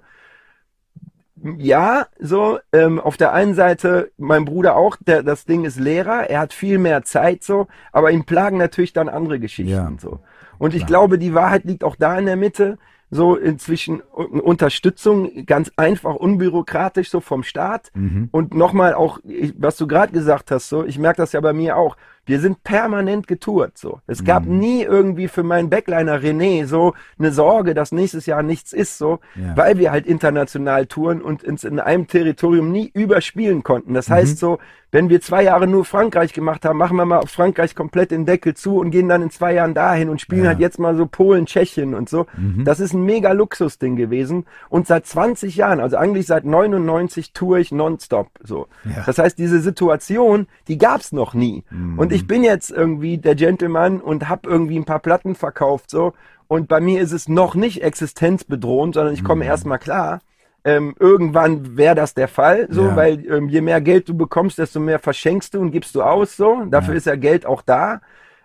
ja, 1.58 2.06
so, 2.20 2.58
ähm, 2.72 3.00
auf 3.00 3.16
der 3.16 3.32
einen 3.32 3.54
Seite, 3.54 4.12
mein 4.16 4.44
Bruder 4.44 4.76
auch, 4.76 4.96
der, 5.00 5.22
das 5.22 5.44
Ding 5.44 5.64
ist 5.64 5.78
Lehrer, 5.78 6.30
er 6.30 6.40
hat 6.40 6.52
viel 6.52 6.78
mehr 6.78 7.02
Zeit 7.02 7.42
so, 7.42 7.66
aber 7.92 8.10
ihn 8.10 8.24
plagen 8.24 8.58
natürlich 8.58 8.92
dann 8.92 9.08
andere 9.08 9.40
Geschichten 9.40 9.72
ja. 9.72 9.92
so. 9.98 10.20
Und 10.58 10.70
Klar. 10.70 10.80
ich 10.80 10.86
glaube, 10.86 11.18
die 11.18 11.34
Wahrheit 11.34 11.64
liegt 11.64 11.82
auch 11.82 11.96
da 11.96 12.16
in 12.18 12.26
der 12.26 12.36
Mitte 12.36 12.78
so 13.10 13.36
inzwischen 13.36 14.00
Unterstützung, 14.00 15.44
ganz 15.44 15.70
einfach, 15.76 16.14
unbürokratisch, 16.14 17.10
so 17.10 17.20
vom 17.20 17.42
Staat. 17.42 17.90
Mhm. 17.94 18.30
Und 18.30 18.54
nochmal 18.54 18.94
auch, 18.94 19.18
was 19.58 19.76
du 19.76 19.86
gerade 19.86 20.12
gesagt 20.12 20.50
hast, 20.50 20.70
so, 20.70 20.82
ich 20.84 20.98
merke 20.98 21.18
das 21.18 21.32
ja 21.32 21.40
bei 21.42 21.52
mir 21.52 21.76
auch, 21.76 21.98
wir 22.24 22.40
sind 22.40 22.62
permanent 22.62 23.26
getourt, 23.26 23.76
so. 23.76 24.00
Es 24.06 24.24
gab 24.24 24.46
mhm. 24.46 24.58
nie 24.58 24.82
irgendwie 24.82 25.26
für 25.26 25.42
meinen 25.42 25.70
Backliner 25.70 26.20
René 26.20 26.66
so 26.66 26.94
eine 27.18 27.32
Sorge, 27.32 27.74
dass 27.74 27.90
nächstes 27.90 28.26
Jahr 28.26 28.42
nichts 28.42 28.72
ist, 28.72 28.98
so, 28.98 29.18
ja. 29.34 29.56
weil 29.56 29.78
wir 29.78 29.90
halt 29.90 30.06
international 30.06 30.86
touren 30.86 31.20
und 31.20 31.42
uns 31.42 31.64
in 31.64 31.80
einem 31.80 32.06
Territorium 32.06 32.70
nie 32.70 32.90
überspielen 32.94 33.64
konnten. 33.64 33.94
Das 33.94 34.08
mhm. 34.08 34.14
heißt 34.14 34.38
so, 34.38 34.58
wenn 34.92 35.08
wir 35.08 35.22
zwei 35.22 35.42
Jahre 35.42 35.66
nur 35.66 35.86
Frankreich 35.86 36.34
gemacht 36.34 36.66
haben, 36.66 36.76
machen 36.76 36.98
wir 36.98 37.06
mal 37.06 37.26
Frankreich 37.26 37.74
komplett 37.74 38.10
den 38.10 38.26
Deckel 38.26 38.52
zu 38.52 38.76
und 38.76 38.90
gehen 38.90 39.08
dann 39.08 39.22
in 39.22 39.30
zwei 39.30 39.54
Jahren 39.54 39.72
dahin 39.72 40.10
und 40.10 40.20
spielen 40.20 40.42
ja. 40.42 40.48
halt 40.48 40.60
jetzt 40.60 40.78
mal 40.78 40.94
so 40.96 41.06
Polen, 41.06 41.46
Tschechien 41.46 41.94
und 41.94 42.10
so. 42.10 42.26
Mhm. 42.36 42.66
Das 42.66 42.78
ist 42.78 42.92
ein 42.92 43.02
mega 43.02 43.32
Luxusding 43.32 43.96
gewesen. 43.96 44.44
Und 44.68 44.86
seit 44.86 45.06
20 45.06 45.56
Jahren, 45.56 45.80
also 45.80 45.96
eigentlich 45.96 46.26
seit 46.26 46.44
99 46.44 47.32
tour 47.32 47.56
ich 47.56 47.72
nonstop, 47.72 48.28
so. 48.44 48.68
Ja. 48.84 49.02
Das 49.06 49.16
heißt, 49.16 49.38
diese 49.38 49.60
Situation, 49.60 50.46
die 50.68 50.76
gab's 50.76 51.10
noch 51.10 51.32
nie. 51.32 51.64
Mhm. 51.70 51.98
Und 52.12 52.16
ich 52.16 52.26
bin 52.26 52.44
jetzt 52.44 52.70
irgendwie 52.70 53.16
der 53.16 53.34
Gentleman 53.34 54.00
und 54.00 54.28
hab 54.28 54.46
irgendwie 54.46 54.78
ein 54.78 54.84
paar 54.84 54.98
Platten 54.98 55.34
verkauft, 55.34 55.90
so. 55.90 56.12
Und 56.46 56.68
bei 56.68 56.80
mir 56.80 57.00
ist 57.00 57.12
es 57.12 57.26
noch 57.26 57.54
nicht 57.54 57.82
existenzbedrohend, 57.82 58.94
sondern 58.94 59.14
ich 59.14 59.24
komme 59.24 59.44
mhm. 59.44 59.50
erstmal 59.50 59.78
klar. 59.78 60.20
Ähm, 60.64 60.94
irgendwann 61.00 61.78
wäre 61.78 61.94
das 61.94 62.12
der 62.12 62.28
Fall, 62.28 62.68
so, 62.70 62.88
ja. 62.88 62.96
weil 62.96 63.26
ähm, 63.26 63.48
je 63.48 63.62
mehr 63.62 63.80
Geld 63.80 64.08
du 64.10 64.14
bekommst, 64.14 64.58
desto 64.58 64.78
mehr 64.78 64.98
verschenkst 64.98 65.54
du 65.54 65.60
und 65.60 65.70
gibst 65.70 65.94
du 65.94 66.02
aus, 66.02 66.36
so. 66.36 66.64
Dafür 66.66 66.92
ja. 66.92 66.98
ist 66.98 67.06
ja 67.06 67.16
Geld 67.16 67.46
auch 67.46 67.62
da. 67.62 68.02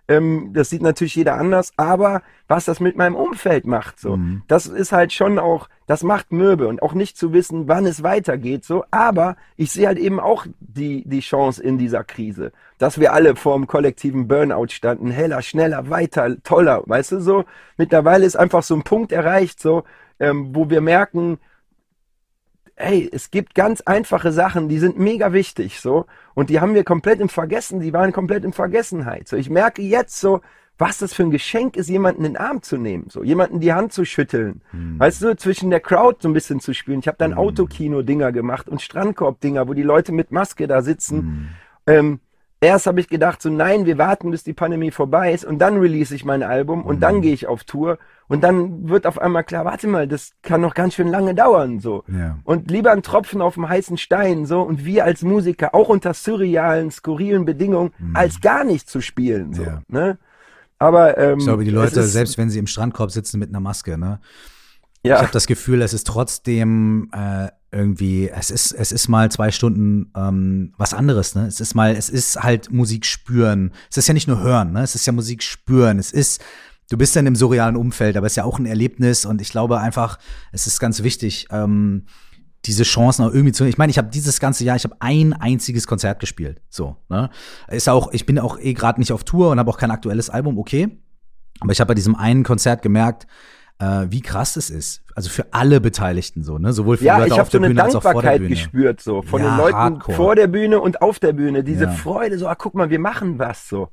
Ähm, 0.10 0.52
das 0.54 0.70
sieht 0.70 0.82
natürlich 0.82 1.16
jeder 1.16 1.36
anders, 1.36 1.74
aber 1.76 2.22
was 2.48 2.64
das 2.64 2.80
mit 2.80 2.96
meinem 2.96 3.16
Umfeld 3.16 3.68
macht, 3.68 4.00
so, 4.00 4.16
Mhm. 4.16 4.44
das 4.48 4.66
ist 4.66 4.94
halt 4.94 5.12
schon 5.12 5.38
auch, 5.38 5.68
das 5.86 6.02
macht 6.04 6.32
mürbe 6.32 6.68
und 6.70 6.82
auch 6.82 6.94
nicht 6.94 7.18
zu 7.18 7.34
wissen, 7.34 7.68
wann 7.68 7.86
es 7.86 8.04
weitergeht, 8.04 8.64
so. 8.64 8.86
Aber 8.90 9.36
ich 9.58 9.72
sehe 9.72 9.88
halt 9.88 9.98
eben 9.98 10.20
auch 10.22 10.46
die, 10.60 11.04
die 11.06 11.20
Chance 11.20 11.62
in 11.62 11.78
dieser 11.78 12.06
Krise, 12.06 12.54
dass 12.78 13.00
wir 13.00 13.12
alle 13.12 13.36
vor 13.36 13.56
dem 13.58 13.68
kollektiven 13.68 14.30
Burnout 14.30 14.68
standen, 14.70 15.12
heller, 15.12 15.42
schneller, 15.42 15.90
weiter, 15.90 16.42
toller, 16.44 16.84
weißt 16.86 17.12
du, 17.14 17.20
so. 17.20 17.44
Mittlerweile 17.78 18.26
ist 18.26 18.38
einfach 18.38 18.64
so 18.64 18.76
ein 18.76 18.84
Punkt 18.84 19.12
erreicht, 19.12 19.60
so, 19.60 19.84
ähm, 20.20 20.56
wo 20.56 20.70
wir 20.70 20.80
merken, 20.82 21.38
hey, 22.78 23.10
es 23.12 23.32
gibt 23.32 23.56
ganz 23.56 23.82
einfache 23.82 24.32
Sachen, 24.32 24.70
die 24.70 24.78
sind 24.78 24.98
mega 25.00 25.34
wichtig, 25.34 25.82
so. 25.82 26.06
Und 26.36 26.50
die 26.50 26.62
haben 26.62 26.76
wir 26.76 26.84
komplett 26.84 27.20
im 27.20 27.28
Vergessen, 27.28 27.80
die 27.80 27.92
waren 27.92 28.14
komplett 28.14 28.46
in 28.46 28.54
Vergessenheit. 28.54 29.28
So, 29.28 29.36
ich 29.36 29.50
merke 29.50 29.82
jetzt 29.82 30.20
so, 30.20 30.42
was 30.78 31.00
das 31.00 31.12
für 31.12 31.24
ein 31.24 31.32
Geschenk 31.32 31.76
ist, 31.76 31.90
jemanden 31.90 32.24
in 32.24 32.34
den 32.34 32.38
Arm 32.38 32.62
zu 32.62 32.78
nehmen, 32.78 33.08
so, 33.10 33.24
jemanden 33.24 33.60
die 33.60 33.74
Hand 33.74 33.94
zu 33.94 34.06
schütteln. 34.06 34.62
Weißt 35.00 35.24
du, 35.24 35.36
zwischen 35.36 35.72
der 35.72 35.80
Crowd 35.80 36.20
so 36.22 36.30
ein 36.30 36.34
bisschen 36.34 36.60
zu 36.60 36.74
spielen. 36.76 37.00
Ich 37.00 37.08
habe 37.08 37.18
dann 37.18 37.34
Autokino-Dinger 37.34 38.32
gemacht 38.32 38.70
und 38.70 38.80
Strandkorb-Dinger, 38.82 39.68
wo 39.68 39.74
die 39.74 39.82
Leute 39.82 40.12
mit 40.12 40.32
Maske 40.32 40.68
da 40.68 40.84
sitzen. 40.84 41.50
Ähm, 41.88 42.20
erst 42.62 42.88
habe 42.88 43.00
ich 43.00 43.08
gedacht, 43.08 43.42
so 43.42 43.50
nein, 43.50 43.86
wir 43.86 43.98
warten, 43.98 44.32
bis 44.32 44.44
die 44.44 44.54
Pandemie 44.54 44.92
vorbei 44.92 45.34
ist 45.34 45.46
und 45.46 45.60
dann 45.60 45.78
release 45.78 46.14
ich 46.16 46.26
mein 46.26 46.44
Album 46.44 46.84
und 46.86 47.02
dann 47.02 47.22
gehe 47.22 47.34
ich 47.34 47.48
auf 47.48 47.64
Tour 47.64 47.98
und 48.28 48.44
dann 48.44 48.90
wird 48.90 49.06
auf 49.06 49.20
einmal 49.20 49.44
klar, 49.44 49.64
warte 49.66 49.88
mal, 49.88 50.08
das 50.08 50.32
kann 50.42 50.62
noch 50.62 50.74
ganz 50.74 50.96
schön 50.96 51.08
lange 51.08 51.34
dauern, 51.36 51.80
so. 51.80 52.04
Ja. 52.08 52.40
Und 52.44 52.70
lieber 52.72 52.92
ein 52.92 53.04
Tropfen 53.04 53.42
auf 53.42 53.54
dem 53.54 53.70
heißen 53.70 53.98
Stein, 53.98 54.46
so, 54.46 54.62
und 54.62 54.84
wir 54.86 55.06
als 55.06 55.22
Musiker, 55.22 55.74
auch 55.74 55.90
unter 55.90 56.14
surrealen, 56.14 56.92
skurrilen 56.92 57.46
Bedingungen, 57.46 57.94
als 58.14 58.42
gar 58.42 58.64
nicht 58.64 58.90
zu 58.90 59.02
spielen, 59.02 59.54
so, 59.54 59.62
Mhm. 59.62 59.68
Ja. 59.68 59.82
ne? 59.88 60.18
Aber, 60.80 61.18
ähm, 61.18 61.40
Ich 61.40 61.46
glaube, 61.46 61.64
die 61.64 61.72
Leute, 61.72 62.02
ist, 62.02 62.14
selbst 62.14 62.38
wenn 62.38 62.50
sie 62.50 62.60
im 62.60 62.68
Strandkorb 62.68 63.12
sitzen 63.12 63.40
mit 63.40 63.50
einer 63.50 63.60
Maske, 63.60 63.98
ne? 63.98 64.20
Ich 65.04 65.10
ja, 65.10 65.20
habe 65.20 65.30
das 65.32 65.48
Gefühl, 65.48 65.82
es 65.82 65.94
ist 65.94 66.06
trotzdem 66.08 67.10
äh, 67.14 67.48
irgendwie, 67.72 68.30
es 68.30 68.50
ist, 68.50 68.72
es 68.72 68.92
ist 68.92 69.08
mal 69.08 69.30
zwei 69.30 69.52
Stunden 69.52 70.12
ähm, 70.16 70.74
was 70.78 70.94
anderes, 70.94 71.36
ne? 71.36 71.48
Es 71.48 71.60
ist 71.60 71.76
mal, 71.76 71.96
es 71.96 72.10
ist 72.10 72.42
halt 72.42 72.72
Musik 72.72 73.06
spüren. 73.06 73.72
Es 73.90 73.98
ist 73.98 74.08
ja 74.08 74.14
nicht 74.14 74.28
nur 74.28 74.42
hören, 74.42 74.72
ne? 74.72 74.84
Es 74.84 74.96
ist 74.96 75.06
ja 75.06 75.14
Musik 75.14 75.44
spüren. 75.44 76.00
Es 76.00 76.12
ist, 76.12 76.42
du 76.90 76.98
bist 76.98 77.16
ja 77.16 77.20
in 77.20 77.28
einem 77.28 77.36
surrealen 77.36 77.76
Umfeld, 77.76 78.16
aber 78.16 78.26
es 78.28 78.34
ist 78.34 78.38
ja 78.38 78.46
auch 78.46 78.60
ein 78.60 78.66
Erlebnis 78.66 79.26
und 79.26 79.42
ich 79.42 79.50
glaube 79.50 79.80
einfach, 79.80 80.18
es 80.52 80.66
ist 80.66 80.80
ganz 80.80 81.04
wichtig, 81.04 81.48
ähm, 81.52 82.06
diese 82.66 82.84
Chancen 82.84 83.26
auch 83.26 83.34
irgendwie 83.34 83.54
zu. 83.54 83.66
Ich 83.66 83.78
meine, 83.78 83.92
ich 83.92 83.98
habe 83.98 84.10
dieses 84.10 84.40
ganze 84.40 84.64
Jahr, 84.64 84.76
ich 84.76 84.84
habe 84.84 84.96
ein 85.00 85.34
einziges 85.34 85.88
Konzert 85.88 86.20
gespielt. 86.20 86.62
So, 86.70 86.96
ne? 87.10 87.30
Ist 87.70 87.90
auch, 87.90 88.12
ich 88.14 88.26
bin 88.26 88.40
auch 88.40 88.60
eh 88.60 88.74
gerade 88.74 89.00
nicht 89.00 89.12
auf 89.12 89.24
Tour 89.24 89.52
und 89.52 89.60
habe 89.60 89.70
auch 89.70 89.78
kein 89.78 89.92
aktuelles 89.92 90.30
Album, 90.30 90.58
okay. 90.58 90.98
Aber 91.60 91.72
ich 91.72 91.80
habe 91.80 91.90
bei 91.90 91.96
diesem 91.96 92.16
einen 92.16 92.44
Konzert 92.44 92.82
gemerkt, 92.82 93.28
äh, 93.80 94.06
wie 94.10 94.22
krass 94.22 94.56
es 94.56 94.70
ist. 94.70 95.02
Also 95.16 95.30
für 95.30 95.54
alle 95.54 95.82
Beteiligten 95.82 96.44
so, 96.44 96.58
ne? 96.58 96.74
Sowohl 96.74 96.98
für 96.98 97.02
die 97.02 97.08
ja, 97.08 97.18
Leute 97.18 97.42
auf 97.42 97.50
so 97.52 97.60
der 97.60 97.68
Bühne 97.68 97.84
als 97.84 97.96
auch 97.96 98.02
vor 98.02 98.14
der 98.14 98.22
Dankbarkeit 98.22 98.40
Bühne. 98.40 98.50
gespürt, 98.50 99.02
so, 99.02 99.22
von 99.22 99.42
Ja, 99.42 99.50
den 99.50 99.58
Leuten 99.58 99.78
hardcore. 99.78 100.16
vor 100.16 100.36
der 100.36 100.48
Bühne 100.48 100.80
und 100.80 101.02
auf 101.02 101.20
der 101.20 101.34
Bühne, 101.34 101.64
diese 101.64 101.86
Ja. 101.86 101.92
Freude, 101.92 102.38
so, 102.38 102.48
ah, 102.48 102.56
guck 102.56 102.74
mal, 102.76 102.90
wir 102.90 103.00
machen 103.00 103.40
was, 103.40 103.68
so. 103.68 103.90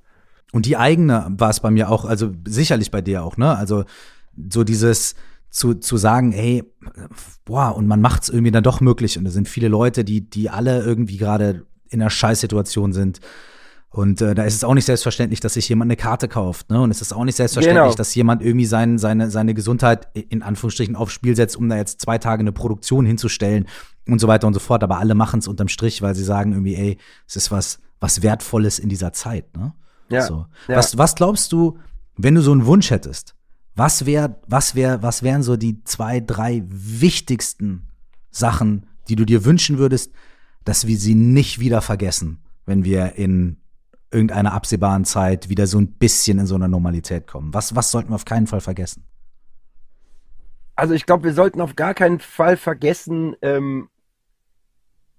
Und 0.53 0.67
die 0.67 0.77
eigene 0.77 1.27
war 1.37 1.51
es 1.51 1.61
bei 1.61 1.71
mir 1.71 1.91
auch, 1.91 2.05
also 2.05 2.31
sicherlich 2.47 2.91
bei 2.91 3.01
dir 3.01 3.25
auch, 3.25 3.37
ne? 3.37 3.57
Also 3.57 3.85
so 4.51 4.65
dieses 4.65 5.15
zu, 5.51 5.75
zu 5.75 5.97
sagen, 5.97 6.33
ey, 6.33 6.65
boah, 7.45 7.77
und 7.77 7.87
man 7.87 8.01
macht 8.01 8.25
es 8.25 8.29
irgendwie 8.29 8.51
dann 8.51 8.65
doch 8.65 8.81
möglich. 8.81 9.17
Und 9.19 9.27
es 9.27 9.35
sind 9.35 9.49
viele 9.49 9.69
Leute, 9.69 10.05
die, 10.05 10.21
die 10.21 10.51
alle 10.51 10.83
irgendwie 10.83 11.17
gerade 11.17 11.65
in 11.89 12.01
einer 12.01 12.11
Scheißsituation 12.11 12.93
sind. 12.93 13.21
Und 13.95 14.21
äh, 14.21 14.35
da 14.35 14.43
ist 14.43 14.55
es 14.57 14.65
auch 14.65 14.75
nicht 14.75 14.87
selbstverständlich, 14.87 15.39
dass 15.39 15.55
sich 15.55 15.69
jemand 15.69 15.87
eine 15.89 15.95
Karte 15.97 16.27
kauft, 16.27 16.69
ne? 16.69 16.81
Und 16.83 16.91
es 16.91 17.01
ist 17.01 17.13
auch 17.13 17.23
nicht 17.23 17.37
selbstverständlich, 17.37 17.85
Genau. 17.85 17.95
dass 17.95 18.13
jemand 18.17 18.43
irgendwie 18.43 18.67
sein, 18.67 18.99
seine, 18.99 19.31
seine 19.31 19.55
Gesundheit 19.55 20.09
in 20.17 20.43
Anführungsstrichen 20.43 20.97
aufs 20.97 21.13
Spiel 21.13 21.37
setzt, 21.37 21.57
um 21.57 21.69
da 21.69 21.77
jetzt 21.77 22.01
zwei 22.01 22.19
Tage 22.19 22.41
eine 22.41 22.51
Produktion 22.51 23.07
hinzustellen 23.07 23.69
und 24.09 24.19
so 24.21 24.27
weiter 24.27 24.49
und 24.49 24.55
so 24.55 24.59
fort. 24.59 24.83
Aber 24.83 24.99
alle 24.99 25.15
machen 25.15 25.39
es 25.39 25.47
unterm 25.47 25.69
Strich, 25.69 26.03
weil 26.03 26.17
sie 26.17 26.25
sagen 26.25 26.51
irgendwie, 26.51 26.75
ey, 26.75 26.99
es 27.29 27.37
ist 27.37 27.53
was, 27.53 27.79
was 28.01 28.21
Wertvolles 28.23 28.81
in 28.81 28.89
dieser 28.89 29.13
Zeit, 29.13 29.57
ne? 29.57 29.75
Ja, 30.11 30.23
So. 30.23 30.47
ja. 30.67 30.77
Was, 30.77 30.99
was 30.99 31.15
glaubst 31.15 31.53
du, 31.53 31.79
wenn 32.17 32.35
du 32.35 32.41
so 32.43 32.51
einen 32.51 32.67
Wunsch 32.67 32.91
hättest? 32.91 33.37
Was 33.77 34.07
wär, 34.07 34.41
was 34.49 34.75
wär, 34.75 35.05
was 35.05 35.23
wären 35.23 35.45
so 35.45 35.57
die 35.57 35.85
zwei, 35.85 36.19
drei 36.19 36.65
wichtigsten 36.67 37.89
Sachen, 38.33 38.87
die 39.09 39.15
du 39.15 39.25
dir 39.25 39.45
wünschen 39.45 39.79
würdest, 39.79 40.11
dass 40.65 40.89
wir 40.89 40.97
sie 40.99 41.15
nicht 41.15 41.61
wieder 41.61 41.81
vergessen, 41.81 42.39
wenn 42.67 42.85
wir 42.85 43.15
in 43.15 43.59
irgendeiner 44.15 44.53
absehbaren 44.53 45.05
Zeit 45.05 45.49
wieder 45.49 45.67
so 45.67 45.79
ein 45.79 45.93
bisschen 45.93 46.39
in 46.39 46.47
so 46.47 46.55
eine 46.55 46.69
Normalität 46.69 47.27
kommen? 47.27 47.53
Was, 47.53 47.75
was 47.75 47.91
sollten 47.91 48.11
wir 48.11 48.15
auf 48.15 48.25
keinen 48.25 48.47
Fall 48.47 48.61
vergessen? 48.61 49.05
Also 50.77 50.95
ich 50.95 51.07
glaube, 51.07 51.25
wir 51.25 51.35
sollten 51.35 51.61
auf 51.61 51.77
gar 51.77 51.95
keinen 51.95 52.21
Fall 52.21 52.57
vergessen, 52.57 53.37
ähm, 53.43 53.89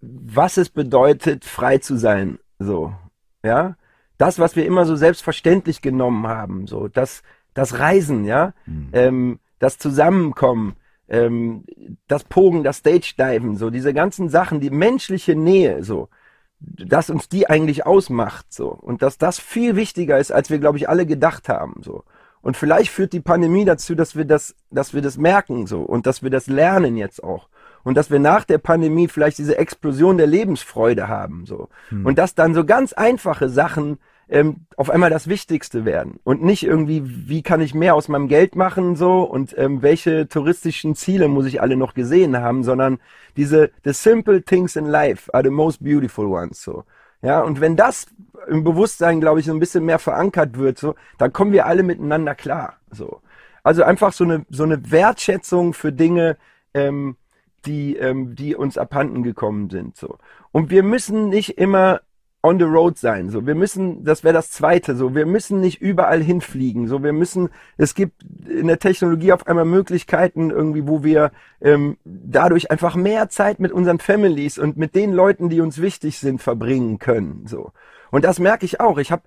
was 0.01 0.57
es 0.57 0.69
bedeutet, 0.69 1.45
frei 1.45 1.77
zu 1.77 1.97
sein. 1.97 2.39
So, 2.59 2.93
ja. 3.43 3.75
Das, 4.17 4.39
was 4.39 4.55
wir 4.55 4.65
immer 4.65 4.85
so 4.85 4.95
selbstverständlich 4.95 5.81
genommen 5.81 6.25
haben, 6.27 6.67
so, 6.67 6.87
das, 6.87 7.21
das 7.53 7.79
Reisen, 7.79 8.23
ja, 8.23 8.53
ähm, 8.93 9.39
das 9.59 9.77
Zusammenkommen, 9.77 10.75
ähm, 11.09 11.65
das 12.07 12.23
Pogen, 12.23 12.63
das 12.63 12.77
Stage-Diven, 12.77 13.57
so, 13.57 13.69
diese 13.69 13.93
ganzen 13.93 14.29
Sachen, 14.29 14.61
die 14.61 14.69
menschliche 14.69 15.35
Nähe, 15.35 15.83
so, 15.83 16.07
dass 16.59 17.09
uns 17.09 17.29
die 17.29 17.49
eigentlich 17.49 17.85
ausmacht, 17.85 18.53
so. 18.53 18.69
Und 18.69 19.01
dass 19.01 19.17
das 19.17 19.39
viel 19.39 19.75
wichtiger 19.75 20.17
ist, 20.17 20.31
als 20.31 20.49
wir, 20.49 20.59
glaube 20.59 20.77
ich, 20.77 20.89
alle 20.89 21.05
gedacht 21.05 21.49
haben, 21.49 21.81
so. 21.83 22.03
Und 22.41 22.57
vielleicht 22.57 22.91
führt 22.91 23.11
die 23.13 23.21
Pandemie 23.21 23.65
dazu, 23.65 23.95
dass 23.95 24.15
wir 24.15 24.25
das, 24.25 24.55
dass 24.69 24.93
wir 24.93 25.01
das 25.01 25.17
merken, 25.17 25.67
so. 25.67 25.81
Und 25.81 26.05
dass 26.05 26.23
wir 26.23 26.29
das 26.29 26.47
lernen 26.47 26.95
jetzt 26.95 27.23
auch. 27.23 27.49
Und 27.83 27.95
dass 27.95 28.09
wir 28.09 28.19
nach 28.19 28.45
der 28.45 28.57
Pandemie 28.57 29.07
vielleicht 29.07 29.37
diese 29.37 29.57
Explosion 29.57 30.17
der 30.17 30.27
Lebensfreude 30.27 31.07
haben, 31.07 31.45
so. 31.45 31.69
Und 31.91 32.17
dass 32.17 32.35
dann 32.35 32.53
so 32.53 32.65
ganz 32.65 32.93
einfache 32.93 33.49
Sachen, 33.49 33.99
ähm, 34.29 34.65
auf 34.77 34.89
einmal 34.89 35.09
das 35.09 35.27
Wichtigste 35.27 35.85
werden 35.85 36.19
und 36.23 36.43
nicht 36.43 36.63
irgendwie, 36.63 37.03
wie 37.05 37.43
kann 37.43 37.61
ich 37.61 37.73
mehr 37.73 37.95
aus 37.95 38.07
meinem 38.07 38.27
Geld 38.27 38.55
machen 38.55 38.95
so 38.95 39.21
und 39.23 39.55
ähm, 39.57 39.81
welche 39.81 40.27
touristischen 40.27 40.95
Ziele 40.95 41.27
muss 41.27 41.45
ich 41.45 41.61
alle 41.61 41.75
noch 41.75 41.93
gesehen 41.93 42.37
haben, 42.37 42.63
sondern 42.63 42.99
diese 43.37 43.71
the 43.83 43.93
simple 43.93 44.41
things 44.41 44.75
in 44.75 44.85
life 44.85 45.33
are 45.33 45.43
the 45.43 45.49
most 45.49 45.83
beautiful 45.83 46.25
ones 46.25 46.61
so. 46.61 46.83
Ja, 47.21 47.41
und 47.41 47.59
wenn 47.59 47.75
das 47.75 48.07
im 48.47 48.63
Bewusstsein, 48.63 49.19
glaube 49.19 49.39
ich, 49.39 49.47
so 49.47 49.51
ein 49.51 49.59
bisschen 49.59 49.85
mehr 49.85 49.97
verankert 49.97 50.57
wird, 50.59 50.77
so, 50.77 50.93
dann 51.17 51.33
kommen 51.33 51.51
wir 51.51 51.65
alle 51.65 51.81
miteinander 51.81 52.35
klar. 52.35 52.75
So. 52.91 53.21
Also 53.63 53.81
einfach 53.81 54.13
so 54.13 54.23
eine, 54.23 54.45
so 54.49 54.63
eine 54.63 54.91
Wertschätzung 54.91 55.73
für 55.73 55.91
Dinge, 55.91 56.37
ähm, 56.75 57.15
die, 57.65 57.95
ähm, 57.95 58.35
die 58.35 58.55
uns 58.55 58.77
abhanden 58.77 59.23
gekommen 59.23 59.71
sind. 59.71 59.97
So. 59.97 60.19
Und 60.51 60.69
wir 60.69 60.83
müssen 60.83 61.29
nicht 61.29 61.57
immer 61.57 62.01
on 62.45 62.59
the 62.59 62.65
road 62.65 62.97
sein. 62.99 63.31
So, 63.31 63.47
wir 63.47 63.55
müssen, 63.55 64.03
das 64.03 64.23
wäre 64.23 64.33
das 64.33 64.51
Zweite. 64.51 64.95
So, 64.95 65.15
wir 65.15 65.25
müssen 65.25 65.61
nicht 65.61 65.81
überall 65.81 66.21
hinfliegen. 66.21 66.87
So, 66.87 67.03
wir 67.03 67.11
müssen, 67.11 67.49
es 67.77 67.95
gibt 67.95 68.23
in 68.47 68.67
der 68.67 68.77
Technologie 68.77 69.33
auf 69.33 69.47
einmal 69.47 69.65
Möglichkeiten 69.65 70.51
irgendwie, 70.51 70.87
wo 70.87 71.03
wir 71.03 71.31
ähm, 71.59 71.97
dadurch 72.05 72.69
einfach 72.69 72.95
mehr 72.95 73.29
Zeit 73.29 73.59
mit 73.59 73.71
unseren 73.71 73.97
Families 73.97 74.59
und 74.59 74.77
mit 74.77 74.93
den 74.93 75.11
Leuten, 75.11 75.49
die 75.49 75.59
uns 75.59 75.81
wichtig 75.81 76.19
sind, 76.19 76.39
verbringen 76.39 76.99
können. 76.99 77.47
So, 77.47 77.71
und 78.11 78.23
das 78.23 78.39
merke 78.39 78.65
ich 78.65 78.79
auch. 78.79 78.99
Ich 78.99 79.11
habe 79.11 79.23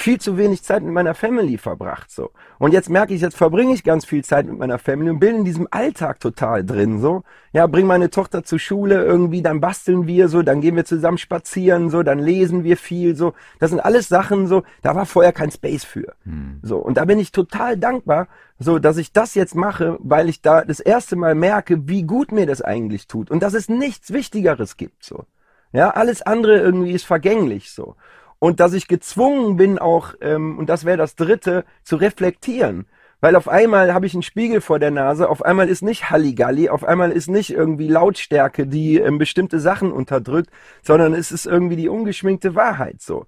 viel 0.00 0.20
zu 0.20 0.38
wenig 0.38 0.62
Zeit 0.62 0.82
mit 0.82 0.92
meiner 0.92 1.14
Family 1.14 1.58
verbracht, 1.58 2.10
so. 2.10 2.30
Und 2.58 2.72
jetzt 2.72 2.88
merke 2.88 3.14
ich, 3.14 3.20
jetzt 3.20 3.36
verbringe 3.36 3.74
ich 3.74 3.84
ganz 3.84 4.04
viel 4.04 4.24
Zeit 4.24 4.46
mit 4.46 4.58
meiner 4.58 4.78
Family 4.78 5.10
und 5.10 5.18
bin 5.18 5.36
in 5.36 5.44
diesem 5.44 5.68
Alltag 5.70 6.20
total 6.20 6.64
drin, 6.64 7.00
so. 7.00 7.22
Ja, 7.52 7.66
bring 7.66 7.86
meine 7.86 8.10
Tochter 8.10 8.44
zur 8.44 8.58
Schule 8.58 9.04
irgendwie, 9.04 9.42
dann 9.42 9.60
basteln 9.60 10.06
wir 10.06 10.28
so, 10.28 10.42
dann 10.42 10.60
gehen 10.60 10.76
wir 10.76 10.84
zusammen 10.84 11.18
spazieren, 11.18 11.90
so, 11.90 12.02
dann 12.02 12.18
lesen 12.18 12.64
wir 12.64 12.76
viel, 12.76 13.16
so. 13.16 13.34
Das 13.58 13.70
sind 13.70 13.80
alles 13.80 14.08
Sachen, 14.08 14.46
so, 14.46 14.62
da 14.82 14.94
war 14.94 15.06
vorher 15.06 15.32
kein 15.32 15.50
Space 15.50 15.84
für. 15.84 16.14
So. 16.62 16.78
Und 16.78 16.96
da 16.96 17.04
bin 17.04 17.18
ich 17.18 17.32
total 17.32 17.76
dankbar, 17.76 18.28
so, 18.58 18.78
dass 18.78 18.96
ich 18.96 19.12
das 19.12 19.34
jetzt 19.34 19.54
mache, 19.54 19.98
weil 20.00 20.28
ich 20.28 20.42
da 20.42 20.64
das 20.64 20.80
erste 20.80 21.16
Mal 21.16 21.34
merke, 21.34 21.88
wie 21.88 22.02
gut 22.02 22.32
mir 22.32 22.46
das 22.46 22.62
eigentlich 22.62 23.06
tut 23.06 23.30
und 23.30 23.42
dass 23.42 23.54
es 23.54 23.68
nichts 23.68 24.12
Wichtigeres 24.12 24.76
gibt, 24.76 25.04
so. 25.04 25.24
Ja, 25.70 25.90
alles 25.90 26.22
andere 26.22 26.58
irgendwie 26.58 26.92
ist 26.92 27.04
vergänglich, 27.04 27.72
so 27.72 27.94
und 28.38 28.60
dass 28.60 28.72
ich 28.72 28.88
gezwungen 28.88 29.56
bin 29.56 29.78
auch, 29.78 30.14
ähm, 30.20 30.58
und 30.58 30.68
das 30.68 30.84
wäre 30.84 30.96
das 30.96 31.16
Dritte, 31.16 31.64
zu 31.82 31.96
reflektieren. 31.96 32.86
Weil 33.20 33.34
auf 33.34 33.48
einmal 33.48 33.92
habe 33.92 34.06
ich 34.06 34.14
einen 34.14 34.22
Spiegel 34.22 34.60
vor 34.60 34.78
der 34.78 34.92
Nase, 34.92 35.28
auf 35.28 35.44
einmal 35.44 35.68
ist 35.68 35.82
nicht 35.82 36.08
Halligalli, 36.08 36.68
auf 36.68 36.84
einmal 36.84 37.10
ist 37.10 37.28
nicht 37.28 37.50
irgendwie 37.50 37.88
Lautstärke, 37.88 38.66
die 38.66 38.98
ähm, 38.98 39.18
bestimmte 39.18 39.58
Sachen 39.58 39.90
unterdrückt, 39.90 40.50
sondern 40.82 41.14
es 41.14 41.32
ist 41.32 41.44
irgendwie 41.44 41.74
die 41.74 41.88
ungeschminkte 41.88 42.54
Wahrheit 42.54 43.00
so. 43.00 43.26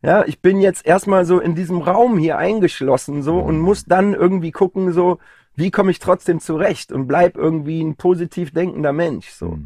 Ja, 0.00 0.24
ich 0.24 0.40
bin 0.40 0.60
jetzt 0.60 0.86
erstmal 0.86 1.24
so 1.24 1.40
in 1.40 1.54
diesem 1.54 1.80
Raum 1.80 2.18
hier 2.18 2.38
eingeschlossen 2.38 3.22
so 3.22 3.38
und 3.38 3.58
muss 3.58 3.84
dann 3.84 4.14
irgendwie 4.14 4.52
gucken 4.52 4.92
so, 4.92 5.18
wie 5.56 5.70
komme 5.70 5.90
ich 5.90 5.98
trotzdem 5.98 6.38
zurecht 6.40 6.92
und 6.92 7.06
bleib 7.08 7.36
irgendwie 7.36 7.82
ein 7.82 7.96
positiv 7.96 8.52
denkender 8.52 8.92
Mensch 8.92 9.30
so. 9.30 9.58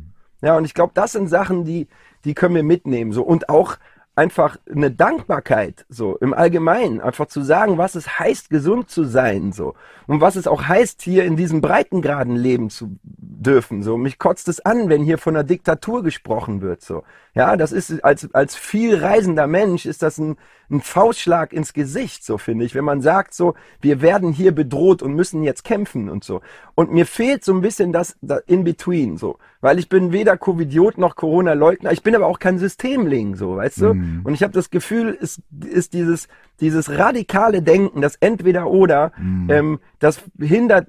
Ja, 0.42 0.56
und 0.56 0.64
ich 0.64 0.74
glaube, 0.74 0.92
das 0.94 1.12
sind 1.12 1.28
Sachen, 1.28 1.64
die 1.64 1.86
die 2.24 2.34
können 2.34 2.54
wir 2.54 2.62
mitnehmen 2.62 3.12
so 3.12 3.22
und 3.22 3.48
auch 3.48 3.76
einfach 4.16 4.56
eine 4.74 4.90
Dankbarkeit, 4.90 5.84
so 5.90 6.16
im 6.16 6.32
Allgemeinen, 6.32 7.02
einfach 7.02 7.26
zu 7.26 7.42
sagen, 7.42 7.76
was 7.76 7.94
es 7.94 8.18
heißt, 8.18 8.48
gesund 8.48 8.88
zu 8.88 9.04
sein, 9.04 9.52
so. 9.52 9.74
Und 10.06 10.22
was 10.22 10.36
es 10.36 10.46
auch 10.46 10.64
heißt, 10.64 11.02
hier 11.02 11.24
in 11.24 11.36
diesem 11.36 11.60
Breitengraden 11.60 12.34
leben 12.34 12.70
zu 12.70 12.96
dürfen, 13.02 13.82
so. 13.82 13.98
Mich 13.98 14.18
kotzt 14.18 14.48
es 14.48 14.64
an, 14.64 14.88
wenn 14.88 15.02
hier 15.02 15.18
von 15.18 15.36
einer 15.36 15.44
Diktatur 15.44 16.02
gesprochen 16.02 16.62
wird, 16.62 16.80
so. 16.80 17.04
Ja, 17.34 17.56
das 17.58 17.72
ist, 17.72 18.02
als, 18.02 18.32
als 18.34 18.56
viel 18.56 18.96
reisender 18.96 19.46
Mensch 19.46 19.84
ist 19.84 20.02
das 20.02 20.16
ein, 20.16 20.36
ein 20.70 20.80
Faustschlag 20.80 21.52
ins 21.52 21.72
Gesicht, 21.72 22.24
so 22.24 22.38
finde 22.38 22.64
ich, 22.64 22.74
wenn 22.74 22.84
man 22.84 23.00
sagt, 23.00 23.34
so, 23.34 23.54
wir 23.80 24.02
werden 24.02 24.32
hier 24.32 24.52
bedroht 24.52 25.02
und 25.02 25.14
müssen 25.14 25.42
jetzt 25.42 25.64
kämpfen 25.64 26.08
und 26.08 26.24
so. 26.24 26.40
Und 26.74 26.92
mir 26.92 27.06
fehlt 27.06 27.44
so 27.44 27.54
ein 27.54 27.60
bisschen 27.60 27.92
das, 27.92 28.16
das 28.20 28.42
in 28.46 28.64
between, 28.64 29.16
so. 29.16 29.38
Weil 29.60 29.78
ich 29.78 29.88
bin 29.88 30.12
weder 30.12 30.36
Covidiot 30.36 30.98
noch 30.98 31.16
Corona-Leugner, 31.16 31.92
ich 31.92 32.02
bin 32.02 32.14
aber 32.14 32.26
auch 32.26 32.38
kein 32.38 32.58
Systemling, 32.58 33.36
so, 33.36 33.56
weißt 33.56 33.80
du? 33.80 33.94
Mhm. 33.94 34.20
Und 34.24 34.34
ich 34.34 34.42
habe 34.42 34.52
das 34.52 34.70
Gefühl, 34.70 35.16
es 35.20 35.40
ist 35.64 35.92
dieses, 35.92 36.28
dieses 36.60 36.90
radikale 36.90 37.62
Denken, 37.62 38.00
das 38.00 38.16
entweder 38.16 38.68
oder, 38.68 39.12
ähm, 39.50 39.78
das 39.98 40.22
hindert 40.38 40.88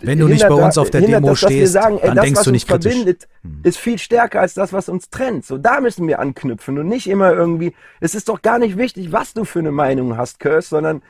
Wenn 0.00 0.18
du 0.18 0.28
nicht 0.28 0.46
bei 0.48 0.54
uns 0.54 0.76
auf 0.76 0.90
der 0.90 1.02
hindert 1.02 1.22
Demo 1.22 1.30
das, 1.30 1.38
stehst, 1.38 1.72
sagen, 1.72 1.98
ey, 1.98 2.06
dann 2.08 2.16
das, 2.16 2.24
denkst 2.24 2.38
was 2.38 2.44
du 2.44 2.50
uns 2.50 2.54
nicht 2.54 2.68
kritisch. 2.68 2.92
verbindet, 2.92 3.28
ist 3.62 3.78
viel 3.78 3.98
stärker 3.98 4.40
als 4.40 4.54
das, 4.54 4.72
was 4.72 4.88
uns 4.88 5.10
trennt. 5.10 5.44
So, 5.44 5.58
da 5.58 5.80
müssen 5.80 6.06
wir 6.08 6.18
anknüpfen 6.18 6.78
und 6.78 6.88
nicht 6.88 7.08
immer 7.08 7.32
irgendwie, 7.32 7.74
es 8.00 8.14
ist 8.14 8.28
doch 8.28 8.42
gar 8.42 8.58
nicht 8.58 8.76
wichtig, 8.76 9.12
was 9.12 9.34
du 9.34 9.44
für 9.44 9.60
eine 9.60 9.70
Meinung 9.70 10.16
hast, 10.16 10.40
Kurs, 10.40 10.68
sondern 10.68 11.02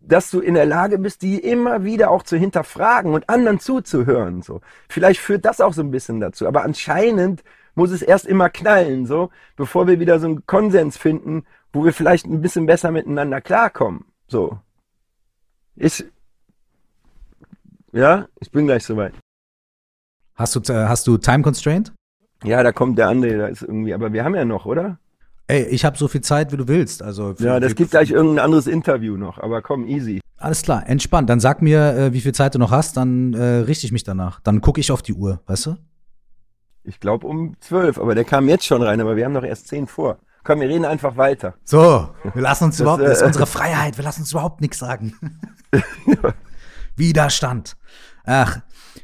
dass 0.00 0.30
du 0.30 0.40
in 0.40 0.54
der 0.54 0.66
Lage 0.66 0.98
bist, 0.98 1.22
die 1.22 1.38
immer 1.38 1.82
wieder 1.82 2.10
auch 2.10 2.22
zu 2.22 2.36
hinterfragen 2.36 3.12
und 3.12 3.28
anderen 3.28 3.58
zuzuhören. 3.58 4.42
So, 4.42 4.60
vielleicht 4.88 5.20
führt 5.20 5.44
das 5.44 5.60
auch 5.60 5.72
so 5.72 5.82
ein 5.82 5.90
bisschen 5.90 6.20
dazu. 6.20 6.46
Aber 6.46 6.62
anscheinend 6.62 7.42
muss 7.74 7.90
es 7.90 8.02
erst 8.02 8.26
immer 8.26 8.50
knallen, 8.50 9.06
so, 9.06 9.30
bevor 9.56 9.88
wir 9.88 9.98
wieder 9.98 10.20
so 10.20 10.26
einen 10.26 10.46
Konsens 10.46 10.96
finden, 10.96 11.44
wo 11.72 11.84
wir 11.84 11.92
vielleicht 11.92 12.26
ein 12.26 12.40
bisschen 12.40 12.66
besser 12.66 12.92
miteinander 12.92 13.40
klarkommen. 13.40 14.04
So, 14.28 14.58
ich, 15.74 16.04
ja, 17.94 18.26
ich 18.40 18.50
bin 18.50 18.66
gleich 18.66 18.84
soweit. 18.84 19.14
Hast 20.34 20.56
du, 20.56 20.72
äh, 20.72 20.86
hast 20.86 21.06
du 21.06 21.16
Time 21.16 21.42
Constraint? 21.42 21.92
Ja, 22.42 22.62
da 22.62 22.72
kommt 22.72 22.98
der 22.98 23.08
andere, 23.08 23.38
da 23.38 23.46
ist 23.46 23.62
irgendwie, 23.62 23.94
aber 23.94 24.12
wir 24.12 24.24
haben 24.24 24.34
ja 24.34 24.44
noch, 24.44 24.66
oder? 24.66 24.98
Ey, 25.46 25.64
ich 25.66 25.84
habe 25.84 25.96
so 25.96 26.08
viel 26.08 26.22
Zeit, 26.22 26.52
wie 26.52 26.56
du 26.56 26.68
willst. 26.68 27.02
Also 27.02 27.34
Ja, 27.38 27.60
das 27.60 27.74
gibt 27.74 27.90
gleich 27.90 28.10
irgendein 28.10 28.44
anderes 28.44 28.66
Interview 28.66 29.16
noch, 29.16 29.38
aber 29.38 29.62
komm, 29.62 29.86
easy. 29.86 30.20
Alles 30.36 30.62
klar, 30.62 30.86
entspannt. 30.88 31.30
Dann 31.30 31.40
sag 31.40 31.62
mir, 31.62 31.94
äh, 31.94 32.12
wie 32.12 32.20
viel 32.20 32.34
Zeit 32.34 32.54
du 32.54 32.58
noch 32.58 32.70
hast, 32.70 32.96
dann 32.96 33.34
äh, 33.34 33.42
richte 33.58 33.86
ich 33.86 33.92
mich 33.92 34.04
danach. 34.04 34.40
Dann 34.40 34.60
gucke 34.60 34.80
ich 34.80 34.90
auf 34.90 35.02
die 35.02 35.14
Uhr, 35.14 35.40
weißt 35.46 35.66
du? 35.66 35.76
Ich 36.82 37.00
glaube 37.00 37.26
um 37.26 37.54
zwölf, 37.60 37.98
aber 37.98 38.14
der 38.14 38.24
kam 38.24 38.48
jetzt 38.48 38.66
schon 38.66 38.82
rein, 38.82 39.00
aber 39.00 39.16
wir 39.16 39.24
haben 39.24 39.32
noch 39.32 39.44
erst 39.44 39.68
zehn 39.68 39.86
vor. 39.86 40.18
Komm, 40.42 40.60
wir 40.60 40.68
reden 40.68 40.84
einfach 40.84 41.16
weiter. 41.16 41.54
So, 41.64 42.08
wir 42.34 42.42
lassen 42.42 42.64
uns 42.64 42.78
überhaupt, 42.78 43.02
äh, 43.02 43.06
das 43.06 43.22
ist 43.22 43.26
unsere 43.26 43.46
Freiheit, 43.46 43.96
wir 43.96 44.04
lassen 44.04 44.20
uns 44.20 44.32
überhaupt 44.32 44.60
nichts 44.60 44.78
sagen. 44.78 45.14
Widerstand. 46.96 47.76
Ach, 48.24 48.60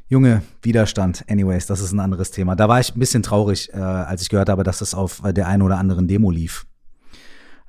Junge, 0.09 0.43
Widerstand. 0.63 1.25
Anyways, 1.29 1.67
das 1.67 1.81
ist 1.81 1.93
ein 1.93 2.01
anderes 2.01 2.31
Thema. 2.31 2.57
Da 2.57 2.69
war 2.69 2.81
ich 2.81 2.95
ein 2.95 2.99
bisschen 2.99 3.23
traurig, 3.23 3.73
äh, 3.73 3.79
als 3.79 4.23
ich 4.23 4.29
gehört 4.29 4.49
habe, 4.49 4.63
dass 4.63 4.79
das 4.79 4.95
auf 4.95 5.23
äh, 5.25 5.33
der 5.33 5.47
einen 5.47 5.63
oder 5.63 5.79
anderen 5.79 6.09
Demo 6.09 6.31
lief. 6.31 6.67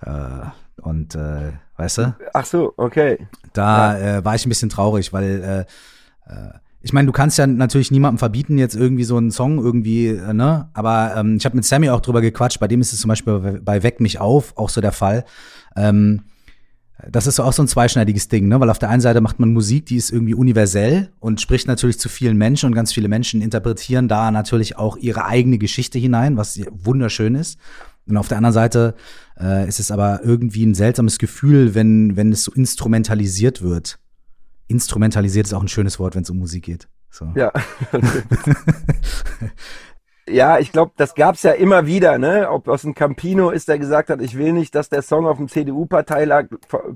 Äh, 0.01 0.45
und 0.81 1.15
äh, 1.15 1.51
weißt 1.77 1.97
du, 1.99 2.15
Ach 2.33 2.45
so, 2.45 2.73
okay. 2.77 3.27
da 3.53 3.97
äh, 3.99 4.25
war 4.25 4.35
ich 4.35 4.45
ein 4.45 4.49
bisschen 4.49 4.69
traurig, 4.69 5.13
weil 5.13 5.67
äh, 6.27 6.31
äh, 6.31 6.53
ich 6.83 6.93
meine, 6.93 7.05
du 7.05 7.11
kannst 7.11 7.37
ja 7.37 7.45
natürlich 7.45 7.91
niemandem 7.91 8.17
verbieten, 8.17 8.57
jetzt 8.57 8.75
irgendwie 8.75 9.03
so 9.03 9.17
einen 9.17 9.29
Song 9.29 9.59
irgendwie, 9.59 10.07
äh, 10.07 10.33
ne? 10.33 10.69
Aber 10.73 11.13
ähm, 11.15 11.37
ich 11.37 11.45
habe 11.45 11.55
mit 11.55 11.65
Sammy 11.65 11.89
auch 11.89 12.01
drüber 12.01 12.21
gequatscht. 12.21 12.59
Bei 12.59 12.67
dem 12.67 12.81
ist 12.81 12.91
es 12.91 13.01
zum 13.01 13.09
Beispiel 13.09 13.39
bei, 13.39 13.59
bei 13.59 13.83
Weck 13.83 13.99
mich 13.99 14.19
auf 14.19 14.57
auch 14.57 14.69
so 14.69 14.81
der 14.81 14.91
Fall. 14.91 15.25
Ähm, 15.75 16.23
das 17.09 17.27
ist 17.27 17.39
auch 17.39 17.53
so 17.53 17.63
ein 17.63 17.67
zweischneidiges 17.67 18.27
Ding, 18.27 18.47
ne? 18.47 18.59
Weil 18.59 18.69
auf 18.69 18.79
der 18.79 18.89
einen 18.89 19.01
Seite 19.01 19.21
macht 19.21 19.39
man 19.39 19.53
Musik, 19.53 19.85
die 19.87 19.95
ist 19.95 20.11
irgendwie 20.11 20.33
universell 20.33 21.11
und 21.19 21.41
spricht 21.41 21.67
natürlich 21.67 21.99
zu 21.99 22.09
vielen 22.09 22.37
Menschen 22.37 22.67
und 22.67 22.75
ganz 22.75 22.93
viele 22.93 23.07
Menschen 23.07 23.41
interpretieren 23.41 24.07
da 24.07 24.31
natürlich 24.31 24.77
auch 24.77 24.97
ihre 24.97 25.25
eigene 25.25 25.57
Geschichte 25.57 25.97
hinein, 25.97 26.37
was 26.37 26.59
wunderschön 26.71 27.35
ist. 27.35 27.59
Und 28.07 28.17
auf 28.17 28.27
der 28.27 28.37
anderen 28.37 28.53
Seite 28.53 28.95
äh, 29.39 29.67
ist 29.67 29.79
es 29.79 29.91
aber 29.91 30.21
irgendwie 30.23 30.65
ein 30.65 30.73
seltsames 30.73 31.17
Gefühl, 31.17 31.75
wenn, 31.75 32.17
wenn 32.17 32.31
es 32.31 32.43
so 32.43 32.51
instrumentalisiert 32.51 33.61
wird. 33.61 33.99
Instrumentalisiert 34.67 35.47
ist 35.47 35.53
auch 35.53 35.61
ein 35.61 35.67
schönes 35.67 35.99
Wort, 35.99 36.15
wenn 36.15 36.23
es 36.23 36.29
um 36.29 36.39
Musik 36.39 36.65
geht. 36.65 36.87
So. 37.09 37.31
Ja. 37.35 37.51
ja, 40.31 40.59
ich 40.59 40.71
glaube, 40.71 40.91
das 40.97 41.15
gab's 41.15 41.43
ja 41.43 41.51
immer 41.51 41.85
wieder, 41.85 42.17
ne? 42.17 42.49
Ob 42.49 42.67
aus 42.67 42.83
dem 42.83 42.95
Campino 42.95 43.49
ist, 43.51 43.67
der 43.67 43.79
gesagt 43.79 44.09
hat, 44.09 44.21
ich 44.21 44.37
will 44.37 44.53
nicht, 44.53 44.75
dass 44.75 44.89
der 44.89 45.01
Song 45.01 45.27
auf 45.27 45.37
dem 45.37 45.47
CDU-Parteitag 45.47 46.45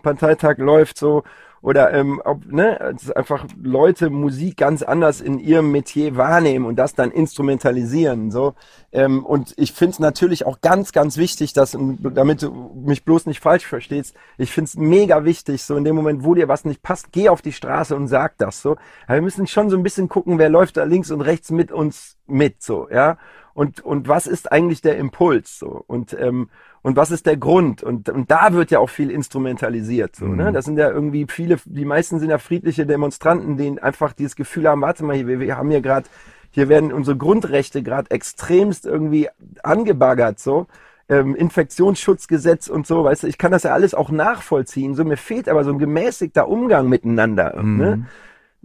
Parteitag 0.02 0.58
läuft, 0.58 0.98
so. 0.98 1.24
Oder 1.66 1.92
ähm, 1.96 2.22
ob, 2.24 2.46
ne, 2.46 2.94
dass 2.94 3.10
einfach 3.10 3.48
Leute 3.60 4.12
Musik 4.12 4.56
ganz 4.56 4.84
anders 4.84 5.20
in 5.20 5.40
ihrem 5.40 5.72
Metier 5.72 6.16
wahrnehmen 6.16 6.64
und 6.64 6.76
das 6.76 6.94
dann 6.94 7.10
instrumentalisieren. 7.10 8.30
So. 8.30 8.54
Ähm, 8.92 9.26
und 9.26 9.56
ich 9.58 9.72
finde 9.72 9.94
es 9.94 10.00
natürlich 10.00 10.46
auch 10.46 10.62
ganz, 10.62 10.92
ganz 10.92 11.18
wichtig, 11.18 11.54
dass, 11.54 11.76
damit 11.76 12.44
du 12.44 12.72
mich 12.86 13.04
bloß 13.04 13.26
nicht 13.26 13.40
falsch 13.40 13.66
verstehst, 13.66 14.14
ich 14.38 14.52
finde 14.52 14.70
es 14.70 14.76
mega 14.76 15.26
wichtig, 15.26 15.64
so 15.64 15.76
in 15.76 15.84
dem 15.84 15.96
Moment, 15.96 16.24
wo 16.24 16.36
dir 16.36 16.48
was 16.48 16.66
nicht 16.66 16.84
passt, 16.84 17.12
geh 17.12 17.30
auf 17.30 17.42
die 17.42 17.52
Straße 17.52 17.96
und 17.96 18.10
sag 18.10 18.38
das 18.38 18.62
so. 18.62 18.76
Aber 19.08 19.16
wir 19.16 19.24
müssen 19.24 19.48
schon 19.48 19.72
so 19.72 19.76
ein 19.76 19.82
bisschen 19.82 20.08
gucken, 20.08 20.38
wer 20.38 20.50
läuft 20.50 20.78
da 20.78 20.84
links 20.84 21.10
und 21.10 21.22
rechts 21.22 21.50
mit 21.50 21.72
uns 21.72 22.16
mit, 22.28 22.62
so, 22.62 22.88
ja. 22.92 23.18
Und, 23.56 23.80
und 23.80 24.10
was 24.10 24.28
ist 24.28 24.52
eigentlich 24.52 24.82
der 24.82 24.98
Impuls 24.98 25.58
so? 25.58 25.86
Und, 25.88 26.16
ähm, 26.20 26.50
und 26.82 26.98
was 26.98 27.10
ist 27.10 27.26
der 27.26 27.38
Grund? 27.38 27.84
Und, 27.84 28.10
und 28.10 28.30
da 28.30 28.52
wird 28.52 28.70
ja 28.70 28.80
auch 28.80 28.90
viel 28.90 29.10
instrumentalisiert. 29.10 30.14
So, 30.14 30.26
ne? 30.26 30.52
Das 30.52 30.66
sind 30.66 30.78
ja 30.78 30.92
irgendwie 30.92 31.26
viele, 31.30 31.56
die 31.64 31.86
meisten 31.86 32.20
sind 32.20 32.30
ja 32.30 32.38
friedliche 32.38 32.86
Demonstranten, 32.86 33.56
die 33.56 33.82
einfach 33.82 34.12
dieses 34.12 34.36
Gefühl 34.36 34.68
haben, 34.68 34.82
warte 34.82 35.06
mal, 35.06 35.16
hier, 35.16 35.28
wir, 35.28 35.40
wir 35.40 35.58
haben 35.58 35.70
hier 35.70 35.80
gerade, 35.80 36.06
hier 36.52 36.68
werden 36.68 36.92
unsere 36.92 37.16
Grundrechte 37.16 37.82
gerade 37.82 38.12
extremst 38.12 38.86
irgendwie 38.86 39.30
angebaggert, 39.64 40.38
so. 40.38 40.68
Ähm, 41.08 41.34
Infektionsschutzgesetz 41.34 42.68
und 42.68 42.86
so, 42.86 43.06
weißt 43.06 43.24
du, 43.24 43.28
ich 43.28 43.38
kann 43.38 43.54
das 43.54 43.64
ja 43.64 43.72
alles 43.74 43.94
auch 43.94 44.10
nachvollziehen. 44.10 44.96
So, 44.96 45.06
mir 45.06 45.18
fehlt 45.18 45.48
aber 45.48 45.64
so 45.64 45.72
ein 45.72 45.80
gemäßigter 45.80 46.50
Umgang 46.50 46.90
miteinander. 46.90 47.56
Ne? 47.78 48.08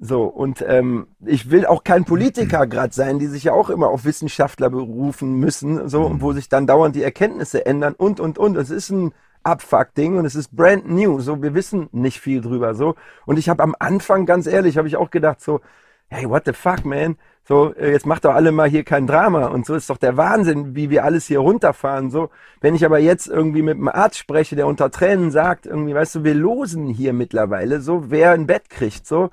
So, 0.02 0.24
und 0.24 0.64
ähm, 0.66 1.08
ich 1.26 1.50
will 1.50 1.66
auch 1.66 1.84
kein 1.84 2.06
Politiker 2.06 2.66
gerade 2.66 2.94
sein, 2.94 3.18
die 3.18 3.26
sich 3.26 3.44
ja 3.44 3.52
auch 3.52 3.68
immer 3.68 3.88
auf 3.88 4.06
Wissenschaftler 4.06 4.70
berufen 4.70 5.34
müssen, 5.38 5.90
so, 5.90 6.06
und 6.06 6.22
wo 6.22 6.32
sich 6.32 6.48
dann 6.48 6.66
dauernd 6.66 6.96
die 6.96 7.02
Erkenntnisse 7.02 7.66
ändern 7.66 7.94
und, 7.98 8.18
und, 8.18 8.38
und. 8.38 8.56
Es 8.56 8.70
ist 8.70 8.88
ein 8.88 9.12
Abfuck-Ding 9.42 10.16
und 10.16 10.24
es 10.24 10.34
ist 10.34 10.56
brand 10.56 10.90
new, 10.90 11.20
so, 11.20 11.42
wir 11.42 11.54
wissen 11.54 11.90
nicht 11.92 12.18
viel 12.18 12.40
drüber, 12.40 12.74
so. 12.74 12.94
Und 13.26 13.38
ich 13.38 13.50
habe 13.50 13.62
am 13.62 13.76
Anfang, 13.78 14.24
ganz 14.24 14.46
ehrlich, 14.46 14.78
habe 14.78 14.88
ich 14.88 14.96
auch 14.96 15.10
gedacht, 15.10 15.42
so, 15.42 15.60
hey, 16.08 16.28
what 16.28 16.44
the 16.46 16.54
fuck, 16.54 16.86
man? 16.86 17.16
So, 17.46 17.74
äh, 17.74 17.92
jetzt 17.92 18.06
macht 18.06 18.24
doch 18.24 18.34
alle 18.34 18.52
mal 18.52 18.70
hier 18.70 18.84
kein 18.84 19.06
Drama 19.06 19.48
und 19.48 19.66
so 19.66 19.74
ist 19.74 19.90
doch 19.90 19.98
der 19.98 20.16
Wahnsinn, 20.16 20.74
wie 20.74 20.88
wir 20.88 21.04
alles 21.04 21.26
hier 21.26 21.40
runterfahren, 21.40 22.10
so. 22.10 22.30
Wenn 22.62 22.74
ich 22.74 22.86
aber 22.86 23.00
jetzt 23.00 23.26
irgendwie 23.28 23.62
mit 23.62 23.76
einem 23.76 23.88
Arzt 23.88 24.16
spreche, 24.16 24.56
der 24.56 24.66
unter 24.66 24.90
Tränen 24.90 25.30
sagt, 25.30 25.66
irgendwie, 25.66 25.94
weißt 25.94 26.14
du, 26.16 26.24
wir 26.24 26.34
losen 26.34 26.86
hier 26.86 27.12
mittlerweile, 27.12 27.82
so, 27.82 28.10
wer 28.10 28.30
ein 28.32 28.46
Bett 28.46 28.70
kriegt, 28.70 29.06
so. 29.06 29.28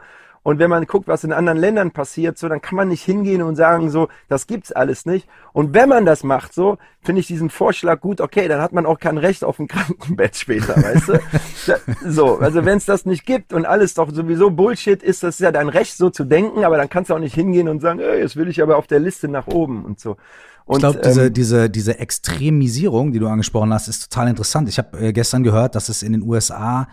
Und 0.47 0.59
wenn 0.59 0.69
man 0.69 0.85
guckt, 0.85 1.09
was 1.09 1.25
in 1.25 1.33
anderen 1.33 1.57
Ländern 1.57 1.91
passiert, 1.91 2.37
so, 2.37 2.47
dann 2.47 2.61
kann 2.61 2.77
man 2.77 2.87
nicht 2.87 3.03
hingehen 3.03 3.41
und 3.41 3.57
sagen, 3.57 3.89
so, 3.89 4.07
das 4.29 4.47
gibt's 4.47 4.71
alles 4.71 5.05
nicht. 5.05 5.27
Und 5.51 5.73
wenn 5.73 5.89
man 5.89 6.05
das 6.05 6.23
macht, 6.23 6.53
so, 6.53 6.77
finde 7.01 7.19
ich 7.19 7.27
diesen 7.27 7.49
Vorschlag 7.49 7.99
gut, 7.99 8.21
okay, 8.21 8.47
dann 8.47 8.61
hat 8.61 8.71
man 8.71 8.85
auch 8.85 8.97
kein 8.97 9.17
Recht 9.17 9.43
auf 9.43 9.59
ein 9.59 9.67
Krankenbett 9.67 10.37
später, 10.37 10.81
weißt 10.81 11.09
du? 11.09 11.19
So, 12.09 12.37
also 12.37 12.63
wenn 12.63 12.77
es 12.77 12.85
das 12.85 13.05
nicht 13.05 13.25
gibt 13.25 13.51
und 13.51 13.65
alles 13.65 13.93
doch 13.95 14.09
sowieso 14.09 14.49
Bullshit 14.49 15.03
ist, 15.03 15.21
das 15.21 15.35
ist 15.35 15.41
ja 15.41 15.51
dein 15.51 15.67
Recht, 15.67 15.97
so 15.97 16.09
zu 16.09 16.23
denken, 16.23 16.63
aber 16.63 16.77
dann 16.77 16.87
kannst 16.87 17.09
du 17.09 17.15
auch 17.15 17.19
nicht 17.19 17.35
hingehen 17.35 17.67
und 17.67 17.81
sagen, 17.81 17.99
ey, 17.99 18.21
jetzt 18.21 18.37
will 18.37 18.47
ich 18.47 18.63
aber 18.63 18.77
auf 18.77 18.87
der 18.87 19.01
Liste 19.01 19.27
nach 19.27 19.47
oben 19.47 19.83
und 19.83 19.99
so. 19.99 20.15
Und, 20.63 20.77
Ich 20.77 20.79
glaube, 20.79 21.01
diese, 21.03 21.25
ähm, 21.25 21.33
diese, 21.33 21.69
diese 21.69 21.99
Extremisierung, 21.99 23.11
die 23.11 23.19
du 23.19 23.27
angesprochen 23.27 23.73
hast, 23.73 23.89
ist 23.89 24.09
total 24.09 24.29
interessant. 24.29 24.69
Ich 24.69 24.77
habe 24.77 24.97
äh, 24.97 25.11
gestern 25.11 25.43
gehört, 25.43 25.75
dass 25.75 25.89
es 25.89 26.03
in 26.03 26.13
den 26.13 26.21
USA 26.21 26.87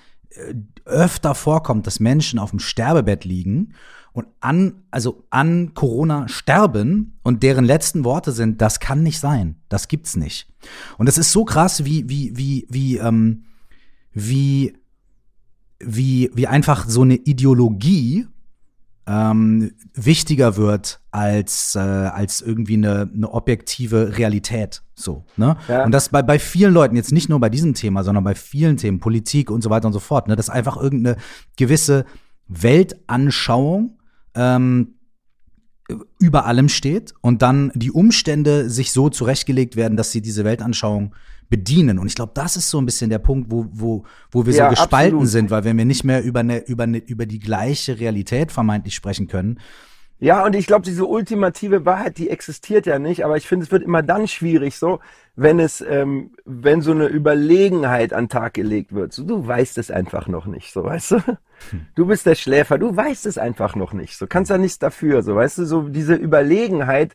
öfter 0.84 1.34
vorkommt, 1.34 1.86
dass 1.86 2.00
Menschen 2.00 2.38
auf 2.38 2.50
dem 2.50 2.58
Sterbebett 2.58 3.24
liegen 3.24 3.74
und 4.12 4.26
an, 4.40 4.84
also 4.90 5.24
an 5.30 5.74
Corona 5.74 6.28
sterben 6.28 7.18
und 7.22 7.42
deren 7.42 7.64
letzten 7.64 8.04
Worte 8.04 8.32
sind, 8.32 8.60
das 8.60 8.80
kann 8.80 9.02
nicht 9.02 9.18
sein, 9.18 9.56
das 9.68 9.88
gibt's 9.88 10.16
nicht. 10.16 10.46
Und 10.98 11.08
es 11.08 11.18
ist 11.18 11.32
so 11.32 11.44
krass, 11.44 11.84
wie, 11.84 12.08
wie, 12.08 12.36
wie, 12.36 12.66
wie, 12.70 12.96
ähm, 12.98 13.44
wie, 14.12 14.76
wie, 15.80 16.30
wie 16.32 16.46
einfach 16.46 16.88
so 16.88 17.02
eine 17.02 17.16
Ideologie 17.16 18.28
ähm, 19.06 19.72
wichtiger 19.92 20.56
wird 20.56 21.00
als, 21.10 21.74
äh, 21.74 21.78
als 21.78 22.40
irgendwie 22.40 22.74
eine, 22.74 23.10
eine 23.14 23.30
objektive 23.30 24.16
Realität. 24.16 24.82
So, 24.94 25.24
ne? 25.36 25.56
Ja. 25.68 25.84
Und 25.84 25.92
das 25.92 26.08
bei, 26.08 26.22
bei 26.22 26.38
vielen 26.38 26.72
Leuten, 26.72 26.96
jetzt 26.96 27.12
nicht 27.12 27.28
nur 27.28 27.40
bei 27.40 27.50
diesem 27.50 27.74
Thema, 27.74 28.02
sondern 28.04 28.24
bei 28.24 28.34
vielen 28.34 28.76
Themen, 28.76 29.00
Politik 29.00 29.50
und 29.50 29.62
so 29.62 29.70
weiter 29.70 29.86
und 29.86 29.92
so 29.92 30.00
fort, 30.00 30.28
ne, 30.28 30.36
dass 30.36 30.48
einfach 30.48 30.76
irgendeine 30.76 31.16
gewisse 31.56 32.06
Weltanschauung 32.48 33.98
ähm, 34.34 34.94
über 36.18 36.46
allem 36.46 36.68
steht 36.70 37.12
und 37.20 37.42
dann 37.42 37.70
die 37.74 37.90
Umstände 37.90 38.70
sich 38.70 38.92
so 38.92 39.10
zurechtgelegt 39.10 39.76
werden, 39.76 39.96
dass 39.96 40.12
sie 40.12 40.22
diese 40.22 40.44
Weltanschauung 40.44 41.14
bedienen. 41.48 41.98
Und 41.98 42.06
ich 42.06 42.14
glaube, 42.14 42.32
das 42.34 42.56
ist 42.56 42.70
so 42.70 42.78
ein 42.78 42.86
bisschen 42.86 43.10
der 43.10 43.18
Punkt, 43.18 43.50
wo, 43.50 43.66
wo, 43.72 44.04
wo 44.30 44.46
wir 44.46 44.52
Ja, 44.52 44.64
so 44.64 44.70
gespalten 44.70 45.16
absolut. 45.16 45.28
sind, 45.28 45.50
weil 45.50 45.64
wenn 45.64 45.78
wir 45.78 45.84
nicht 45.84 46.04
mehr 46.04 46.22
über 46.22 46.40
eine, 46.40 46.64
über 46.66 46.84
eine, 46.84 46.98
über 46.98 47.26
die 47.26 47.38
gleiche 47.38 47.98
Realität 48.00 48.52
vermeintlich 48.52 48.94
sprechen 48.94 49.26
können. 49.28 49.60
Ja, 50.20 50.44
und 50.44 50.54
ich 50.54 50.66
glaube, 50.66 50.84
diese 50.84 51.04
ultimative 51.04 51.84
Wahrheit, 51.84 52.18
die 52.18 52.30
existiert 52.30 52.86
ja 52.86 52.98
nicht, 52.98 53.24
aber 53.24 53.36
ich 53.36 53.46
finde, 53.46 53.64
es 53.66 53.72
wird 53.72 53.82
immer 53.82 54.02
dann 54.02 54.28
schwierig 54.28 54.76
so, 54.76 55.00
wenn 55.36 55.58
es, 55.58 55.84
ähm, 55.86 56.30
wenn 56.44 56.80
so 56.80 56.92
eine 56.92 57.08
Überlegenheit 57.08 58.12
an 58.12 58.24
den 58.24 58.30
Tag 58.30 58.54
gelegt 58.54 58.94
wird. 58.94 59.12
So, 59.12 59.24
du 59.24 59.46
weißt 59.46 59.76
es 59.76 59.90
einfach 59.90 60.28
noch 60.28 60.46
nicht, 60.46 60.72
so, 60.72 60.84
weißt 60.84 61.10
du? 61.10 61.16
Du 61.94 62.06
bist 62.06 62.26
der 62.26 62.36
Schläfer, 62.36 62.78
du 62.78 62.96
weißt 62.96 63.26
es 63.26 63.38
einfach 63.38 63.74
noch 63.74 63.92
nicht, 63.92 64.16
so, 64.16 64.26
kannst 64.26 64.50
ja 64.50 64.56
nichts 64.58 64.78
dafür, 64.78 65.22
so, 65.22 65.34
weißt 65.34 65.58
du, 65.58 65.66
so 65.66 65.82
diese 65.88 66.14
Überlegenheit, 66.14 67.14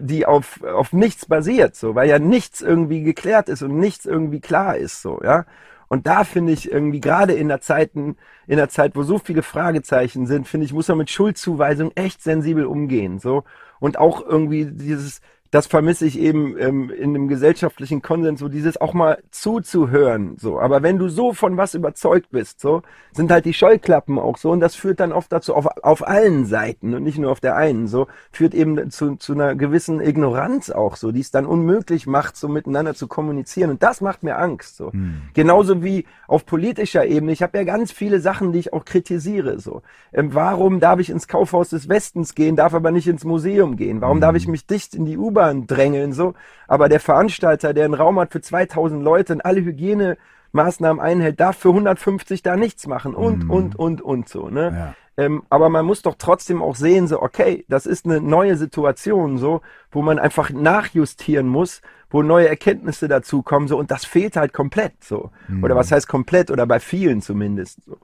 die 0.00 0.26
auf, 0.26 0.62
auf 0.62 0.92
nichts 0.92 1.26
basiert, 1.26 1.76
so, 1.76 1.94
weil 1.94 2.08
ja 2.08 2.18
nichts 2.18 2.60
irgendwie 2.60 3.02
geklärt 3.02 3.48
ist 3.48 3.62
und 3.62 3.78
nichts 3.78 4.06
irgendwie 4.06 4.40
klar 4.40 4.76
ist, 4.76 5.02
so, 5.02 5.20
ja. 5.22 5.46
Und 5.88 6.06
da 6.06 6.24
finde 6.24 6.52
ich 6.52 6.70
irgendwie 6.70 7.00
gerade 7.00 7.32
in 7.32 7.48
der 7.48 7.62
Zeiten, 7.62 8.16
in 8.46 8.58
der 8.58 8.68
Zeit, 8.68 8.94
wo 8.94 9.02
so 9.02 9.18
viele 9.18 9.42
Fragezeichen 9.42 10.26
sind, 10.26 10.46
finde 10.46 10.66
ich, 10.66 10.72
muss 10.74 10.88
man 10.88 10.98
mit 10.98 11.10
Schuldzuweisung 11.10 11.92
echt 11.94 12.22
sensibel 12.22 12.66
umgehen, 12.66 13.18
so. 13.18 13.44
Und 13.80 13.98
auch 13.98 14.24
irgendwie 14.26 14.66
dieses, 14.66 15.20
das 15.50 15.66
vermisse 15.66 16.04
ich 16.06 16.18
eben 16.18 16.56
ähm, 16.58 16.90
in 16.90 17.14
dem 17.14 17.28
gesellschaftlichen 17.28 18.02
Konsens, 18.02 18.40
so 18.40 18.48
dieses 18.48 18.78
auch 18.80 18.92
mal 18.92 19.18
zuzuhören, 19.30 20.36
so. 20.38 20.60
Aber 20.60 20.82
wenn 20.82 20.98
du 20.98 21.08
so 21.08 21.32
von 21.32 21.56
was 21.56 21.74
überzeugt 21.74 22.30
bist, 22.30 22.60
so, 22.60 22.82
sind 23.12 23.30
halt 23.30 23.46
die 23.46 23.54
Scheuklappen 23.54 24.18
auch 24.18 24.36
so. 24.36 24.50
Und 24.50 24.60
das 24.60 24.74
führt 24.74 25.00
dann 25.00 25.12
oft 25.12 25.32
dazu, 25.32 25.54
auf, 25.54 25.66
auf 25.82 26.06
allen 26.06 26.44
Seiten 26.44 26.94
und 26.94 27.02
nicht 27.02 27.18
nur 27.18 27.30
auf 27.30 27.40
der 27.40 27.56
einen, 27.56 27.88
so, 27.88 28.08
führt 28.30 28.54
eben 28.54 28.90
zu, 28.90 29.16
zu 29.16 29.32
einer 29.32 29.54
gewissen 29.54 30.00
Ignoranz 30.00 30.70
auch 30.70 30.96
so, 30.96 31.12
die 31.12 31.20
es 31.20 31.30
dann 31.30 31.46
unmöglich 31.46 32.06
macht, 32.06 32.36
so 32.36 32.48
miteinander 32.48 32.94
zu 32.94 33.06
kommunizieren. 33.06 33.70
Und 33.70 33.82
das 33.82 34.00
macht 34.00 34.22
mir 34.22 34.38
Angst, 34.38 34.76
so. 34.76 34.92
Genauso 35.34 35.82
wie 35.82 36.04
auf 36.26 36.44
politischer 36.44 37.06
Ebene. 37.06 37.32
Ich 37.32 37.42
habe 37.42 37.56
ja 37.56 37.64
ganz 37.64 37.90
viele 37.90 38.20
Sachen, 38.20 38.52
die 38.52 38.58
ich 38.58 38.72
auch 38.72 38.84
kritisiere, 38.84 39.58
so. 39.58 39.82
Ähm, 40.12 40.34
warum 40.34 40.78
darf 40.80 41.00
ich 41.00 41.08
ins 41.10 41.26
Kaufhaus 41.26 41.70
des 41.70 41.88
Westens 41.88 42.34
gehen, 42.34 42.54
darf 42.56 42.74
aber 42.74 42.90
nicht 42.90 43.08
ins 43.08 43.24
Museum 43.24 43.76
gehen? 43.76 44.00
Warum 44.00 44.20
darf 44.20 44.36
ich 44.36 44.46
mich 44.46 44.66
dicht 44.66 44.94
in 44.94 45.06
die 45.06 45.16
U-Bahn 45.38 45.66
drängeln, 45.66 46.12
so? 46.12 46.34
Aber 46.66 46.88
der 46.88 47.00
Veranstalter, 47.00 47.72
der 47.72 47.84
einen 47.84 47.94
Raum 47.94 48.18
hat 48.18 48.32
für 48.32 48.40
2000 48.40 49.02
Leute 49.02 49.34
und 49.34 49.40
alle 49.40 49.60
Hygienemaßnahmen 49.60 51.00
einhält, 51.00 51.40
darf 51.40 51.56
für 51.56 51.68
150 51.68 52.42
da 52.42 52.56
nichts 52.56 52.86
machen 52.86 53.14
und, 53.14 53.48
und, 53.48 53.76
und, 53.76 54.02
und 54.02 54.28
so, 54.28 54.48
ne? 54.48 54.72
Ja. 54.72 54.94
Ähm, 55.16 55.42
aber 55.50 55.68
man 55.68 55.84
muss 55.84 56.02
doch 56.02 56.14
trotzdem 56.16 56.62
auch 56.62 56.76
sehen, 56.76 57.08
so, 57.08 57.20
okay, 57.20 57.64
das 57.68 57.86
ist 57.86 58.04
eine 58.04 58.20
neue 58.20 58.56
Situation, 58.56 59.36
so, 59.36 59.62
wo 59.90 60.00
man 60.00 60.20
einfach 60.20 60.50
nachjustieren 60.50 61.48
muss, 61.48 61.82
wo 62.08 62.22
neue 62.22 62.48
Erkenntnisse 62.48 63.08
dazukommen, 63.08 63.66
so, 63.66 63.76
und 63.76 63.90
das 63.90 64.04
fehlt 64.04 64.36
halt 64.36 64.52
komplett, 64.52 65.02
so. 65.02 65.32
Oder 65.62 65.74
was 65.74 65.90
heißt 65.90 66.06
komplett, 66.06 66.52
oder 66.52 66.66
bei 66.66 66.78
vielen 66.78 67.20
zumindest, 67.20 67.82
so. 67.84 67.98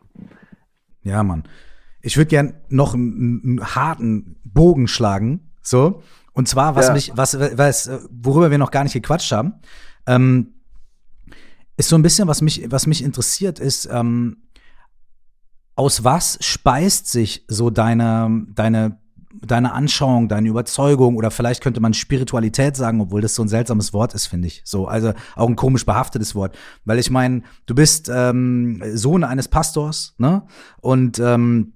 Ja, 1.03 1.23
Mann. 1.23 1.45
Ich 2.01 2.17
würde 2.17 2.29
gern 2.29 2.55
noch 2.69 2.95
einen, 2.95 3.41
einen 3.45 3.75
harten 3.77 4.37
Bogen 4.45 4.89
schlagen, 4.89 5.53
so. 5.63 6.03
Und 6.35 6.49
zwar, 6.49 6.77
was 6.77 6.89
Ja. 6.89 6.93
mich, 6.93 7.13
was, 7.15 7.39
was, 7.39 7.91
worüber 8.11 8.51
wir 8.51 8.59
noch 8.59 8.71
gar 8.71 8.83
nicht 8.85 8.93
gequatscht 8.93 9.33
haben, 9.33 9.55
ähm, 10.07 10.55
ist 11.77 11.89
so 11.89 11.97
ein 11.97 12.03
bisschen, 12.03 12.29
was 12.29 12.43
mich, 12.43 12.71
was 12.71 12.87
mich 12.87 13.03
interessiert, 13.03 13.59
ist, 13.59 13.89
ähm, 13.91 14.37
aus 15.77 16.05
was 16.05 16.39
speist 16.41 17.11
sich 17.11 17.45
so 17.49 17.71
deine, 17.71 18.47
deine, 18.55 18.99
deine 19.43 19.73
Anschauung, 19.73 20.29
deine 20.29 20.49
Überzeugung 20.49 21.17
oder 21.17 21.31
vielleicht 21.31 21.63
könnte 21.63 21.81
man 21.81 21.95
Spiritualität 21.95 22.77
sagen, 22.77 23.01
obwohl 23.01 23.21
das 23.21 23.35
so 23.35 23.43
ein 23.43 23.49
seltsames 23.49 23.93
Wort 23.93 24.15
ist, 24.15 24.27
finde 24.27 24.47
ich. 24.49 24.63
So, 24.65 24.87
also 24.87 25.13
auch 25.35 25.49
ein 25.49 25.57
komisch 25.57 25.85
behaftetes 25.85 26.35
Wort. 26.35 26.57
Weil 26.85 26.99
ich 26.99 27.11
meine, 27.11 27.43
du 27.67 27.75
bist 27.75 28.09
ähm, 28.13 28.83
Sohn 28.95 29.25
eines 29.25 29.49
Pastors, 29.49 30.15
ne? 30.19 30.43
Und 30.81 31.19
ähm, 31.19 31.73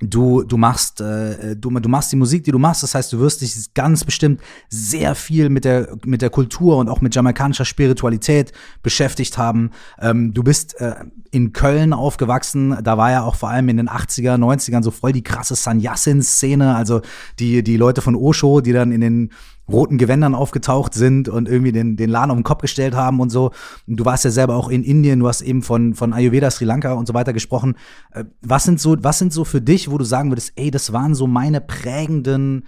du, 0.00 0.42
du 0.42 0.56
machst, 0.56 1.00
äh, 1.00 1.54
du, 1.56 1.70
du 1.70 1.88
machst 1.88 2.10
die 2.10 2.16
Musik, 2.16 2.44
die 2.44 2.50
du 2.50 2.58
machst. 2.58 2.82
Das 2.82 2.94
heißt, 2.94 3.12
du 3.12 3.20
wirst 3.20 3.40
dich 3.40 3.74
ganz 3.74 4.04
bestimmt 4.04 4.40
sehr 4.68 5.14
viel 5.14 5.48
mit 5.48 5.64
der, 5.64 5.96
mit 6.04 6.20
der 6.20 6.30
Kultur 6.30 6.78
und 6.78 6.88
auch 6.88 7.00
mit 7.00 7.14
jamaikanischer 7.14 7.64
Spiritualität 7.64 8.52
beschäftigt 8.82 9.38
haben. 9.38 9.70
Ähm, 10.00 10.34
du 10.34 10.42
bist 10.42 10.80
äh, 10.80 10.94
in 11.30 11.52
Köln 11.52 11.92
aufgewachsen. 11.92 12.76
Da 12.82 12.98
war 12.98 13.10
ja 13.10 13.22
auch 13.22 13.36
vor 13.36 13.50
allem 13.50 13.68
in 13.68 13.76
den 13.76 13.88
80er, 13.88 14.36
90ern 14.36 14.82
so 14.82 14.90
voll 14.90 15.12
die 15.12 15.22
krasse 15.22 15.54
Sannyasin-Szene. 15.54 16.74
Also 16.74 17.02
die, 17.38 17.62
die 17.62 17.76
Leute 17.76 18.02
von 18.02 18.16
Osho, 18.16 18.60
die 18.60 18.72
dann 18.72 18.90
in 18.90 19.00
den 19.00 19.30
roten 19.70 19.96
Gewändern 19.98 20.34
aufgetaucht 20.34 20.94
sind 20.94 21.28
und 21.28 21.48
irgendwie 21.48 21.72
den, 21.72 21.96
den 21.96 22.10
Laden 22.10 22.30
auf 22.30 22.36
den 22.36 22.44
Kopf 22.44 22.62
gestellt 22.62 22.94
haben 22.94 23.20
und 23.20 23.30
so. 23.30 23.50
Du 23.86 24.04
warst 24.04 24.24
ja 24.24 24.30
selber 24.30 24.56
auch 24.56 24.68
in 24.68 24.84
Indien, 24.84 25.20
du 25.20 25.28
hast 25.28 25.40
eben 25.42 25.62
von, 25.62 25.94
von 25.94 26.12
Ayurveda, 26.12 26.50
Sri 26.50 26.64
Lanka 26.64 26.92
und 26.92 27.06
so 27.06 27.14
weiter 27.14 27.32
gesprochen. 27.32 27.76
Äh, 28.12 28.24
Was 28.42 28.64
sind 28.64 28.80
so, 28.80 28.96
was 29.02 29.18
sind 29.18 29.32
so 29.32 29.44
für 29.44 29.60
dich, 29.60 29.90
wo 29.90 29.98
du 29.98 30.04
sagen 30.04 30.30
würdest, 30.30 30.52
ey, 30.56 30.70
das 30.70 30.92
waren 30.92 31.14
so 31.14 31.26
meine 31.26 31.60
prägenden, 31.60 32.66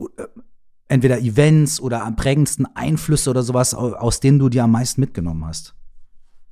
äh, 0.00 0.24
entweder 0.88 1.18
Events 1.20 1.80
oder 1.80 2.04
am 2.04 2.16
prägendsten 2.16 2.66
Einflüsse 2.74 3.30
oder 3.30 3.42
sowas, 3.42 3.74
au- 3.74 3.94
aus 3.94 4.20
denen 4.20 4.38
du 4.38 4.48
dir 4.48 4.64
am 4.64 4.72
meisten 4.72 5.00
mitgenommen 5.00 5.44
hast? 5.44 5.74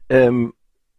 Ähm, 0.08 0.52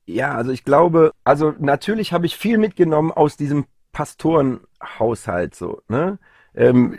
ja, 0.05 0.35
also 0.35 0.51
ich 0.51 0.63
glaube, 0.63 1.11
also 1.23 1.53
natürlich 1.59 2.13
habe 2.13 2.25
ich 2.25 2.35
viel 2.35 2.57
mitgenommen 2.57 3.11
aus 3.11 3.37
diesem 3.37 3.65
Pastorenhaushalt 3.91 5.55
so, 5.55 5.81
ne? 5.87 6.19
Ähm, 6.53 6.97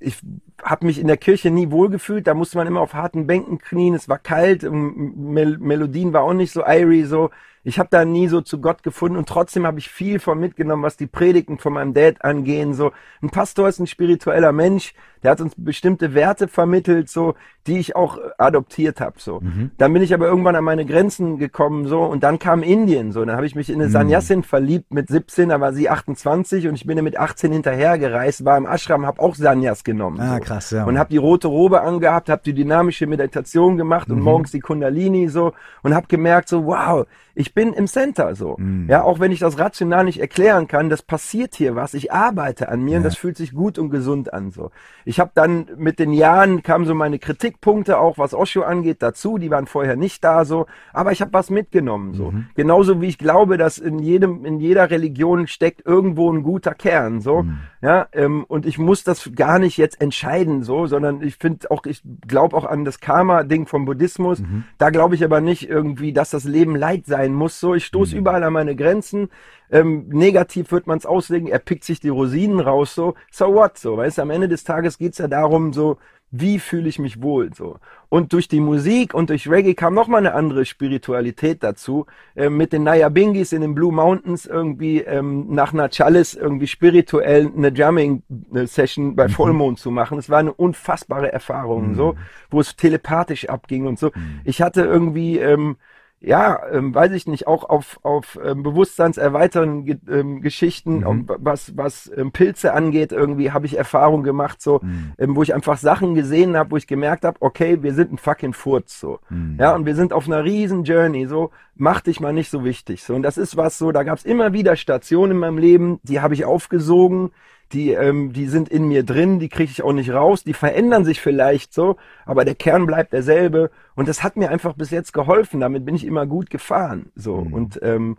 ich 0.00 0.16
habe 0.62 0.86
mich 0.86 0.98
in 0.98 1.06
der 1.06 1.16
Kirche 1.16 1.50
nie 1.50 1.70
wohlgefühlt, 1.70 2.26
da 2.26 2.34
musste 2.34 2.58
man 2.58 2.66
immer 2.66 2.80
auf 2.80 2.94
harten 2.94 3.26
Bänken 3.26 3.58
knien, 3.58 3.94
es 3.94 4.08
war 4.08 4.18
kalt, 4.18 4.62
Mel 4.70 5.58
Melodien 5.58 6.12
war 6.12 6.22
auch 6.22 6.32
nicht 6.32 6.52
so 6.52 6.62
airy 6.62 7.04
so. 7.04 7.30
Ich 7.64 7.78
habe 7.78 7.88
da 7.90 8.04
nie 8.04 8.28
so 8.28 8.40
zu 8.40 8.60
Gott 8.60 8.82
gefunden 8.82 9.16
und 9.16 9.28
trotzdem 9.28 9.66
habe 9.66 9.78
ich 9.78 9.88
viel 9.88 10.20
von 10.20 10.38
mitgenommen, 10.38 10.82
was 10.82 10.96
die 10.96 11.06
Predigten 11.06 11.58
von 11.58 11.72
meinem 11.72 11.94
Dad 11.94 12.24
angehen. 12.24 12.74
So, 12.74 12.92
ein 13.22 13.30
Pastor 13.30 13.68
ist 13.68 13.78
ein 13.78 13.86
spiritueller 13.86 14.52
Mensch, 14.52 14.94
der 15.22 15.32
hat 15.32 15.40
uns 15.40 15.54
bestimmte 15.56 16.14
Werte 16.14 16.48
vermittelt, 16.48 17.08
so, 17.08 17.34
die 17.66 17.78
ich 17.78 17.96
auch 17.96 18.18
äh, 18.18 18.30
adoptiert 18.38 19.00
habe. 19.00 19.16
So, 19.18 19.40
dann 19.76 19.92
bin 19.92 20.02
ich 20.02 20.14
aber 20.14 20.26
irgendwann 20.26 20.56
an 20.56 20.64
meine 20.64 20.86
Grenzen 20.86 21.38
gekommen, 21.38 21.86
so, 21.86 22.02
und 22.02 22.22
dann 22.22 22.38
kam 22.38 22.62
Indien, 22.62 23.12
so, 23.12 23.24
dann 23.24 23.36
habe 23.36 23.46
ich 23.46 23.54
mich 23.54 23.68
in 23.70 23.80
eine 23.80 23.90
Sannyasin 23.90 24.42
verliebt 24.42 24.92
mit 24.92 25.08
17, 25.08 25.48
da 25.48 25.60
war 25.60 25.72
sie 25.72 25.90
28 25.90 26.68
und 26.68 26.74
ich 26.74 26.86
bin 26.86 27.02
mit 27.02 27.18
18 27.18 27.52
hinterhergereist, 27.52 28.44
war 28.44 28.56
im 28.56 28.66
Ashram, 28.66 29.06
habe 29.06 29.20
auch 29.20 29.34
Sanyas 29.34 29.84
genommen. 29.84 30.20
Ah, 30.20 30.36
so. 30.36 30.40
krass, 30.40 30.70
ja. 30.70 30.84
Und 30.84 30.98
habe 30.98 31.10
die 31.10 31.16
rote 31.16 31.48
Robe 31.48 31.82
angehabt, 31.82 32.28
habe 32.28 32.42
die 32.44 32.54
dynamische 32.54 33.06
Meditation 33.06 33.76
gemacht 33.76 34.10
und 34.10 34.20
morgens 34.20 34.50
die 34.50 34.60
Kundalini 34.60 35.28
so 35.28 35.52
und 35.82 35.94
habe 35.94 36.06
gemerkt 36.08 36.48
so, 36.48 36.66
wow, 36.66 37.06
ich 37.38 37.54
bin 37.54 37.72
im 37.72 37.86
Center 37.86 38.34
so. 38.34 38.56
Ja, 38.88 39.02
auch 39.04 39.20
wenn 39.20 39.30
ich 39.30 39.38
das 39.38 39.60
rational 39.60 40.04
nicht 40.04 40.20
erklären 40.20 40.66
kann, 40.66 40.90
das 40.90 41.02
passiert 41.02 41.54
hier 41.54 41.76
was, 41.76 41.94
ich 41.94 42.12
arbeite 42.12 42.68
an 42.68 42.82
mir 42.82 42.96
und 42.96 43.04
das 43.04 43.16
fühlt 43.16 43.36
sich 43.36 43.52
gut 43.52 43.78
und 43.78 43.90
gesund 43.90 44.32
an 44.32 44.50
so. 44.50 44.72
Ich 45.04 45.20
habe 45.20 45.30
dann 45.34 45.66
mit 45.76 46.00
den 46.00 46.12
Jahren 46.12 46.64
kamen 46.64 46.84
so 46.84 46.94
meine 46.96 47.20
Kritikpunkte 47.20 47.98
auch, 47.98 48.18
was 48.18 48.34
Osho 48.34 48.62
angeht, 48.62 49.02
dazu, 49.02 49.38
die 49.38 49.50
waren 49.50 49.66
vorher 49.66 49.94
nicht 49.94 50.24
da 50.24 50.44
so, 50.44 50.66
aber 50.92 51.12
ich 51.12 51.20
habe 51.20 51.32
was 51.32 51.48
mitgenommen 51.48 52.12
so. 52.14 52.32
Genauso 52.56 53.00
wie 53.00 53.06
ich 53.06 53.18
glaube, 53.18 53.56
dass 53.56 53.78
in 53.78 54.00
jedem 54.00 54.44
in 54.44 54.58
jeder 54.58 54.90
Religion 54.90 55.46
steckt 55.46 55.86
irgendwo 55.86 56.32
ein 56.32 56.42
guter 56.42 56.74
Kern 56.74 57.20
so. 57.20 57.44
Ja, 57.80 58.08
ähm, 58.12 58.44
und 58.48 58.66
ich 58.66 58.78
muss 58.78 59.04
das 59.04 59.30
gar 59.36 59.60
nicht 59.60 59.76
jetzt 59.76 60.00
entscheiden 60.00 60.64
so, 60.64 60.86
sondern 60.86 61.22
ich 61.22 61.36
finde 61.36 61.70
auch 61.70 61.86
ich 61.86 62.02
glaube 62.26 62.56
auch 62.56 62.64
an 62.64 62.84
das 62.84 62.98
Karma 62.98 63.44
Ding 63.44 63.66
vom 63.68 63.84
Buddhismus. 63.84 64.42
Da 64.78 64.90
glaube 64.90 65.14
ich 65.14 65.22
aber 65.22 65.40
nicht 65.40 65.68
irgendwie, 65.68 66.12
dass 66.12 66.30
das 66.30 66.42
Leben 66.42 66.74
Leid 66.74 67.06
sein 67.06 67.27
muss 67.34 67.60
so. 67.60 67.74
Ich 67.74 67.86
stoße 67.86 68.16
überall 68.16 68.42
an 68.44 68.52
meine 68.52 68.76
Grenzen. 68.76 69.30
Ähm, 69.70 70.08
negativ 70.08 70.72
wird 70.72 70.86
man 70.86 70.98
es 70.98 71.06
auslegen, 71.06 71.48
er 71.48 71.58
pickt 71.58 71.84
sich 71.84 72.00
die 72.00 72.08
Rosinen 72.08 72.60
raus, 72.60 72.94
so, 72.94 73.14
so 73.30 73.52
what, 73.52 73.76
so, 73.76 73.98
weißt 73.98 74.16
du, 74.16 74.22
am 74.22 74.30
Ende 74.30 74.48
des 74.48 74.64
Tages 74.64 74.96
geht's 74.96 75.18
ja 75.18 75.28
darum, 75.28 75.74
so, 75.74 75.98
wie 76.30 76.58
fühle 76.58 76.88
ich 76.88 76.98
mich 76.98 77.22
wohl, 77.22 77.52
so. 77.54 77.78
Und 78.10 78.32
durch 78.32 78.48
die 78.48 78.60
Musik 78.60 79.14
und 79.14 79.30
durch 79.30 79.48
Reggae 79.48 79.74
kam 79.74 79.94
noch 79.94 80.08
mal 80.08 80.18
eine 80.18 80.34
andere 80.34 80.64
Spiritualität 80.64 81.62
dazu, 81.62 82.06
ähm, 82.36 82.56
mit 82.56 82.72
den 82.72 82.82
Nayabingis 82.82 83.52
in 83.52 83.62
den 83.62 83.74
Blue 83.74 83.92
Mountains 83.92 84.46
irgendwie 84.46 85.00
ähm, 85.00 85.46
nach 85.48 85.72
einer 85.72 85.88
Chalice 85.88 86.34
irgendwie 86.34 86.66
spirituell 86.66 87.50
eine 87.54 87.72
Drumming-Session 87.72 89.16
bei 89.16 89.28
Vollmond 89.28 89.78
zu 89.78 89.90
machen. 89.90 90.18
Es 90.18 90.28
war 90.28 90.38
eine 90.38 90.52
unfassbare 90.52 91.32
Erfahrung, 91.32 91.94
so, 91.94 92.14
wo 92.50 92.60
es 92.60 92.76
telepathisch 92.76 93.48
abging 93.48 93.86
und 93.86 93.98
so. 93.98 94.10
Ich 94.44 94.60
hatte 94.60 94.82
irgendwie, 94.82 95.38
ähm, 95.38 95.76
ja, 96.20 96.60
ähm, 96.72 96.92
weiß 96.92 97.12
ich 97.12 97.28
nicht, 97.28 97.46
auch 97.46 97.68
auf, 97.68 98.00
auf 98.02 98.38
ähm, 98.44 98.64
bewusstseinserweiternden 98.64 99.84
Ge 99.84 99.98
ähm, 100.10 100.40
Geschichten, 100.40 101.04
auf, 101.04 101.16
was, 101.26 101.76
was 101.76 102.10
ähm, 102.16 102.32
Pilze 102.32 102.74
angeht, 102.74 103.12
irgendwie 103.12 103.52
habe 103.52 103.66
ich 103.66 103.78
Erfahrung 103.78 104.24
gemacht, 104.24 104.60
so, 104.60 104.80
ähm, 105.16 105.36
wo 105.36 105.42
ich 105.42 105.54
einfach 105.54 105.78
Sachen 105.78 106.14
gesehen 106.14 106.56
habe, 106.56 106.72
wo 106.72 106.76
ich 106.76 106.88
gemerkt 106.88 107.24
habe, 107.24 107.36
okay, 107.40 107.82
wir 107.82 107.94
sind 107.94 108.12
ein 108.12 108.18
fucking 108.18 108.52
Furz, 108.52 108.98
so. 108.98 109.20
Ja, 109.58 109.74
und 109.74 109.86
wir 109.86 109.94
sind 109.94 110.12
auf 110.12 110.26
einer 110.26 110.42
riesen 110.42 110.84
Journey, 110.84 111.26
so, 111.26 111.50
mach 111.76 112.00
dich 112.00 112.18
mal 112.18 112.32
nicht 112.32 112.50
so 112.50 112.64
wichtig, 112.64 113.04
so. 113.04 113.14
Und 113.14 113.22
das 113.22 113.38
ist 113.38 113.56
was 113.56 113.78
so, 113.78 113.92
da 113.92 114.02
gab's 114.02 114.24
immer 114.24 114.52
wieder 114.52 114.74
Stationen 114.74 115.32
in 115.32 115.38
meinem 115.38 115.58
Leben, 115.58 116.00
die 116.02 116.20
habe 116.20 116.34
ich 116.34 116.44
aufgesogen, 116.44 117.30
die, 117.72 117.92
ähm, 117.92 118.32
die 118.32 118.46
sind 118.46 118.68
in 118.68 118.88
mir 118.88 119.02
drin, 119.02 119.38
die 119.38 119.48
kriege 119.48 119.70
ich 119.70 119.82
auch 119.82 119.92
nicht 119.92 120.10
raus, 120.10 120.44
die 120.44 120.54
verändern 120.54 121.04
sich 121.04 121.20
vielleicht 121.20 121.72
so, 121.74 121.96
aber 122.26 122.44
der 122.44 122.54
Kern 122.54 122.86
bleibt 122.86 123.12
derselbe. 123.12 123.70
Und 123.94 124.08
das 124.08 124.22
hat 124.22 124.36
mir 124.36 124.50
einfach 124.50 124.74
bis 124.74 124.90
jetzt 124.90 125.12
geholfen. 125.12 125.60
Damit 125.60 125.84
bin 125.84 125.94
ich 125.94 126.04
immer 126.04 126.26
gut 126.26 126.50
gefahren. 126.50 127.10
So. 127.14 127.42
Mhm. 127.42 127.52
Und 127.52 127.80
ähm, 127.82 128.16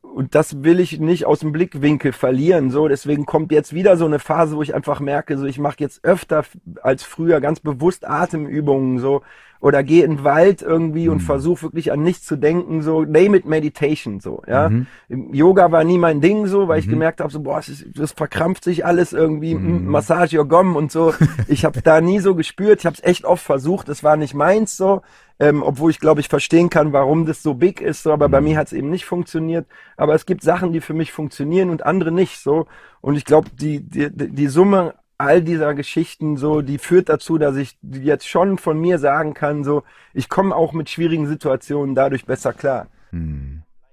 und 0.00 0.34
das 0.34 0.62
will 0.62 0.78
ich 0.78 1.00
nicht 1.00 1.26
aus 1.26 1.40
dem 1.40 1.52
Blickwinkel 1.52 2.12
verlieren. 2.12 2.70
So, 2.70 2.86
deswegen 2.86 3.26
kommt 3.26 3.50
jetzt 3.50 3.72
wieder 3.72 3.96
so 3.96 4.04
eine 4.04 4.18
Phase, 4.18 4.56
wo 4.56 4.62
ich 4.62 4.74
einfach 4.74 5.00
merke, 5.00 5.36
so 5.36 5.44
ich 5.44 5.58
mache 5.58 5.76
jetzt 5.78 6.04
öfter 6.04 6.44
als 6.82 7.02
früher 7.02 7.40
ganz 7.40 7.60
bewusst 7.60 8.06
Atemübungen 8.06 8.98
so 8.98 9.22
oder 9.62 9.84
gehe 9.84 10.04
in 10.04 10.16
den 10.16 10.24
Wald 10.24 10.60
irgendwie 10.60 11.08
und 11.08 11.20
versuche 11.20 11.62
wirklich 11.62 11.92
an 11.92 12.02
nichts 12.02 12.26
zu 12.26 12.36
denken. 12.36 12.82
So 12.82 13.04
name 13.04 13.36
it 13.36 13.46
meditation 13.46 14.18
so. 14.18 14.42
Ja, 14.46 14.66
Im 15.08 15.32
Yoga 15.32 15.70
war 15.70 15.84
nie 15.84 15.98
mein 15.98 16.20
Ding 16.20 16.46
so, 16.46 16.66
weil 16.66 16.80
ich 16.80 16.88
gemerkt 16.88 17.20
habe 17.20 17.32
so 17.32 17.40
boah, 17.40 17.60
es 17.60 17.68
ist, 17.68 17.86
das 17.94 18.10
verkrampft 18.10 18.64
sich 18.64 18.84
alles 18.84 19.12
irgendwie. 19.12 19.54
mm, 19.54 19.86
Massage 19.86 20.36
your 20.36 20.48
gum 20.48 20.74
und 20.74 20.90
so. 20.90 21.14
ich 21.46 21.64
habe 21.64 21.80
da 21.80 22.00
nie 22.00 22.18
so 22.18 22.34
gespürt. 22.34 22.80
Ich 22.80 22.86
habe 22.86 22.96
es 22.96 23.04
echt 23.04 23.24
oft 23.24 23.44
versucht. 23.44 23.88
Es 23.88 24.02
war 24.02 24.16
nicht 24.16 24.34
meins 24.34 24.76
so 24.76 25.02
ähm, 25.42 25.64
obwohl 25.64 25.90
ich 25.90 25.98
glaube 25.98 26.20
ich 26.20 26.28
verstehen 26.28 26.70
kann, 26.70 26.92
warum 26.92 27.26
das 27.26 27.42
so 27.42 27.54
big 27.54 27.80
ist, 27.80 28.04
so, 28.04 28.12
aber 28.12 28.28
bei 28.28 28.40
mir 28.40 28.56
hat 28.56 28.68
es 28.68 28.72
eben 28.72 28.90
nicht 28.90 29.04
funktioniert. 29.04 29.66
Aber 29.96 30.14
es 30.14 30.24
gibt 30.24 30.42
Sachen, 30.42 30.72
die 30.72 30.80
für 30.80 30.94
mich 30.94 31.10
funktionieren 31.10 31.70
und 31.70 31.84
andere 31.84 32.12
nicht 32.12 32.38
so. 32.38 32.66
Und 33.00 33.16
ich 33.16 33.24
glaube, 33.24 33.48
die, 33.60 33.80
die, 33.80 34.10
die 34.12 34.46
Summe 34.46 34.94
all 35.18 35.42
dieser 35.42 35.74
Geschichten 35.74 36.36
so, 36.36 36.62
die 36.62 36.78
führt 36.78 37.08
dazu, 37.08 37.38
dass 37.38 37.56
ich 37.56 37.76
jetzt 37.82 38.28
schon 38.28 38.58
von 38.58 38.78
mir 38.80 38.98
sagen 38.98 39.34
kann, 39.34 39.64
so, 39.64 39.84
ich 40.14 40.28
komme 40.28 40.54
auch 40.54 40.72
mit 40.72 40.90
schwierigen 40.90 41.26
Situationen 41.26 41.94
dadurch 41.94 42.24
besser 42.26 42.52
klar. 42.52 42.88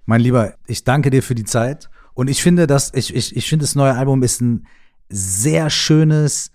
Mein 0.05 0.21
Lieber, 0.21 0.55
ich 0.65 0.83
danke 0.83 1.09
dir 1.09 1.21
für 1.21 1.35
die 1.35 1.43
Zeit. 1.43 1.89
Und 2.13 2.29
ich 2.29 2.41
finde, 2.41 2.67
dass 2.67 2.93
ich, 2.93 3.15
ich, 3.15 3.35
ich 3.35 3.47
finde, 3.47 3.63
das 3.63 3.75
neue 3.75 3.95
Album 3.95 4.23
ist 4.23 4.41
ein 4.41 4.65
sehr 5.07 5.69
schönes, 5.69 6.51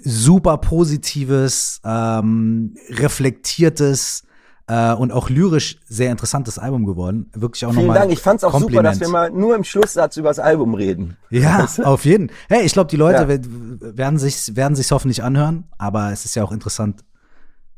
super 0.00 0.58
positives, 0.58 1.80
ähm, 1.84 2.76
reflektiertes 2.90 4.22
äh, 4.68 4.92
und 4.92 5.12
auch 5.12 5.28
lyrisch 5.30 5.78
sehr 5.88 6.10
interessantes 6.10 6.58
Album 6.58 6.84
geworden. 6.86 7.30
Wirklich 7.34 7.64
auch 7.66 7.70
Vielen 7.72 7.86
nochmal. 7.86 8.00
Dank. 8.00 8.12
Ich 8.12 8.20
fand 8.20 8.38
es 8.38 8.44
auch 8.44 8.58
super, 8.58 8.82
dass 8.82 9.00
wir 9.00 9.08
mal 9.08 9.30
nur 9.30 9.56
im 9.56 9.64
Schlusssatz 9.64 10.16
über 10.16 10.28
das 10.28 10.38
Album 10.38 10.74
reden. 10.74 11.16
Ja, 11.30 11.60
Weißt 11.64 11.78
du? 11.78 11.82
auf 11.84 12.04
jeden. 12.04 12.30
Hey, 12.48 12.64
ich 12.64 12.72
glaube, 12.72 12.90
die 12.90 12.96
Leute 12.96 13.22
Ja. 13.22 13.28
we- 13.28 13.96
werden 13.96 14.18
sich 14.18 14.54
werden 14.56 14.76
sich's 14.76 14.90
hoffentlich 14.90 15.22
anhören, 15.22 15.64
aber 15.78 16.12
es 16.12 16.24
ist 16.24 16.34
ja 16.36 16.44
auch 16.44 16.52
interessant 16.52 17.04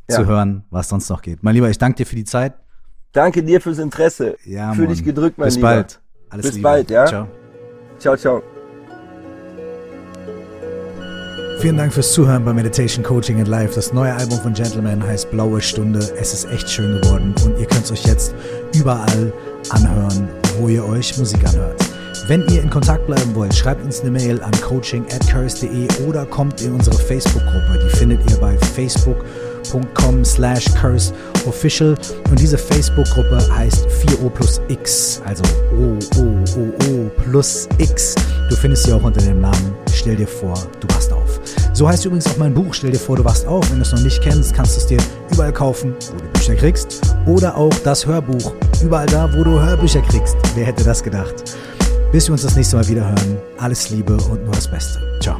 zu 0.09 0.23
Ja. 0.23 0.27
hören, 0.27 0.65
was 0.71 0.89
sonst 0.89 1.09
noch 1.09 1.23
geht. 1.23 1.43
Mein 1.43 1.55
Lieber, 1.55 1.71
ich 1.71 1.79
danke 1.79 1.97
dir 1.99 2.07
für 2.07 2.17
die 2.17 2.25
Zeit. 2.25 2.55
Danke 3.13 3.43
dir 3.43 3.61
fürs 3.61 3.79
Interesse. 3.79 4.37
Ja, 4.45 4.73
Fühl 4.73 4.87
Mann. 4.87 4.95
dich 4.95 5.05
gedrückt, 5.05 5.39
mein 5.39 5.47
Bis 5.47 5.57
Lieber. 5.57 5.69
bald. 5.69 6.01
Alles 6.29 6.47
Bis 6.47 6.55
Liebe. 6.57 6.63
bald, 6.63 6.91
ja? 6.91 7.07
Ciao. 7.07 7.29
Ciao, 7.99 8.17
ciao. 8.17 8.43
Vielen 11.61 11.77
Dank 11.77 11.93
fürs 11.93 12.13
Zuhören 12.15 12.43
bei 12.43 12.55
Meditation 12.55 13.05
Coaching 13.05 13.39
and 13.39 13.47
Life. 13.47 13.75
Das 13.75 13.93
neue 13.93 14.15
Album 14.15 14.39
von 14.41 14.55
Gentleman 14.55 15.03
heißt 15.03 15.31
Blaue 15.31 15.61
Stunde. 15.61 15.99
Es 16.19 16.33
ist 16.33 16.51
echt 16.51 16.71
schön 16.71 16.99
geworden 17.03 17.35
und 17.45 17.59
ihr 17.59 17.67
könnt 17.67 17.85
es 17.85 17.93
euch 17.93 18.07
jetzt 18.07 18.35
überall 18.75 19.31
anhören, 19.69 20.27
wo 20.59 20.69
ihr 20.69 20.83
euch 20.87 21.19
Musik 21.19 21.47
anhört. 21.47 21.79
Wenn 22.29 22.49
ihr 22.49 22.63
in 22.63 22.71
Kontakt 22.71 23.07
bleiben 23.07 23.35
wollt, 23.35 23.55
schreibt 23.55 23.85
uns 23.85 24.01
eine 24.01 24.11
Mail 24.11 24.41
an 24.41 24.53
coaching 24.63 25.05
at 25.13 25.21
oder 26.09 26.25
kommt 26.25 26.63
in 26.63 26.73
unsere 26.73 26.97
Facebook-Gruppe. 26.97 27.79
Die 27.85 27.97
findet 27.99 28.31
ihr 28.31 28.39
bei 28.39 28.57
facebook.com 28.57 30.25
slash 30.25 30.65
curse 30.81 31.13
official 31.47 31.95
und 32.31 32.41
diese 32.41 32.57
Facebook-Gruppe 32.57 33.39
heißt 33.55 33.87
4O 33.87 34.31
plus 34.31 34.63
X, 34.69 35.21
also 35.27 35.43
O, 35.75 35.99
O, 36.19 36.23
O, 36.57 36.85
O 36.89 37.11
plus 37.23 37.69
X. 37.77 38.15
Du 38.49 38.57
findest 38.57 38.85
sie 38.85 38.95
auch 38.95 39.03
unter 39.03 39.21
dem 39.21 39.43
Namen 39.43 39.75
Stell 40.01 40.17
dir 40.17 40.27
vor, 40.27 40.55
du 40.81 40.89
wachst 40.95 41.13
auf. 41.13 41.20
So 41.81 41.89
heißt 41.89 42.05
übrigens 42.05 42.27
auch 42.27 42.37
mein 42.37 42.53
Buch 42.53 42.75
Stell 42.75 42.91
dir 42.91 42.99
vor, 42.99 43.17
du 43.17 43.25
wachst 43.25 43.47
auf. 43.47 43.71
Wenn 43.71 43.79
du 43.79 43.83
es 43.85 43.93
noch 43.93 44.03
nicht 44.03 44.21
kennst, 44.21 44.53
kannst 44.53 44.77
du 44.77 44.81
es 44.81 44.87
dir 44.87 44.99
überall 45.33 45.51
kaufen, 45.51 45.95
wo 46.13 46.19
du 46.19 46.29
Bücher 46.35 46.55
kriegst. 46.55 47.01
Oder 47.25 47.57
auch 47.57 47.73
das 47.85 48.05
Hörbuch, 48.05 48.53
überall 48.85 49.07
da, 49.07 49.33
wo 49.35 49.43
du 49.43 49.59
Hörbücher 49.59 50.03
kriegst. 50.03 50.37
Wer 50.55 50.67
hätte 50.67 50.85
das 50.85 51.03
gedacht? 51.03 51.57
Bis 52.13 52.29
wir 52.29 52.33
uns 52.33 52.43
das 52.43 52.55
nächste 52.55 52.77
Mal 52.77 52.87
wieder 52.87 53.09
hören. 53.09 53.39
Alles 53.57 53.89
Liebe 53.89 54.13
und 54.13 54.45
nur 54.45 54.53
das 54.53 54.71
Beste. 54.71 55.01
Ciao. 55.23 55.39